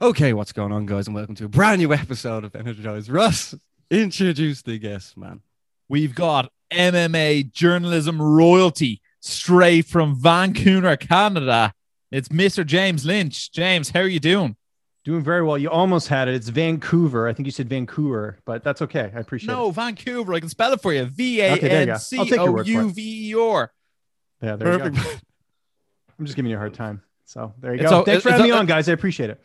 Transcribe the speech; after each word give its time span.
Okay, 0.00 0.32
what's 0.32 0.52
going 0.52 0.70
on, 0.70 0.86
guys, 0.86 1.08
and 1.08 1.16
welcome 1.16 1.34
to 1.34 1.46
a 1.46 1.48
brand 1.48 1.80
new 1.80 1.92
episode 1.92 2.44
of 2.44 2.54
Energize. 2.54 3.10
Russ, 3.10 3.52
introduce 3.90 4.62
the 4.62 4.78
guest, 4.78 5.16
man. 5.16 5.40
We've 5.88 6.14
got 6.14 6.52
MMA 6.70 7.52
journalism 7.52 8.22
royalty 8.22 9.02
straight 9.18 9.86
from 9.86 10.14
Vancouver, 10.14 10.96
Canada. 10.96 11.72
It's 12.12 12.28
Mr. 12.28 12.64
James 12.64 13.04
Lynch. 13.04 13.50
James, 13.50 13.90
how 13.90 13.98
are 13.98 14.06
you 14.06 14.20
doing? 14.20 14.54
Doing 15.04 15.24
very 15.24 15.42
well. 15.42 15.58
You 15.58 15.68
almost 15.68 16.06
had 16.06 16.28
it. 16.28 16.34
It's 16.36 16.48
Vancouver. 16.48 17.26
I 17.26 17.32
think 17.32 17.46
you 17.46 17.52
said 17.52 17.68
Vancouver, 17.68 18.38
but 18.44 18.62
that's 18.62 18.80
okay. 18.82 19.10
I 19.12 19.18
appreciate 19.18 19.52
no, 19.52 19.70
it. 19.70 19.72
Vancouver. 19.72 20.32
I 20.32 20.38
can 20.38 20.48
spell 20.48 20.72
it 20.72 20.80
for 20.80 20.92
you. 20.92 21.06
V 21.06 21.40
A 21.40 21.56
N 21.56 21.98
C 21.98 22.18
O 22.38 22.62
U 22.62 22.92
V 22.92 23.30
E 23.30 23.34
R. 23.34 23.72
Yeah, 24.40 24.54
there 24.54 24.74
you 24.74 24.78
go. 24.78 24.84
I'm 26.20 26.24
just 26.24 26.36
giving 26.36 26.52
you 26.52 26.56
a 26.56 26.60
hard 26.60 26.74
time. 26.74 27.02
So 27.24 27.52
there 27.58 27.74
you 27.74 27.82
go. 27.82 28.04
Thanks 28.04 28.22
for 28.22 28.30
having 28.30 28.46
me 28.46 28.52
on, 28.52 28.66
guys. 28.66 28.88
I 28.88 28.92
appreciate 28.92 29.30
it. 29.30 29.42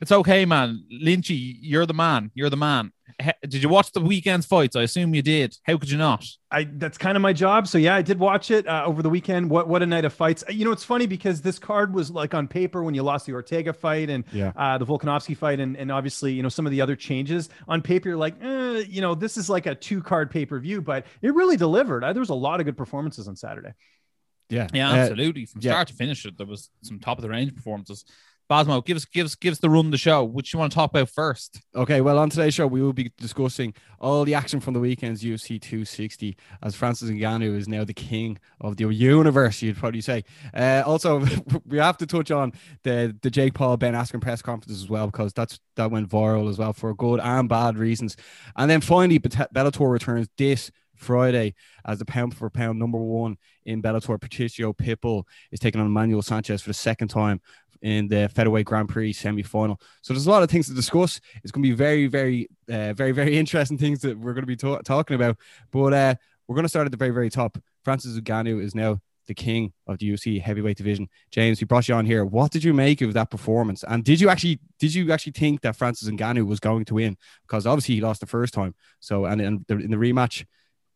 It's 0.00 0.12
okay, 0.12 0.44
man. 0.44 0.84
Lynchy, 0.92 1.56
you're 1.60 1.86
the 1.86 1.94
man. 1.94 2.30
You're 2.34 2.50
the 2.50 2.56
man. 2.56 2.92
He- 3.22 3.32
Did 3.48 3.62
you 3.62 3.70
watch 3.70 3.92
the 3.92 4.00
weekend's 4.00 4.44
fights? 4.44 4.76
I 4.76 4.82
assume 4.82 5.14
you 5.14 5.22
did. 5.22 5.56
How 5.62 5.78
could 5.78 5.90
you 5.90 5.96
not? 5.96 6.22
I 6.50 6.64
that's 6.64 6.98
kind 6.98 7.16
of 7.16 7.22
my 7.22 7.32
job. 7.32 7.66
So 7.66 7.78
yeah, 7.78 7.94
I 7.94 8.02
did 8.02 8.18
watch 8.18 8.50
it 8.50 8.66
uh, 8.68 8.84
over 8.84 9.00
the 9.02 9.08
weekend. 9.08 9.48
What 9.48 9.68
what 9.68 9.82
a 9.82 9.86
night 9.86 10.04
of 10.04 10.12
fights! 10.12 10.44
You 10.50 10.66
know, 10.66 10.72
it's 10.72 10.84
funny 10.84 11.06
because 11.06 11.40
this 11.40 11.58
card 11.58 11.94
was 11.94 12.10
like 12.10 12.34
on 12.34 12.46
paper 12.46 12.82
when 12.82 12.94
you 12.94 13.02
lost 13.02 13.24
the 13.24 13.32
Ortega 13.32 13.72
fight 13.72 14.10
and 14.10 14.24
Yeah. 14.32 14.52
uh, 14.54 14.76
the 14.76 14.84
Volkanovski 14.84 15.34
fight, 15.34 15.60
and 15.60 15.76
and 15.78 15.90
obviously 15.90 16.34
you 16.34 16.42
know 16.42 16.50
some 16.50 16.66
of 16.66 16.72
the 16.72 16.80
other 16.82 16.94
changes 16.96 17.48
on 17.66 17.80
paper. 17.80 18.10
You're 18.10 18.18
like, 18.18 18.34
eh, 18.42 18.84
you 18.86 19.00
know, 19.00 19.14
this 19.14 19.38
is 19.38 19.48
like 19.48 19.64
a 19.64 19.74
two 19.74 20.02
card 20.02 20.30
pay 20.30 20.44
per 20.44 20.58
view, 20.58 20.82
but 20.82 21.06
it 21.22 21.32
really 21.34 21.56
delivered. 21.56 22.04
Uh, 22.04 22.12
there 22.12 22.20
was 22.20 22.28
a 22.30 22.34
lot 22.34 22.60
of 22.60 22.66
good 22.66 22.76
performances 22.76 23.28
on 23.28 23.36
Saturday. 23.36 23.72
Yeah, 24.50 24.68
Yeah, 24.74 24.90
Uh, 24.90 24.96
absolutely. 24.96 25.46
From 25.46 25.62
yeah. 25.62 25.72
start 25.72 25.88
to 25.88 25.94
finish, 25.94 26.26
it 26.26 26.36
there 26.36 26.46
was 26.46 26.68
some 26.82 27.00
top 27.00 27.16
of 27.18 27.22
the 27.22 27.30
range 27.30 27.54
performances. 27.54 28.04
Basmo, 28.48 28.84
give 28.84 28.96
us, 28.96 29.04
give 29.04 29.26
us, 29.26 29.34
give 29.34 29.52
us 29.52 29.58
the 29.58 29.68
run 29.68 29.90
the 29.90 29.98
show. 29.98 30.22
Which 30.22 30.52
you 30.52 30.58
want 30.58 30.70
to 30.70 30.76
talk 30.76 30.90
about 30.90 31.08
first? 31.08 31.60
Okay, 31.74 32.00
well, 32.00 32.18
on 32.18 32.30
today's 32.30 32.54
show, 32.54 32.66
we 32.66 32.80
will 32.80 32.92
be 32.92 33.10
discussing 33.18 33.74
all 33.98 34.24
the 34.24 34.34
action 34.34 34.60
from 34.60 34.74
the 34.74 34.80
weekend's 34.80 35.22
UFC 35.22 35.60
260 35.60 36.36
as 36.62 36.76
Francis 36.76 37.10
Ngannou 37.10 37.56
is 37.56 37.66
now 37.66 37.82
the 37.82 37.94
king 37.94 38.38
of 38.60 38.76
the 38.76 38.86
universe, 38.88 39.62
you'd 39.62 39.76
probably 39.76 40.00
say. 40.00 40.24
Uh, 40.54 40.84
also, 40.86 41.24
we 41.66 41.78
have 41.78 41.96
to 41.96 42.06
touch 42.06 42.30
on 42.30 42.52
the, 42.84 43.16
the 43.22 43.30
Jake 43.30 43.54
Paul 43.54 43.76
Ben 43.76 43.94
Askren 43.94 44.20
press 44.20 44.42
conferences 44.42 44.82
as 44.82 44.88
well, 44.88 45.06
because 45.06 45.32
that's 45.32 45.58
that 45.74 45.90
went 45.90 46.08
viral 46.08 46.48
as 46.48 46.58
well 46.58 46.72
for 46.72 46.94
good 46.94 47.20
and 47.20 47.48
bad 47.48 47.76
reasons. 47.76 48.16
And 48.56 48.70
then 48.70 48.80
finally, 48.80 49.18
Bellator 49.18 49.90
returns 49.90 50.28
this 50.38 50.70
Friday 50.96 51.54
as 51.84 51.98
the 51.98 52.04
pound 52.04 52.34
for 52.34 52.50
pound 52.50 52.78
number 52.78 52.98
one 52.98 53.36
in 53.64 53.82
Bellator. 53.82 54.20
Patricio 54.20 54.72
Pitbull 54.72 55.24
is 55.52 55.60
taking 55.60 55.80
on 55.80 55.86
Emmanuel 55.86 56.22
Sanchez 56.22 56.62
for 56.62 56.70
the 56.70 56.74
second 56.74 57.08
time 57.08 57.40
in 57.82 58.08
the 58.08 58.28
featherweight 58.28 58.66
Grand 58.66 58.88
Prix 58.88 59.12
semi-final. 59.12 59.80
So 60.02 60.12
there's 60.14 60.26
a 60.26 60.30
lot 60.30 60.42
of 60.42 60.50
things 60.50 60.66
to 60.68 60.74
discuss. 60.74 61.20
It's 61.42 61.52
going 61.52 61.62
to 61.62 61.68
be 61.68 61.74
very, 61.74 62.06
very, 62.06 62.48
uh, 62.70 62.92
very, 62.92 63.12
very 63.12 63.38
interesting 63.38 63.78
things 63.78 64.00
that 64.00 64.18
we're 64.18 64.34
going 64.34 64.42
to 64.42 64.46
be 64.46 64.56
ta- 64.56 64.80
talking 64.80 65.14
about. 65.14 65.36
But 65.70 65.92
uh, 65.92 66.14
we're 66.46 66.54
going 66.54 66.64
to 66.64 66.68
start 66.68 66.86
at 66.86 66.90
the 66.90 66.96
very, 66.96 67.12
very 67.12 67.30
top. 67.30 67.58
Francis 67.84 68.18
Ngannou 68.18 68.62
is 68.62 68.74
now 68.74 69.00
the 69.26 69.34
king 69.34 69.72
of 69.86 69.98
the 69.98 70.12
UFC 70.12 70.40
heavyweight 70.40 70.76
division. 70.76 71.08
James, 71.30 71.60
we 71.60 71.64
brought 71.64 71.88
you 71.88 71.94
on 71.94 72.06
here. 72.06 72.24
What 72.24 72.52
did 72.52 72.64
you 72.64 72.72
make 72.72 73.00
of 73.02 73.12
that 73.14 73.30
performance? 73.30 73.84
And 73.86 74.04
did 74.04 74.20
you 74.20 74.28
actually 74.28 74.60
did 74.78 74.94
you 74.94 75.10
actually 75.12 75.32
think 75.32 75.62
that 75.62 75.76
Francis 75.76 76.08
Ngannou 76.08 76.46
was 76.46 76.60
going 76.60 76.84
to 76.86 76.94
win? 76.94 77.16
Because 77.42 77.66
obviously 77.66 77.96
he 77.96 78.00
lost 78.00 78.20
the 78.20 78.26
first 78.26 78.54
time. 78.54 78.74
So 79.00 79.24
and 79.24 79.64
the, 79.66 79.74
in 79.74 79.90
the 79.90 79.96
rematch, 79.96 80.44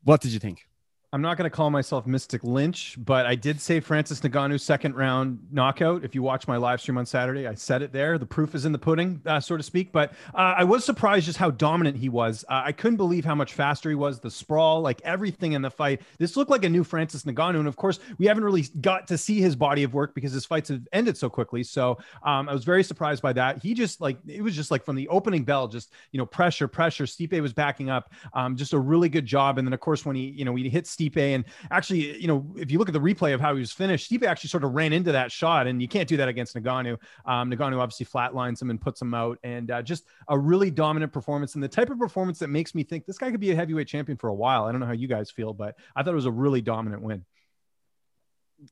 what 0.04 0.20
did 0.20 0.32
you 0.32 0.38
think? 0.38 0.66
I'm 1.12 1.22
not 1.22 1.36
going 1.36 1.50
to 1.50 1.54
call 1.54 1.70
myself 1.70 2.06
Mystic 2.06 2.44
Lynch, 2.44 2.96
but 2.96 3.26
I 3.26 3.34
did 3.34 3.60
say 3.60 3.80
Francis 3.80 4.20
Ngannou 4.20 4.60
second 4.60 4.94
round 4.94 5.40
knockout. 5.50 6.04
If 6.04 6.14
you 6.14 6.22
watch 6.22 6.46
my 6.46 6.56
live 6.56 6.80
stream 6.80 6.98
on 6.98 7.04
Saturday, 7.04 7.48
I 7.48 7.54
said 7.54 7.82
it 7.82 7.92
there. 7.92 8.16
The 8.16 8.26
proof 8.26 8.54
is 8.54 8.64
in 8.64 8.70
the 8.70 8.78
pudding, 8.78 9.20
uh, 9.26 9.40
so 9.40 9.56
to 9.56 9.62
speak. 9.64 9.90
But 9.90 10.12
uh, 10.34 10.54
I 10.58 10.62
was 10.62 10.84
surprised 10.84 11.26
just 11.26 11.36
how 11.36 11.50
dominant 11.50 11.96
he 11.96 12.08
was. 12.08 12.44
Uh, 12.48 12.62
I 12.64 12.70
couldn't 12.70 12.96
believe 12.96 13.24
how 13.24 13.34
much 13.34 13.54
faster 13.54 13.88
he 13.88 13.96
was. 13.96 14.20
The 14.20 14.30
sprawl, 14.30 14.82
like 14.82 15.00
everything 15.02 15.54
in 15.54 15.62
the 15.62 15.70
fight. 15.70 16.00
This 16.18 16.36
looked 16.36 16.48
like 16.48 16.64
a 16.64 16.68
new 16.68 16.84
Francis 16.84 17.24
Ngannou, 17.24 17.58
and 17.58 17.66
of 17.66 17.74
course, 17.74 17.98
we 18.18 18.26
haven't 18.26 18.44
really 18.44 18.66
got 18.80 19.08
to 19.08 19.18
see 19.18 19.40
his 19.40 19.56
body 19.56 19.82
of 19.82 19.92
work 19.92 20.14
because 20.14 20.30
his 20.30 20.44
fights 20.44 20.68
have 20.68 20.86
ended 20.92 21.16
so 21.16 21.28
quickly. 21.28 21.64
So 21.64 21.98
um, 22.22 22.48
I 22.48 22.52
was 22.52 22.62
very 22.62 22.84
surprised 22.84 23.20
by 23.20 23.32
that. 23.32 23.60
He 23.60 23.74
just 23.74 24.00
like 24.00 24.16
it 24.28 24.42
was 24.42 24.54
just 24.54 24.70
like 24.70 24.84
from 24.84 24.94
the 24.94 25.08
opening 25.08 25.42
bell, 25.42 25.66
just 25.66 25.90
you 26.12 26.18
know 26.18 26.26
pressure, 26.26 26.68
pressure. 26.68 27.04
Stipe 27.04 27.40
was 27.42 27.52
backing 27.52 27.90
up, 27.90 28.12
um, 28.32 28.54
just 28.54 28.74
a 28.74 28.78
really 28.78 29.08
good 29.08 29.26
job. 29.26 29.58
And 29.58 29.66
then 29.66 29.72
of 29.72 29.80
course 29.80 30.06
when 30.06 30.14
he 30.14 30.28
you 30.28 30.44
know 30.44 30.54
he 30.54 30.68
hit 30.68 30.86
Stipe, 31.00 31.16
and 31.16 31.44
actually 31.70 32.20
you 32.20 32.28
know 32.28 32.46
if 32.56 32.70
you 32.70 32.78
look 32.78 32.88
at 32.88 32.92
the 32.92 33.00
replay 33.00 33.34
of 33.34 33.40
how 33.40 33.54
he 33.54 33.60
was 33.60 33.72
finished, 33.72 34.10
Stipe 34.10 34.24
actually 34.24 34.48
sort 34.48 34.64
of 34.64 34.72
ran 34.72 34.92
into 34.92 35.12
that 35.12 35.32
shot, 35.32 35.66
and 35.66 35.80
you 35.80 35.88
can't 35.88 36.08
do 36.08 36.16
that 36.18 36.28
against 36.28 36.54
Ngannou. 36.56 36.98
Um, 37.24 37.50
Ngannou 37.50 37.78
obviously 37.78 38.06
flatlines 38.06 38.60
him 38.60 38.70
and 38.70 38.80
puts 38.80 39.00
him 39.00 39.14
out, 39.14 39.38
and 39.42 39.70
uh, 39.70 39.82
just 39.82 40.04
a 40.28 40.38
really 40.38 40.70
dominant 40.70 41.12
performance 41.12 41.54
and 41.54 41.62
the 41.62 41.68
type 41.68 41.90
of 41.90 41.98
performance 41.98 42.38
that 42.40 42.48
makes 42.48 42.74
me 42.74 42.82
think 42.82 43.06
this 43.06 43.18
guy 43.18 43.30
could 43.30 43.40
be 43.40 43.50
a 43.50 43.56
heavyweight 43.56 43.88
champion 43.88 44.18
for 44.18 44.28
a 44.28 44.34
while. 44.34 44.64
I 44.64 44.72
don't 44.72 44.80
know 44.80 44.86
how 44.86 44.92
you 44.92 45.08
guys 45.08 45.30
feel, 45.30 45.52
but 45.52 45.76
I 45.96 46.02
thought 46.02 46.12
it 46.12 46.16
was 46.16 46.26
a 46.26 46.30
really 46.30 46.60
dominant 46.60 47.02
win. 47.02 47.24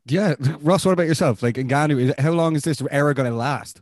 Yeah, 0.04 0.34
Ross, 0.60 0.84
what 0.84 0.92
about 0.92 1.06
yourself? 1.06 1.42
Like 1.42 1.54
Ngannou, 1.54 2.00
is, 2.00 2.14
how 2.18 2.32
long 2.32 2.56
is 2.56 2.62
this 2.62 2.82
era 2.90 3.14
going 3.14 3.30
to 3.30 3.36
last? 3.36 3.80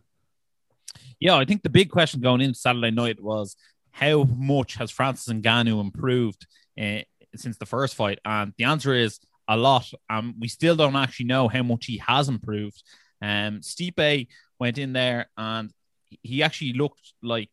Yeah, 1.18 1.36
I 1.36 1.44
think 1.44 1.62
the 1.62 1.70
big 1.70 1.90
question 1.90 2.20
going 2.20 2.40
into 2.40 2.58
Saturday 2.58 2.90
night 2.90 3.22
was 3.22 3.56
how 3.90 4.24
much 4.24 4.74
has 4.76 4.90
Francis 4.90 5.32
Ngannou 5.32 5.80
improved 5.80 6.46
uh, 6.78 7.00
since 7.38 7.56
the 7.58 7.66
first 7.66 7.94
fight? 7.94 8.18
And 8.24 8.52
the 8.58 8.64
answer 8.64 8.94
is 8.94 9.20
a 9.48 9.56
lot. 9.56 9.90
Um, 10.10 10.34
we 10.38 10.48
still 10.48 10.76
don't 10.76 10.96
actually 10.96 11.26
know 11.26 11.48
how 11.48 11.62
much 11.62 11.86
he 11.86 11.98
has 12.06 12.28
improved. 12.28 12.82
Um, 13.22 13.60
Stipe 13.60 14.28
went 14.58 14.78
in 14.78 14.92
there 14.92 15.30
and 15.36 15.70
he 16.22 16.42
actually 16.42 16.72
looked 16.72 17.12
like 17.22 17.50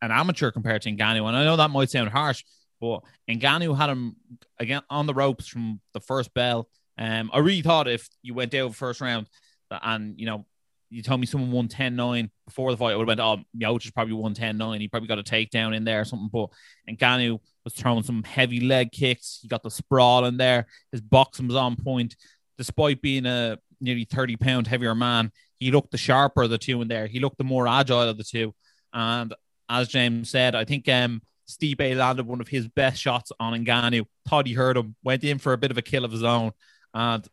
an 0.00 0.10
amateur 0.10 0.50
compared 0.50 0.82
to 0.82 0.90
Ngannou. 0.90 1.26
And 1.26 1.36
I 1.36 1.44
know 1.44 1.56
that 1.56 1.70
might 1.70 1.90
sound 1.90 2.10
harsh, 2.10 2.44
but 2.80 3.00
Ngannou 3.28 3.76
had 3.76 3.90
him 3.90 4.16
again 4.58 4.82
on 4.90 5.06
the 5.06 5.14
ropes 5.14 5.46
from 5.46 5.80
the 5.94 6.00
first 6.00 6.34
bell. 6.34 6.68
Um, 6.98 7.30
I 7.32 7.38
really 7.38 7.62
thought 7.62 7.88
if 7.88 8.08
you 8.22 8.34
went 8.34 8.54
out 8.54 8.74
first 8.74 9.00
round 9.00 9.28
and 9.70 10.18
you 10.18 10.26
know 10.26 10.44
you 10.92 11.02
told 11.02 11.20
me 11.20 11.26
someone 11.26 11.50
won 11.50 11.68
10-9 11.68 12.28
before 12.46 12.70
the 12.70 12.76
fight, 12.76 12.92
I 12.92 12.96
would 12.96 13.08
have 13.08 13.18
went, 13.18 13.20
oh, 13.20 13.42
Miocic 13.58 13.94
probably 13.94 14.12
won 14.12 14.34
10-9. 14.34 14.78
He 14.78 14.88
probably 14.88 15.08
got 15.08 15.18
a 15.18 15.22
takedown 15.22 15.74
in 15.74 15.84
there 15.84 16.02
or 16.02 16.04
something. 16.04 16.28
But 16.30 16.50
Ngannou 16.86 17.40
was 17.64 17.72
throwing 17.72 18.02
some 18.02 18.22
heavy 18.22 18.60
leg 18.60 18.92
kicks. 18.92 19.38
He 19.40 19.48
got 19.48 19.62
the 19.62 19.70
sprawl 19.70 20.26
in 20.26 20.36
there. 20.36 20.66
His 20.92 21.00
boxing 21.00 21.48
was 21.48 21.56
on 21.56 21.76
point. 21.76 22.14
Despite 22.58 23.00
being 23.00 23.24
a 23.24 23.58
nearly 23.80 24.04
30 24.04 24.36
pound 24.36 24.66
heavier 24.66 24.94
man, 24.94 25.32
he 25.58 25.70
looked 25.70 25.92
the 25.92 25.98
sharper 25.98 26.42
of 26.42 26.50
the 26.50 26.58
two 26.58 26.82
in 26.82 26.88
there. 26.88 27.06
He 27.06 27.20
looked 27.20 27.38
the 27.38 27.44
more 27.44 27.66
agile 27.66 28.02
of 28.02 28.18
the 28.18 28.24
two. 28.24 28.54
And 28.92 29.34
as 29.70 29.88
James 29.88 30.28
said, 30.28 30.54
I 30.54 30.66
think 30.66 30.90
um, 30.90 31.22
Stipe 31.48 31.96
landed 31.96 32.26
one 32.26 32.42
of 32.42 32.48
his 32.48 32.68
best 32.68 33.00
shots 33.00 33.32
on 33.40 33.64
Ngannou. 33.64 34.04
Thought 34.28 34.46
he 34.46 34.52
hurt 34.52 34.76
him, 34.76 34.94
went 35.02 35.24
in 35.24 35.38
for 35.38 35.54
a 35.54 35.58
bit 35.58 35.70
of 35.70 35.78
a 35.78 35.82
kill 35.82 36.04
of 36.04 36.12
his 36.12 36.22
own. 36.22 36.52
And 36.92 37.26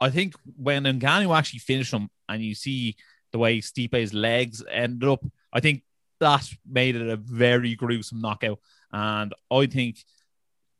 I 0.00 0.10
think 0.10 0.34
when 0.56 0.84
Ngannou 0.84 1.36
actually 1.36 1.60
finished 1.60 1.92
him 1.92 2.10
and 2.28 2.42
you 2.42 2.54
see 2.54 2.96
the 3.32 3.38
way 3.38 3.60
Stipe's 3.60 4.12
legs 4.12 4.62
ended 4.70 5.08
up, 5.08 5.24
I 5.52 5.60
think 5.60 5.82
that 6.20 6.48
made 6.68 6.96
it 6.96 7.08
a 7.08 7.16
very 7.16 7.74
gruesome 7.74 8.20
knockout. 8.20 8.58
And 8.92 9.34
I 9.50 9.66
think 9.66 10.04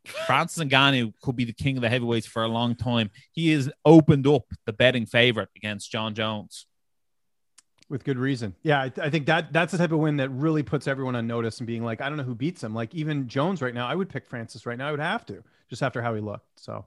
Francis 0.04 0.62
Ngannou 0.64 1.14
could 1.22 1.36
be 1.36 1.44
the 1.44 1.52
king 1.52 1.76
of 1.76 1.82
the 1.82 1.88
heavyweights 1.88 2.26
for 2.26 2.42
a 2.42 2.48
long 2.48 2.74
time. 2.74 3.10
He 3.32 3.50
has 3.52 3.70
opened 3.84 4.26
up 4.26 4.44
the 4.66 4.72
betting 4.72 5.06
favorite 5.06 5.48
against 5.56 5.90
John 5.90 6.14
Jones. 6.14 6.66
With 7.88 8.04
good 8.04 8.18
reason. 8.18 8.54
Yeah, 8.62 8.80
I, 8.80 8.92
I 9.00 9.10
think 9.10 9.26
that 9.26 9.52
that's 9.52 9.72
the 9.72 9.78
type 9.78 9.92
of 9.92 9.98
win 9.98 10.16
that 10.16 10.30
really 10.30 10.62
puts 10.62 10.88
everyone 10.88 11.16
on 11.16 11.26
notice 11.26 11.58
and 11.58 11.66
being 11.66 11.84
like, 11.84 12.00
I 12.00 12.08
don't 12.08 12.16
know 12.16 12.24
who 12.24 12.34
beats 12.34 12.62
him. 12.62 12.74
Like 12.74 12.94
even 12.94 13.28
Jones 13.28 13.60
right 13.60 13.74
now, 13.74 13.86
I 13.86 13.94
would 13.94 14.08
pick 14.08 14.26
Francis 14.26 14.64
right 14.64 14.78
now. 14.78 14.88
I 14.88 14.90
would 14.90 15.00
have 15.00 15.26
to 15.26 15.42
just 15.68 15.82
after 15.82 16.00
how 16.00 16.14
he 16.14 16.20
looked. 16.20 16.60
So 16.60 16.86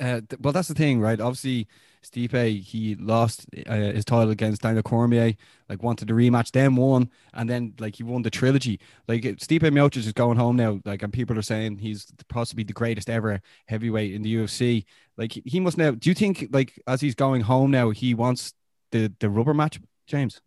Uh, 0.00 0.20
th- 0.28 0.40
well, 0.40 0.52
that's 0.52 0.68
the 0.68 0.74
thing, 0.74 0.98
right? 0.98 1.20
Obviously, 1.20 1.68
Stipe 2.02 2.62
he 2.62 2.94
lost 2.94 3.44
uh, 3.66 3.74
his 3.74 4.06
title 4.06 4.30
against 4.30 4.62
Daniel 4.62 4.82
Cormier. 4.82 5.34
Like 5.68 5.82
wanted 5.82 6.08
the 6.08 6.14
rematch, 6.14 6.50
then 6.52 6.74
won, 6.76 7.10
and 7.34 7.48
then 7.48 7.74
like 7.78 7.96
he 7.96 8.02
won 8.02 8.22
the 8.22 8.30
trilogy. 8.30 8.80
Like 9.06 9.22
Stipe 9.22 9.60
Miocic 9.60 9.98
is 9.98 10.12
going 10.14 10.38
home 10.38 10.56
now. 10.56 10.80
Like 10.86 11.02
and 11.02 11.12
people 11.12 11.38
are 11.38 11.42
saying 11.42 11.78
he's 11.78 12.06
possibly 12.28 12.64
the 12.64 12.72
greatest 12.72 13.10
ever 13.10 13.42
heavyweight 13.66 14.14
in 14.14 14.22
the 14.22 14.34
UFC. 14.36 14.84
Like 15.18 15.32
he 15.44 15.60
must 15.60 15.76
now. 15.76 15.90
Do 15.90 16.08
you 16.08 16.14
think 16.14 16.48
like 16.50 16.80
as 16.86 17.02
he's 17.02 17.14
going 17.14 17.42
home 17.42 17.70
now, 17.70 17.90
he 17.90 18.14
wants 18.14 18.54
the 18.92 19.12
the 19.20 19.28
rubber 19.28 19.52
match, 19.52 19.78
James? 20.06 20.40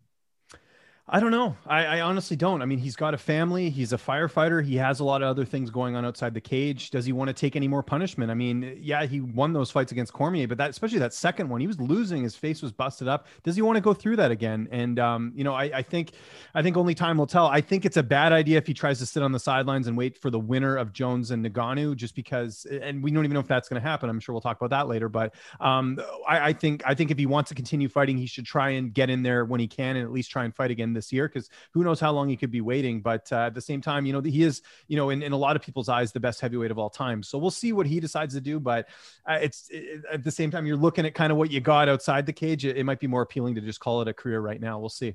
I 1.06 1.20
don't 1.20 1.32
know. 1.32 1.54
I, 1.66 1.84
I 1.84 2.00
honestly 2.00 2.34
don't. 2.34 2.62
I 2.62 2.64
mean, 2.64 2.78
he's 2.78 2.96
got 2.96 3.12
a 3.12 3.18
family. 3.18 3.68
He's 3.68 3.92
a 3.92 3.98
firefighter. 3.98 4.64
He 4.64 4.76
has 4.76 5.00
a 5.00 5.04
lot 5.04 5.20
of 5.20 5.28
other 5.28 5.44
things 5.44 5.68
going 5.68 5.96
on 5.96 6.04
outside 6.06 6.32
the 6.32 6.40
cage. 6.40 6.88
Does 6.88 7.04
he 7.04 7.12
want 7.12 7.28
to 7.28 7.34
take 7.34 7.56
any 7.56 7.68
more 7.68 7.82
punishment? 7.82 8.30
I 8.30 8.34
mean, 8.34 8.78
yeah, 8.80 9.04
he 9.04 9.20
won 9.20 9.52
those 9.52 9.70
fights 9.70 9.92
against 9.92 10.14
Cormier, 10.14 10.48
but 10.48 10.56
that, 10.56 10.70
especially 10.70 11.00
that 11.00 11.12
second 11.12 11.50
one, 11.50 11.60
he 11.60 11.66
was 11.66 11.78
losing. 11.78 12.22
His 12.22 12.36
face 12.36 12.62
was 12.62 12.72
busted 12.72 13.06
up. 13.06 13.26
Does 13.42 13.54
he 13.54 13.60
want 13.60 13.76
to 13.76 13.82
go 13.82 13.92
through 13.92 14.16
that 14.16 14.30
again? 14.30 14.66
And 14.72 14.98
um, 14.98 15.34
you 15.36 15.44
know, 15.44 15.52
I, 15.52 15.64
I 15.64 15.82
think, 15.82 16.12
I 16.54 16.62
think 16.62 16.78
only 16.78 16.94
time 16.94 17.18
will 17.18 17.26
tell. 17.26 17.48
I 17.48 17.60
think 17.60 17.84
it's 17.84 17.98
a 17.98 18.02
bad 18.02 18.32
idea 18.32 18.56
if 18.56 18.66
he 18.66 18.72
tries 18.72 18.98
to 19.00 19.06
sit 19.06 19.22
on 19.22 19.30
the 19.30 19.38
sidelines 19.38 19.88
and 19.88 19.98
wait 19.98 20.16
for 20.16 20.30
the 20.30 20.40
winner 20.40 20.74
of 20.74 20.94
Jones 20.94 21.32
and 21.32 21.44
Ngannou, 21.44 21.96
just 21.96 22.14
because. 22.14 22.64
And 22.64 23.02
we 23.02 23.10
don't 23.10 23.24
even 23.24 23.34
know 23.34 23.40
if 23.40 23.46
that's 23.46 23.68
going 23.68 23.80
to 23.80 23.86
happen. 23.86 24.08
I'm 24.08 24.20
sure 24.20 24.32
we'll 24.32 24.40
talk 24.40 24.56
about 24.56 24.70
that 24.70 24.88
later. 24.88 25.10
But 25.10 25.34
um, 25.60 26.00
I, 26.26 26.48
I 26.48 26.52
think, 26.54 26.82
I 26.86 26.94
think 26.94 27.10
if 27.10 27.18
he 27.18 27.26
wants 27.26 27.50
to 27.50 27.54
continue 27.54 27.90
fighting, 27.90 28.16
he 28.16 28.24
should 28.24 28.46
try 28.46 28.70
and 28.70 28.94
get 28.94 29.10
in 29.10 29.22
there 29.22 29.44
when 29.44 29.60
he 29.60 29.68
can, 29.68 29.96
and 29.96 30.06
at 30.06 30.10
least 30.10 30.30
try 30.30 30.46
and 30.46 30.56
fight 30.56 30.70
again 30.70 30.93
this 30.94 31.12
year 31.12 31.28
because 31.28 31.48
who 31.72 31.84
knows 31.84 32.00
how 32.00 32.12
long 32.12 32.28
he 32.28 32.36
could 32.36 32.50
be 32.50 32.60
waiting. 32.60 33.00
But 33.02 33.30
uh, 33.32 33.46
at 33.46 33.54
the 33.54 33.60
same 33.60 33.80
time, 33.80 34.06
you 34.06 34.12
know, 34.12 34.20
he 34.20 34.42
is, 34.42 34.62
you 34.88 34.96
know, 34.96 35.10
in, 35.10 35.22
in 35.22 35.32
a 35.32 35.36
lot 35.36 35.56
of 35.56 35.62
people's 35.62 35.88
eyes, 35.88 36.12
the 36.12 36.20
best 36.20 36.40
heavyweight 36.40 36.70
of 36.70 36.78
all 36.78 36.90
time. 36.90 37.22
So 37.22 37.38
we'll 37.38 37.50
see 37.50 37.72
what 37.72 37.86
he 37.86 38.00
decides 38.00 38.34
to 38.34 38.40
do. 38.40 38.58
But 38.58 38.88
uh, 39.28 39.38
it's 39.42 39.68
it, 39.70 40.02
at 40.10 40.24
the 40.24 40.30
same 40.30 40.50
time, 40.50 40.66
you're 40.66 40.76
looking 40.76 41.06
at 41.06 41.14
kind 41.14 41.30
of 41.30 41.38
what 41.38 41.50
you 41.50 41.60
got 41.60 41.88
outside 41.88 42.26
the 42.26 42.32
cage. 42.32 42.64
It, 42.64 42.76
it 42.76 42.84
might 42.84 43.00
be 43.00 43.06
more 43.06 43.22
appealing 43.22 43.54
to 43.56 43.60
just 43.60 43.80
call 43.80 44.00
it 44.02 44.08
a 44.08 44.14
career 44.14 44.40
right 44.40 44.60
now. 44.60 44.78
We'll 44.78 44.88
see. 44.88 45.14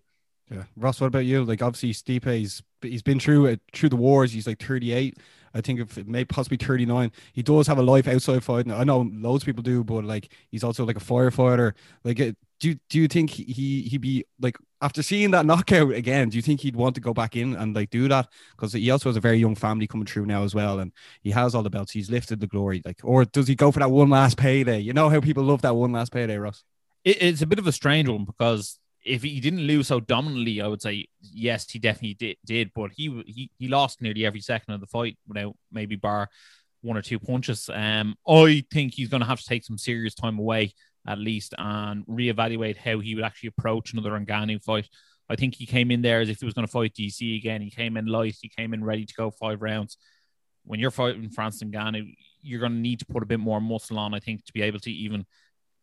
Yeah, 0.52 0.64
Ross. 0.76 1.00
What 1.00 1.08
about 1.08 1.26
you? 1.26 1.44
Like, 1.44 1.62
obviously, 1.62 1.94
Stipe's 1.94 2.64
he's 2.81 3.04
been 3.04 3.20
through 3.20 3.48
it 3.48 3.62
through 3.74 3.90
the 3.90 3.96
wars. 3.96 4.31
He's 4.31 4.48
like 4.48 4.60
38. 4.60 5.18
I 5.54 5.62
think 5.62 5.80
if 5.80 5.98
it 5.98 6.08
may 6.08 6.26
possibly 6.26 6.58
39. 6.58 7.12
He 7.34 7.44
does 7.44 7.68
have 7.68 7.78
a 7.78 7.84
life 7.84 8.08
outside 8.08 8.44
fighting. 8.44 8.72
I 8.72 8.84
know 8.84 9.10
loads 9.12 9.44
of 9.44 9.46
people 9.48 9.64
do, 9.64 9.84
but 9.84 10.04
like 10.04 10.31
he's 10.50 10.64
also 10.64 10.86
like 10.86 10.98
a 10.98 11.02
firefighter. 11.02 11.74
Like, 12.04 12.20
uh, 12.20 12.31
do 12.60 12.76
do 12.90 13.00
you 13.00 13.08
think 13.08 13.31
he 13.31 13.84
he'd 13.84 14.02
be 14.02 14.26
like 14.40 14.58
after 14.81 15.04
seeing 15.04 15.31
that 15.31 15.46
knockout 15.46 15.92
again? 15.92 16.30
Do 16.30 16.38
you 16.38 16.42
think 16.42 16.62
he'd 16.62 16.76
want 16.76 16.96
to 16.96 17.02
go 17.02 17.14
back 17.14 17.36
in 17.36 17.56
and 17.56 17.76
like 17.76 17.90
do 17.90 18.08
that? 18.08 18.28
Because 18.52 18.74
he 18.74 18.90
also 18.92 19.10
has 19.10 19.18
a 19.18 19.22
very 19.22 19.38
young 19.38 19.56
family 19.56 19.88
coming 19.88 20.06
through 20.06 20.26
now 20.26 20.44
as 20.44 20.56
well, 20.56 20.80
and 20.80 20.92
he 21.22 21.31
has 21.31 21.56
all 21.56 21.64
the 21.64 21.70
belts. 21.70 21.92
He's 21.92 22.10
lifted 22.10 22.40
the 22.40 22.48
glory. 22.48 22.81
Like, 22.86 23.00
or 23.04 23.26
does 23.26 23.48
he 23.48 23.56
go 23.56 23.72
for 23.72 23.80
that 23.80 23.92
one 23.92 24.10
last 24.10 24.38
payday? 24.38 24.80
You 24.80 24.94
know 24.94 25.10
how 25.10 25.20
people 25.20 25.44
love 25.44 25.62
that 25.64 25.76
one 25.76 25.92
last 25.92 26.12
payday, 26.12 26.38
Ross. 26.38 26.64
It, 27.04 27.22
it's 27.22 27.42
a 27.42 27.48
bit 27.48 27.60
of 27.60 27.68
a 27.68 27.72
strange 27.72 28.10
one 28.10 28.26
because 28.26 28.80
if 29.06 29.24
he 29.24 29.40
didn't 29.40 29.62
lose 29.62 29.88
so 29.88 30.00
dominantly, 30.00 30.62
I 30.62 30.68
would 30.68 30.81
say 30.81 31.08
yes, 31.22 31.70
he 31.70 31.80
definitely 31.80 32.16
did. 32.16 32.38
did 32.46 32.72
but 32.74 32.92
he 32.96 33.24
he 33.26 33.52
he 33.58 33.68
lost 33.68 34.02
nearly 34.02 34.26
every 34.26 34.42
second 34.42 34.74
of 34.74 34.81
the 34.81 34.88
fight 34.88 35.18
without 35.28 35.56
maybe 35.72 35.96
bar 35.96 36.30
one 36.81 36.98
or 36.98 37.02
two 37.02 37.20
punches. 37.20 37.70
Um, 37.74 38.16
I 38.28 38.64
think 38.72 38.94
he's 38.94 39.10
going 39.10 39.22
to 39.22 39.28
have 39.28 39.40
to 39.40 39.46
take 39.46 39.66
some 39.66 39.78
serious 39.78 40.16
time 40.16 40.40
away 40.40 40.74
at 41.10 41.18
least 41.18 41.56
and 41.58 42.06
reevaluate 42.06 42.78
how 42.78 43.00
he 43.00 43.16
would 43.16 43.24
actually 43.24 43.52
approach 43.58 43.92
another 43.92 44.12
Ngannou 44.12 44.64
fight. 44.64 44.88
I 45.28 45.36
think 45.36 45.56
he 45.56 45.66
came 45.66 45.92
in 45.92 46.02
there 46.02 46.22
as 46.22 46.30
if 46.30 46.40
he 46.40 46.46
was 46.46 46.54
going 46.54 46.68
to 46.68 46.72
fight 46.72 46.94
DC 46.94 47.36
again. 47.36 47.62
He 47.62 47.72
came 47.72 47.98
in 47.98 48.06
light. 48.06 48.38
He 48.40 48.48
came 48.48 48.74
in 48.74 48.84
ready 48.84 49.06
to 49.06 49.14
go 49.16 49.32
five 49.32 49.62
rounds. 49.62 49.98
When 50.66 50.80
you're 50.80 50.92
fighting 50.92 51.30
Francis 51.30 51.64
Ngannou, 51.64 52.16
you're 52.42 52.60
going 52.60 52.74
to 52.74 52.78
need 52.78 53.00
to 53.00 53.06
put 53.06 53.24
a 53.24 53.26
bit 53.26 53.40
more 53.40 53.60
muscle 53.60 53.98
on, 53.98 54.14
I 54.14 54.20
think, 54.20 54.46
to 54.46 54.54
be 54.54 54.62
able 54.62 54.80
to 54.82 54.92
even 54.92 55.26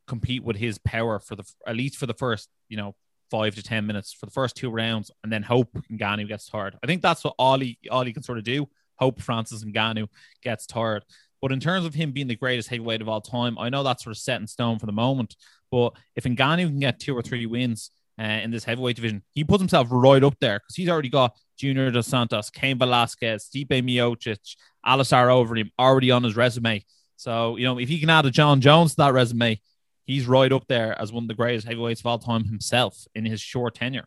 compete 0.07 0.45
with 0.45 0.57
his 0.57 0.79
power 0.79 1.19
for 1.19 1.35
the 1.35 1.45
at 1.67 1.77
least 1.77 1.97
for 1.97 2.07
the 2.07 2.15
first, 2.15 2.49
you 2.69 2.77
know, 2.77 2.95
five 3.31 3.57
to 3.57 3.63
ten 3.63 3.87
minutes 3.87 4.13
for 4.13 4.27
the 4.27 4.33
first 4.33 4.57
two 4.57 4.71
rounds, 4.71 5.11
and 5.25 5.33
then 5.33 5.43
hope 5.43 5.77
Ngannou 5.91 6.29
gets 6.29 6.49
tired. 6.49 6.77
I 6.83 6.87
think 6.87 7.03
that's 7.03 7.25
what 7.25 7.35
all 7.39 7.59
he 7.59 7.79
all 7.91 8.05
he 8.05 8.13
can 8.13 8.23
sort 8.23 8.39
of 8.39 8.45
do. 8.45 8.69
Hope 8.97 9.21
Francis 9.21 9.65
Ngannou 9.65 10.09
gets 10.43 10.67
tired. 10.67 11.05
But 11.43 11.53
in 11.53 11.61
terms 11.61 11.87
of 11.87 11.95
him 11.95 12.13
being 12.13 12.29
the 12.29 12.37
greatest 12.37 12.69
heavyweight 12.69 13.03
of 13.03 13.09
all 13.09 13.21
time, 13.21 13.59
I 13.59 13.69
know 13.69 13.83
that's 13.83 14.05
sort 14.05 14.17
of 14.17 14.19
set 14.19 14.41
in 14.41 14.47
stone 14.47 14.79
for 14.79 14.87
the 14.87 14.93
moment. 14.93 15.37
But 15.71 15.95
if 16.15 16.25
Ngannou 16.25 16.69
can 16.69 16.79
get 16.79 17.01
two 17.01 17.17
or 17.17 17.23
three 17.23 17.47
wins 17.47 17.91
uh, 18.19 18.25
in 18.25 18.51
this 18.51 18.65
heavyweight 18.65 18.97
division, 18.97 19.23
he 19.33 19.45
puts 19.45 19.61
himself 19.61 19.89
right 19.91 20.23
up 20.23 20.37
there 20.41 20.59
because 20.59 20.77
he's 20.77 20.89
already 20.89 21.09
got 21.09 21.37
Junior 21.59 21.91
Dos 21.91 22.07
Santos, 22.07 22.51
Cain 22.51 22.79
Velasquez, 22.79 23.49
Stipe 23.49 23.69
Miocic, 23.69 24.57
Alistair 24.85 25.29
Overeem 25.29 25.71
already 25.79 26.11
on 26.11 26.23
his 26.23 26.37
resume. 26.37 26.85
So, 27.17 27.57
you 27.57 27.65
know, 27.65 27.79
if 27.79 27.89
he 27.89 27.99
can 27.99 28.11
add 28.11 28.27
a 28.27 28.31
John 28.31 28.61
Jones 28.61 28.93
to 28.93 28.97
that 28.99 29.13
resume, 29.13 29.61
he's 30.05 30.27
right 30.27 30.53
up 30.53 30.67
there 30.69 30.99
as 31.01 31.13
one 31.13 31.25
of 31.25 31.29
the 31.29 31.35
greatest 31.35 31.67
heavyweights 31.67 32.01
of 32.01 32.07
all 32.07 32.19
time 32.19 32.45
himself 32.45 33.07
in 33.15 33.25
his 33.25 33.41
short 33.41 33.75
tenure. 33.75 34.07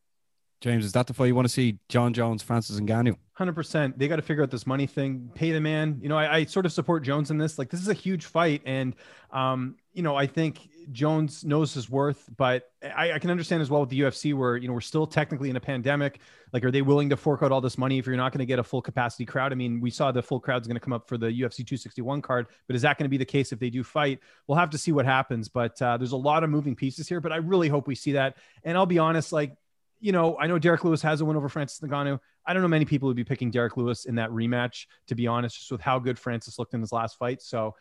James, 0.62 0.86
is 0.86 0.92
that 0.92 1.08
the 1.08 1.14
fight 1.14 1.28
you 1.28 1.36
want 1.36 1.48
to 1.48 1.54
see? 1.54 1.80
John 1.88 2.14
Jones, 2.14 2.44
Francis 2.44 2.80
Ngannou. 2.80 3.16
Hundred 3.40 3.54
percent. 3.54 3.98
They 3.98 4.10
got 4.10 4.18
to 4.18 4.22
figure 4.22 4.44
out 4.44 4.52
this 4.52 4.68
money 4.68 4.86
thing. 4.86 5.32
Pay 5.34 5.54
the 5.54 5.62
man. 5.62 6.00
You 6.02 6.10
know, 6.10 6.18
I, 6.18 6.36
I, 6.40 6.44
sort 6.44 6.66
of 6.66 6.74
support 6.74 7.04
Jones 7.04 7.32
in 7.32 7.38
this. 7.38 7.58
Like, 7.58 7.70
this 7.70 7.80
is 7.80 7.88
a 7.88 7.94
huge 7.94 8.26
fight, 8.26 8.62
and 8.66 8.94
um, 9.32 9.78
you 9.94 10.04
know, 10.04 10.14
I 10.18 10.28
think 10.28 10.60
Jones 10.92 11.46
knows 11.46 11.74
his 11.74 11.90
worth. 11.90 12.30
But 12.36 12.70
I, 12.84 13.14
I, 13.14 13.20
can 13.20 13.32
understand 13.32 13.62
as 13.62 13.70
well 13.70 13.80
with 13.80 13.92
the 13.92 14.02
UFC, 14.02 14.34
where 14.34 14.58
you 14.58 14.68
know 14.68 14.74
we're 14.74 14.82
still 14.82 15.08
technically 15.08 15.50
in 15.50 15.56
a 15.56 15.62
pandemic. 15.62 16.20
Like, 16.52 16.66
are 16.66 16.72
they 16.72 16.82
willing 16.82 17.12
to 17.12 17.16
fork 17.16 17.42
out 17.42 17.54
all 17.54 17.62
this 17.62 17.78
money 17.78 17.98
if 17.98 18.06
you're 18.06 18.18
not 18.18 18.34
going 18.34 18.40
to 18.40 18.46
get 18.46 18.60
a 18.60 18.64
full 18.64 18.82
capacity 18.82 19.26
crowd? 19.26 19.54
I 19.54 19.56
mean, 19.56 19.80
we 19.80 19.90
saw 19.90 20.12
the 20.12 20.22
full 20.22 20.42
crowd's 20.42 20.68
going 20.68 20.76
to 20.76 20.82
come 20.82 20.92
up 20.92 21.08
for 21.08 21.18
the 21.18 21.28
UFC 21.28 21.60
261 21.60 22.22
card, 22.22 22.48
but 22.68 22.76
is 22.76 22.82
that 22.82 22.98
going 22.98 23.06
to 23.06 23.10
be 23.10 23.16
the 23.16 23.24
case 23.24 23.54
if 23.54 23.60
they 23.60 23.70
do 23.70 23.86
fight? 23.86 24.20
We'll 24.48 24.58
have 24.58 24.72
to 24.72 24.78
see 24.78 24.92
what 24.92 25.06
happens. 25.06 25.48
But 25.48 25.82
uh, 25.82 25.96
there's 25.96 26.12
a 26.12 26.18
lot 26.18 26.44
of 26.44 26.50
moving 26.50 26.76
pieces 26.76 27.08
here. 27.08 27.22
But 27.22 27.32
I 27.32 27.38
really 27.38 27.70
hope 27.70 27.88
we 27.88 27.96
see 27.96 28.12
that. 28.12 28.36
And 28.66 28.76
I'll 28.76 28.86
be 28.86 29.00
honest, 29.00 29.32
like 29.32 29.56
you 30.00 30.12
know, 30.12 30.38
I 30.38 30.48
know 30.48 30.60
Derrick 30.60 30.84
Lewis 30.84 31.02
has 31.02 31.22
a 31.22 31.26
win 31.26 31.36
over 31.36 31.50
Francis 31.50 31.80
Ngannou. 31.80 32.20
I 32.46 32.54
don't 32.54 32.62
know 32.62 32.68
many 32.68 32.86
people 32.86 33.08
would 33.08 33.18
be 33.18 33.24
picking 33.24 33.52
Derrick 33.52 33.78
Lewis 33.78 34.06
in 34.06 34.16
that 34.16 34.30
rematch, 34.30 34.86
to 35.08 35.16
be 35.16 35.28
honest, 35.28 35.58
just 35.58 35.72
with 35.72 35.82
how 35.82 36.00
good 36.00 36.18
Francis 36.18 36.58
looked 36.58 36.74
in 36.74 36.82
his 36.82 36.92
last 36.92 37.18
fight. 37.18 37.42
So 37.42 37.76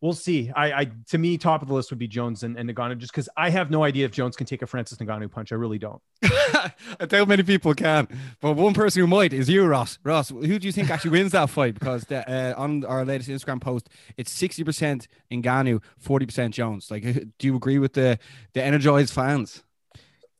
we'll 0.00 0.12
see. 0.12 0.50
I, 0.54 0.72
I 0.72 0.90
to 1.08 1.18
me, 1.18 1.38
top 1.38 1.62
of 1.62 1.68
the 1.68 1.74
list 1.74 1.90
would 1.90 1.98
be 1.98 2.08
Jones 2.08 2.42
and, 2.42 2.58
and 2.58 2.68
Ngannou, 2.68 2.98
just 2.98 3.12
because 3.12 3.28
I 3.36 3.50
have 3.50 3.70
no 3.70 3.84
idea 3.84 4.04
if 4.04 4.10
Jones 4.10 4.36
can 4.36 4.46
take 4.46 4.62
a 4.62 4.66
Francis 4.66 4.98
Ngannou 4.98 5.30
punch. 5.30 5.52
I 5.52 5.54
really 5.54 5.78
don't. 5.78 6.02
I 6.22 7.06
doubt 7.06 7.28
many 7.28 7.42
people 7.42 7.72
can, 7.74 8.08
but 8.40 8.52
one 8.52 8.74
person 8.74 9.00
who 9.00 9.06
might 9.06 9.32
is 9.32 9.48
you, 9.48 9.64
Ross. 9.64 9.98
Ross, 10.04 10.28
who 10.28 10.58
do 10.58 10.66
you 10.66 10.72
think 10.72 10.90
actually 10.90 11.12
wins 11.12 11.32
that 11.32 11.48
fight? 11.48 11.74
Because 11.74 12.04
the, 12.04 12.28
uh, 12.28 12.54
on 12.60 12.84
our 12.84 13.04
latest 13.04 13.30
Instagram 13.30 13.60
post, 13.60 13.88
it's 14.16 14.30
sixty 14.30 14.64
percent 14.64 15.08
Ngannou, 15.30 15.82
forty 15.98 16.26
percent 16.26 16.52
Jones. 16.52 16.90
Like, 16.90 17.02
do 17.02 17.46
you 17.46 17.56
agree 17.56 17.78
with 17.78 17.94
the 17.94 18.18
the 18.52 18.62
energized 18.62 19.14
fans? 19.14 19.62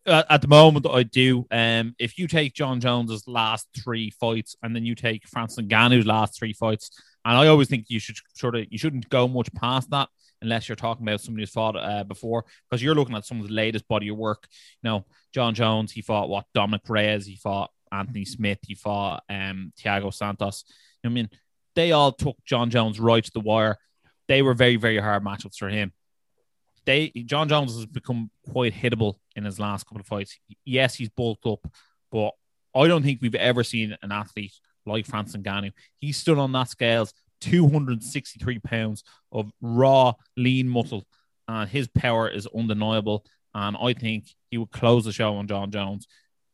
At 0.07 0.43
the 0.43 0.49
moment, 0.49 0.87
I 0.87 1.03
do. 1.03 1.47
Um, 1.51 1.95
if 1.99 2.19
you 2.19 2.29
take 2.29 2.53
John 2.53 2.79
Jones's 2.79 3.27
last 3.27 3.69
three 3.75 4.11
fights 4.11 4.55
and 4.63 4.77
then 4.77 4.85
you 4.85 4.95
take 4.95 5.27
Francis 5.27 5.65
Ngannou's 5.65 6.05
last 6.05 6.39
three 6.39 6.53
fights, 6.53 6.91
and 7.25 7.37
I 7.37 7.47
always 7.47 7.69
think 7.69 7.87
you 7.89 7.99
should 7.99 8.17
sort 8.35 8.55
of 8.55 8.67
you 8.69 8.77
shouldn't 8.77 9.09
go 9.09 9.27
much 9.27 9.53
past 9.55 9.91
that 9.91 10.11
unless 10.43 10.69
you're 10.69 10.77
talking 10.77 11.09
about 11.09 11.23
somebody 11.23 11.43
who's 11.43 11.51
fought 11.51 11.75
uh, 11.77 12.05
before, 12.05 12.45
because 12.69 12.83
you're 12.83 12.95
looking 12.95 13.17
at 13.17 13.25
some 13.25 13.41
of 13.41 13.47
the 13.47 13.53
latest 13.53 13.89
body 13.89 14.09
of 14.09 14.19
work. 14.19 14.47
You 14.83 14.91
know, 14.91 15.07
John 15.33 15.55
Jones, 15.55 15.91
he 15.91 16.03
fought 16.03 16.29
what 16.29 16.45
Dominick 16.53 16.87
Reyes, 16.87 17.25
he 17.25 17.37
fought 17.37 17.71
Anthony 17.91 18.27
Smith, 18.27 18.59
he 18.67 18.75
fought 18.75 19.23
um, 19.31 19.73
Thiago 19.81 20.13
Santos. 20.13 20.65
I 21.03 21.09
mean, 21.09 21.31
they 21.75 21.93
all 21.93 22.13
took 22.13 22.37
John 22.45 22.69
Jones 22.69 23.01
right 23.01 23.25
to 23.25 23.31
the 23.33 23.41
wire. 23.41 23.79
They 24.29 24.43
were 24.43 24.55
very, 24.55 24.77
very 24.77 24.99
hard 24.99 25.25
matchups 25.25 25.57
for 25.57 25.71
him 25.71 25.93
they 26.87 27.11
Jon 27.27 27.49
Jones 27.49 27.75
has 27.75 27.87
become 27.87 28.31
quite 28.51 28.75
hittable 28.75 29.15
in 29.37 29.45
his 29.45 29.59
last 29.59 29.85
couple 29.85 30.01
of 30.01 30.07
fights. 30.07 30.39
Yes, 30.65 30.95
he's 30.95 31.09
bulked 31.09 31.47
up, 31.47 31.67
but 32.11 32.33
I 32.75 32.89
don't 32.89 33.03
think 33.03 33.21
we've 33.23 33.35
ever 33.35 33.65
seen 33.65 33.97
an 34.03 34.13
athlete 34.13 34.53
like 34.87 35.07
Francis 35.07 35.41
Ngannou. 35.41 35.73
He 36.01 36.13
stood 36.13 36.39
on 36.39 36.53
that 36.53 36.69
scales 36.69 37.15
263 37.41 38.59
pounds 38.61 39.05
of 39.33 39.51
raw, 39.61 40.15
lean 40.37 40.69
muscle, 40.69 41.05
and 41.49 41.69
his 41.69 41.89
power 41.89 42.29
is 42.29 42.49
undeniable. 42.57 43.25
And 43.55 43.77
I 43.81 43.93
think 43.93 44.27
he 44.51 44.59
would 44.59 44.73
close 44.73 45.05
the 45.05 45.13
show 45.13 45.37
on 45.37 45.47
John 45.47 45.71
Jones 45.71 46.07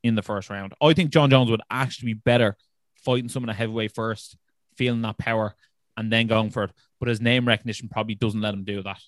in 0.02 0.14
the 0.14 0.22
first 0.22 0.50
round. 0.50 0.74
I 0.82 0.92
think 0.92 1.10
John 1.10 1.30
Jones 1.30 1.50
would 1.50 1.62
actually 1.70 2.14
be 2.14 2.20
better 2.24 2.56
fighting 2.96 3.28
someone 3.28 3.50
at 3.50 3.56
heavyweight 3.56 3.94
first, 3.94 4.36
feeling 4.76 5.02
that 5.02 5.18
power, 5.18 5.54
and 5.96 6.12
then 6.12 6.26
going 6.26 6.50
for 6.50 6.64
it. 6.64 6.72
But 6.98 7.08
his 7.08 7.20
name 7.20 7.48
recognition 7.48 7.88
probably 7.88 8.14
doesn't 8.14 8.40
let 8.40 8.54
him 8.54 8.64
do 8.64 8.82
that. 8.82 9.00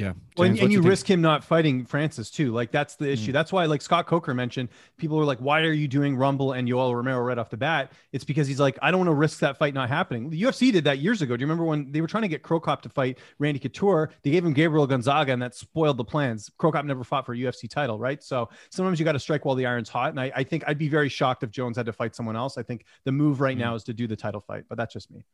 Yeah. 0.00 0.14
Well, 0.38 0.48
and, 0.48 0.58
and 0.58 0.72
you, 0.72 0.80
you 0.80 0.88
risk 0.88 1.06
him 1.06 1.20
not 1.20 1.44
fighting 1.44 1.84
Francis 1.84 2.30
too. 2.30 2.52
Like 2.52 2.70
that's 2.70 2.96
the 2.96 3.10
issue. 3.10 3.30
Mm. 3.30 3.34
That's 3.34 3.52
why, 3.52 3.66
like 3.66 3.82
Scott 3.82 4.06
Coker 4.06 4.32
mentioned, 4.32 4.70
people 4.96 5.18
were 5.18 5.26
like, 5.26 5.38
"Why 5.40 5.60
are 5.60 5.72
you 5.72 5.88
doing 5.88 6.16
Rumble 6.16 6.52
and 6.52 6.66
Yoel 6.66 6.94
Romero 6.94 7.20
right 7.20 7.36
off 7.36 7.50
the 7.50 7.58
bat?" 7.58 7.92
It's 8.12 8.24
because 8.24 8.48
he's 8.48 8.58
like, 8.58 8.78
"I 8.80 8.90
don't 8.90 9.00
want 9.00 9.08
to 9.08 9.14
risk 9.14 9.40
that 9.40 9.58
fight 9.58 9.74
not 9.74 9.90
happening." 9.90 10.30
The 10.30 10.40
UFC 10.40 10.72
did 10.72 10.84
that 10.84 11.00
years 11.00 11.20
ago. 11.20 11.36
Do 11.36 11.42
you 11.42 11.46
remember 11.46 11.64
when 11.64 11.92
they 11.92 12.00
were 12.00 12.06
trying 12.06 12.22
to 12.22 12.28
get 12.28 12.42
Cro 12.42 12.58
Cop 12.60 12.80
to 12.82 12.88
fight 12.88 13.18
Randy 13.38 13.60
Couture? 13.60 14.10
They 14.22 14.30
gave 14.30 14.42
him 14.42 14.54
Gabriel 14.54 14.86
Gonzaga, 14.86 15.34
and 15.34 15.42
that 15.42 15.54
spoiled 15.54 15.98
the 15.98 16.04
plans. 16.04 16.50
Cro 16.56 16.72
Cop 16.72 16.86
never 16.86 17.04
fought 17.04 17.26
for 17.26 17.34
a 17.34 17.36
UFC 17.36 17.68
title, 17.68 17.98
right? 17.98 18.22
So 18.22 18.48
sometimes 18.70 18.98
you 18.98 19.04
got 19.04 19.12
to 19.12 19.20
strike 19.20 19.44
while 19.44 19.54
the 19.54 19.66
iron's 19.66 19.90
hot. 19.90 20.10
And 20.10 20.20
I, 20.20 20.32
I, 20.34 20.44
think 20.44 20.64
I'd 20.66 20.78
be 20.78 20.88
very 20.88 21.10
shocked 21.10 21.42
if 21.42 21.50
Jones 21.50 21.76
had 21.76 21.84
to 21.86 21.92
fight 21.92 22.16
someone 22.16 22.36
else. 22.36 22.56
I 22.56 22.62
think 22.62 22.86
the 23.04 23.12
move 23.12 23.40
right 23.40 23.56
mm. 23.56 23.60
now 23.60 23.74
is 23.74 23.84
to 23.84 23.92
do 23.92 24.06
the 24.06 24.16
title 24.16 24.40
fight, 24.40 24.64
but 24.68 24.78
that's 24.78 24.94
just 24.94 25.10
me 25.10 25.24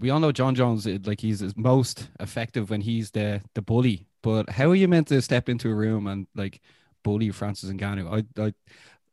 we 0.00 0.10
all 0.10 0.20
know 0.20 0.32
John 0.32 0.54
Jones 0.54 0.86
like 1.06 1.20
he's 1.20 1.56
most 1.56 2.08
effective 2.20 2.70
when 2.70 2.80
he's 2.80 3.10
the 3.10 3.42
the 3.54 3.62
bully. 3.62 4.06
But 4.22 4.50
how 4.50 4.70
are 4.70 4.74
you 4.74 4.88
meant 4.88 5.08
to 5.08 5.22
step 5.22 5.48
into 5.48 5.70
a 5.70 5.74
room 5.74 6.06
and 6.06 6.26
like 6.34 6.60
bully 7.04 7.30
Francis 7.30 7.70
Ngannou? 7.70 8.24
I, 8.38 8.42
I, 8.42 8.52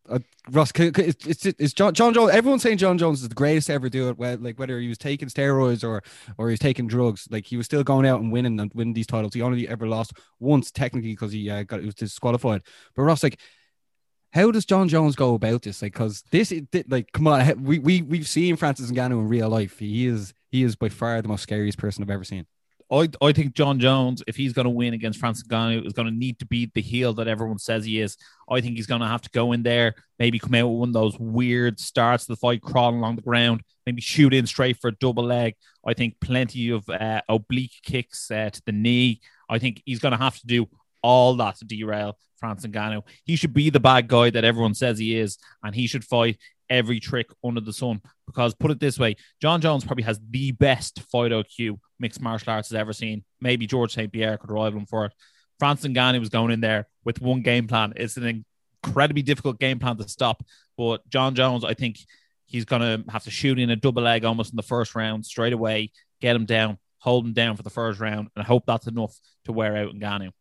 I 0.09 0.19
Ross, 0.49 0.71
it's, 0.75 1.25
it's, 1.25 1.45
it's 1.45 1.73
John, 1.73 1.93
Jon 1.93 2.13
Jones. 2.13 2.31
Everyone's 2.31 2.63
saying 2.63 2.77
John 2.79 2.97
Jones 2.97 3.21
is 3.21 3.29
the 3.29 3.35
greatest 3.35 3.67
to 3.67 3.73
ever 3.73 3.89
do 3.89 4.09
it. 4.09 4.17
Where, 4.17 4.35
like 4.35 4.57
whether 4.57 4.79
he 4.79 4.87
was 4.87 4.97
taking 4.97 5.29
steroids 5.29 5.83
or 5.87 6.01
or 6.37 6.49
he 6.49 6.53
was 6.53 6.59
taking 6.59 6.87
drugs, 6.87 7.27
like 7.29 7.45
he 7.45 7.57
was 7.57 7.65
still 7.65 7.83
going 7.83 8.07
out 8.07 8.21
and 8.21 8.31
winning 8.31 8.59
and 8.59 8.71
winning 8.73 8.93
these 8.93 9.07
titles. 9.07 9.33
He 9.33 9.41
only 9.41 9.67
ever 9.67 9.87
lost 9.87 10.13
once 10.39 10.71
technically 10.71 11.11
because 11.11 11.31
he 11.31 11.49
uh, 11.49 11.63
got 11.63 11.79
it 11.79 11.85
was 11.85 11.95
disqualified. 11.95 12.63
But 12.95 13.03
Ross, 13.03 13.23
like 13.23 13.39
how 14.33 14.49
does 14.49 14.65
John 14.65 14.89
Jones 14.89 15.15
go 15.15 15.35
about 15.35 15.61
this? 15.61 15.83
Like, 15.83 15.93
because 15.93 16.23
this, 16.31 16.51
like, 16.87 17.11
come 17.11 17.27
on, 17.27 17.63
we 17.63 17.77
we 17.77 18.01
we've 18.01 18.27
seen 18.27 18.55
Francis 18.55 18.89
Ngannou 18.89 19.11
in 19.11 19.27
real 19.29 19.47
life. 19.47 19.77
He 19.77 20.07
is 20.07 20.33
he 20.53 20.63
is 20.63 20.75
by 20.75 20.87
far 20.87 21.19
the 21.19 21.27
most 21.27 21.41
scariest 21.41 21.79
person 21.79 22.03
I've 22.03 22.11
ever 22.11 22.23
seen. 22.23 22.45
I, 22.91 23.09
I 23.23 23.31
think 23.31 23.55
John 23.55 23.79
Jones, 23.79 24.21
if 24.27 24.35
he's 24.35 24.53
going 24.53 24.65
to 24.65 24.69
win 24.69 24.93
against 24.93 25.19
Francis 25.19 25.47
Ngannou, 25.47 25.83
is 25.83 25.93
going 25.93 26.07
to 26.07 26.13
need 26.13 26.37
to 26.39 26.45
beat 26.45 26.75
the 26.75 26.81
heel 26.81 27.11
that 27.15 27.27
everyone 27.27 27.57
says 27.57 27.85
he 27.85 27.99
is. 27.99 28.17
I 28.47 28.61
think 28.61 28.77
he's 28.77 28.85
going 28.85 29.01
to 29.01 29.07
have 29.07 29.23
to 29.23 29.31
go 29.31 29.51
in 29.53 29.63
there, 29.63 29.95
maybe 30.19 30.37
come 30.37 30.53
out 30.53 30.67
with 30.67 30.79
one 30.79 30.89
of 30.89 30.93
those 30.93 31.17
weird 31.17 31.79
starts 31.79 32.25
of 32.25 32.27
the 32.27 32.35
fight, 32.35 32.61
crawling 32.61 32.99
along 32.99 33.15
the 33.15 33.23
ground, 33.23 33.63
maybe 33.87 33.99
shoot 33.99 34.31
in 34.31 34.45
straight 34.45 34.77
for 34.79 34.89
a 34.89 34.95
double 34.95 35.23
leg. 35.23 35.55
I 35.83 35.95
think 35.95 36.19
plenty 36.21 36.69
of 36.69 36.87
uh, 36.87 37.21
oblique 37.27 37.79
kicks 37.81 38.29
uh, 38.29 38.51
to 38.51 38.61
the 38.63 38.73
knee. 38.73 39.21
I 39.49 39.57
think 39.57 39.81
he's 39.87 39.99
going 39.99 40.11
to 40.11 40.23
have 40.23 40.37
to 40.39 40.45
do 40.45 40.67
all 41.01 41.35
that 41.37 41.55
to 41.57 41.65
derail 41.65 42.19
Francis 42.37 42.69
Ngannou. 42.69 43.03
He 43.23 43.37
should 43.37 43.53
be 43.53 43.71
the 43.71 43.79
bad 43.79 44.07
guy 44.07 44.29
that 44.29 44.43
everyone 44.43 44.75
says 44.75 44.99
he 44.99 45.15
is, 45.15 45.39
and 45.63 45.73
he 45.73 45.87
should 45.87 46.03
fight 46.03 46.37
every 46.69 46.99
trick 46.99 47.27
under 47.43 47.61
the 47.61 47.73
sun. 47.73 48.01
Because 48.25 48.53
put 48.53 48.71
it 48.71 48.79
this 48.79 48.97
way, 48.99 49.15
John 49.41 49.61
Jones 49.61 49.83
probably 49.83 50.03
has 50.03 50.19
the 50.29 50.51
best 50.51 51.01
fight 51.11 51.31
IQ 51.31 51.79
mixed 51.99 52.21
martial 52.21 52.53
arts 52.53 52.69
has 52.69 52.75
ever 52.75 52.93
seen. 52.93 53.23
Maybe 53.41 53.67
George 53.67 53.93
St. 53.93 54.11
Pierre 54.11 54.37
could 54.37 54.51
rival 54.51 54.79
him 54.79 54.85
for 54.85 55.05
it. 55.05 55.13
Francis 55.59 55.91
Ngannou 55.91 56.19
was 56.19 56.29
going 56.29 56.51
in 56.51 56.61
there 56.61 56.87
with 57.05 57.21
one 57.21 57.41
game 57.41 57.67
plan. 57.67 57.93
It's 57.95 58.17
an 58.17 58.45
incredibly 58.83 59.21
difficult 59.21 59.59
game 59.59 59.79
plan 59.79 59.97
to 59.97 60.07
stop. 60.09 60.43
But 60.77 61.07
John 61.09 61.35
Jones, 61.35 61.63
I 61.63 61.73
think 61.73 61.99
he's 62.45 62.65
going 62.65 62.81
to 62.81 63.11
have 63.11 63.23
to 63.23 63.31
shoot 63.31 63.59
in 63.59 63.69
a 63.69 63.75
double 63.75 64.03
leg 64.03 64.25
almost 64.25 64.51
in 64.51 64.57
the 64.57 64.63
first 64.63 64.95
round 64.95 65.25
straight 65.25 65.53
away, 65.53 65.91
get 66.21 66.35
him 66.35 66.45
down, 66.45 66.77
hold 66.99 67.25
him 67.25 67.33
down 67.33 67.55
for 67.55 67.63
the 67.63 67.69
first 67.69 67.99
round, 67.99 68.29
and 68.35 68.43
I 68.43 68.45
hope 68.45 68.63
that's 68.65 68.87
enough 68.87 69.15
to 69.45 69.51
wear 69.51 69.75
out 69.75 69.95
Ngannou. 69.95 70.31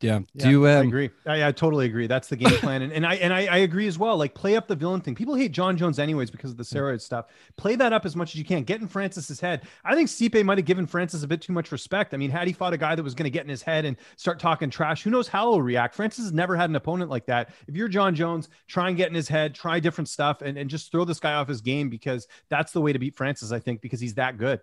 Yeah. 0.00 0.20
Yeah, 0.34 0.44
Do 0.44 0.50
you? 0.50 0.66
I 0.66 0.76
Um, 0.76 0.88
agree. 0.88 1.10
I, 1.26 1.46
I 1.48 1.52
totally 1.52 1.86
agree. 1.86 2.06
That's 2.06 2.28
the 2.28 2.36
game 2.36 2.50
plan, 2.58 2.82
and, 2.82 2.92
and 2.92 3.06
I 3.06 3.14
and 3.16 3.32
I, 3.32 3.46
I 3.46 3.56
agree 3.58 3.86
as 3.86 3.98
well. 3.98 4.16
Like 4.16 4.34
play 4.34 4.56
up 4.56 4.66
the 4.66 4.74
villain 4.74 5.00
thing. 5.00 5.14
People 5.14 5.34
hate 5.34 5.52
John 5.52 5.76
Jones 5.76 5.98
anyways 5.98 6.30
because 6.30 6.50
of 6.50 6.56
the 6.56 6.64
steroid 6.64 7.00
stuff. 7.00 7.26
Play 7.56 7.76
that 7.76 7.92
up 7.92 8.04
as 8.04 8.16
much 8.16 8.30
as 8.34 8.36
you 8.36 8.44
can. 8.44 8.64
Get 8.64 8.80
in 8.80 8.88
Francis's 8.88 9.38
head. 9.40 9.62
I 9.84 9.94
think 9.94 10.08
Stipe 10.08 10.44
might 10.44 10.58
have 10.58 10.64
given 10.64 10.86
Francis 10.86 11.22
a 11.22 11.28
bit 11.28 11.40
too 11.40 11.52
much 11.52 11.70
respect. 11.70 12.14
I 12.14 12.16
mean, 12.16 12.30
had 12.30 12.46
he 12.48 12.52
fought 12.52 12.72
a 12.72 12.76
guy 12.78 12.94
that 12.94 13.02
was 13.02 13.14
going 13.14 13.24
to 13.24 13.30
get 13.30 13.44
in 13.44 13.48
his 13.48 13.62
head 13.62 13.84
and 13.84 13.96
start 14.16 14.40
talking 14.40 14.70
trash, 14.70 15.02
who 15.02 15.10
knows 15.10 15.28
how 15.28 15.52
he'll 15.52 15.62
react? 15.62 15.94
Francis 15.94 16.24
has 16.24 16.32
never 16.32 16.56
had 16.56 16.68
an 16.68 16.76
opponent 16.76 17.10
like 17.10 17.26
that. 17.26 17.50
If 17.68 17.76
you're 17.76 17.88
John 17.88 18.14
Jones, 18.14 18.48
try 18.66 18.88
and 18.88 18.96
get 18.96 19.08
in 19.08 19.14
his 19.14 19.28
head, 19.28 19.54
try 19.54 19.78
different 19.78 20.08
stuff, 20.08 20.42
and, 20.42 20.58
and 20.58 20.68
just 20.68 20.90
throw 20.90 21.04
this 21.04 21.20
guy 21.20 21.34
off 21.34 21.46
his 21.48 21.60
game 21.60 21.90
because 21.90 22.26
that's 22.48 22.72
the 22.72 22.80
way 22.80 22.92
to 22.92 22.98
beat 22.98 23.14
Francis. 23.16 23.52
I 23.52 23.60
think 23.60 23.80
because 23.80 24.00
he's 24.00 24.14
that 24.14 24.36
good. 24.36 24.60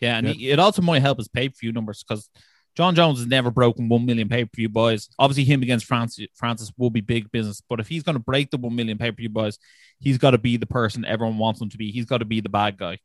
Yeah, 0.00 0.18
and 0.18 0.26
Yeah. 0.28 0.32
He, 0.34 0.50
it 0.50 0.58
also 0.58 0.82
might 0.82 1.02
help 1.02 1.18
his 1.18 1.28
pay 1.28 1.48
per 1.48 1.54
view 1.60 1.72
numbers 1.72 2.04
because 2.06 2.28
John 2.76 2.94
Jones 2.94 3.18
has 3.18 3.26
never 3.26 3.50
broken 3.50 3.88
one 3.88 4.04
million 4.04 4.28
pay 4.28 4.44
per 4.44 4.50
view 4.54 4.68
buys. 4.68 5.08
Obviously, 5.18 5.44
him 5.44 5.62
against 5.62 5.86
Francis 5.86 6.26
Francis 6.34 6.72
will 6.76 6.90
be 6.90 7.00
big 7.00 7.30
business, 7.30 7.62
but 7.68 7.80
if 7.80 7.88
he's 7.88 8.02
going 8.02 8.14
to 8.14 8.20
break 8.20 8.50
the 8.50 8.56
one 8.56 8.74
million 8.74 8.98
pay 8.98 9.10
per 9.10 9.16
view 9.16 9.28
buys, 9.28 9.58
he's 9.98 10.18
got 10.18 10.32
to 10.32 10.38
be 10.38 10.56
the 10.56 10.66
person 10.66 11.04
everyone 11.04 11.38
wants 11.38 11.60
him 11.60 11.70
to 11.70 11.78
be. 11.78 11.90
He's 11.90 12.04
got 12.06 12.18
to 12.18 12.24
be 12.24 12.40
the 12.40 12.48
bad 12.48 12.76
guy. 12.76 12.98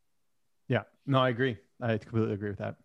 Yeah. 0.68 0.82
No, 1.06 1.20
I 1.20 1.28
agree. 1.28 1.56
I 1.80 1.98
completely 1.98 2.34
agree 2.34 2.50
with 2.50 2.58
that. 2.58 2.76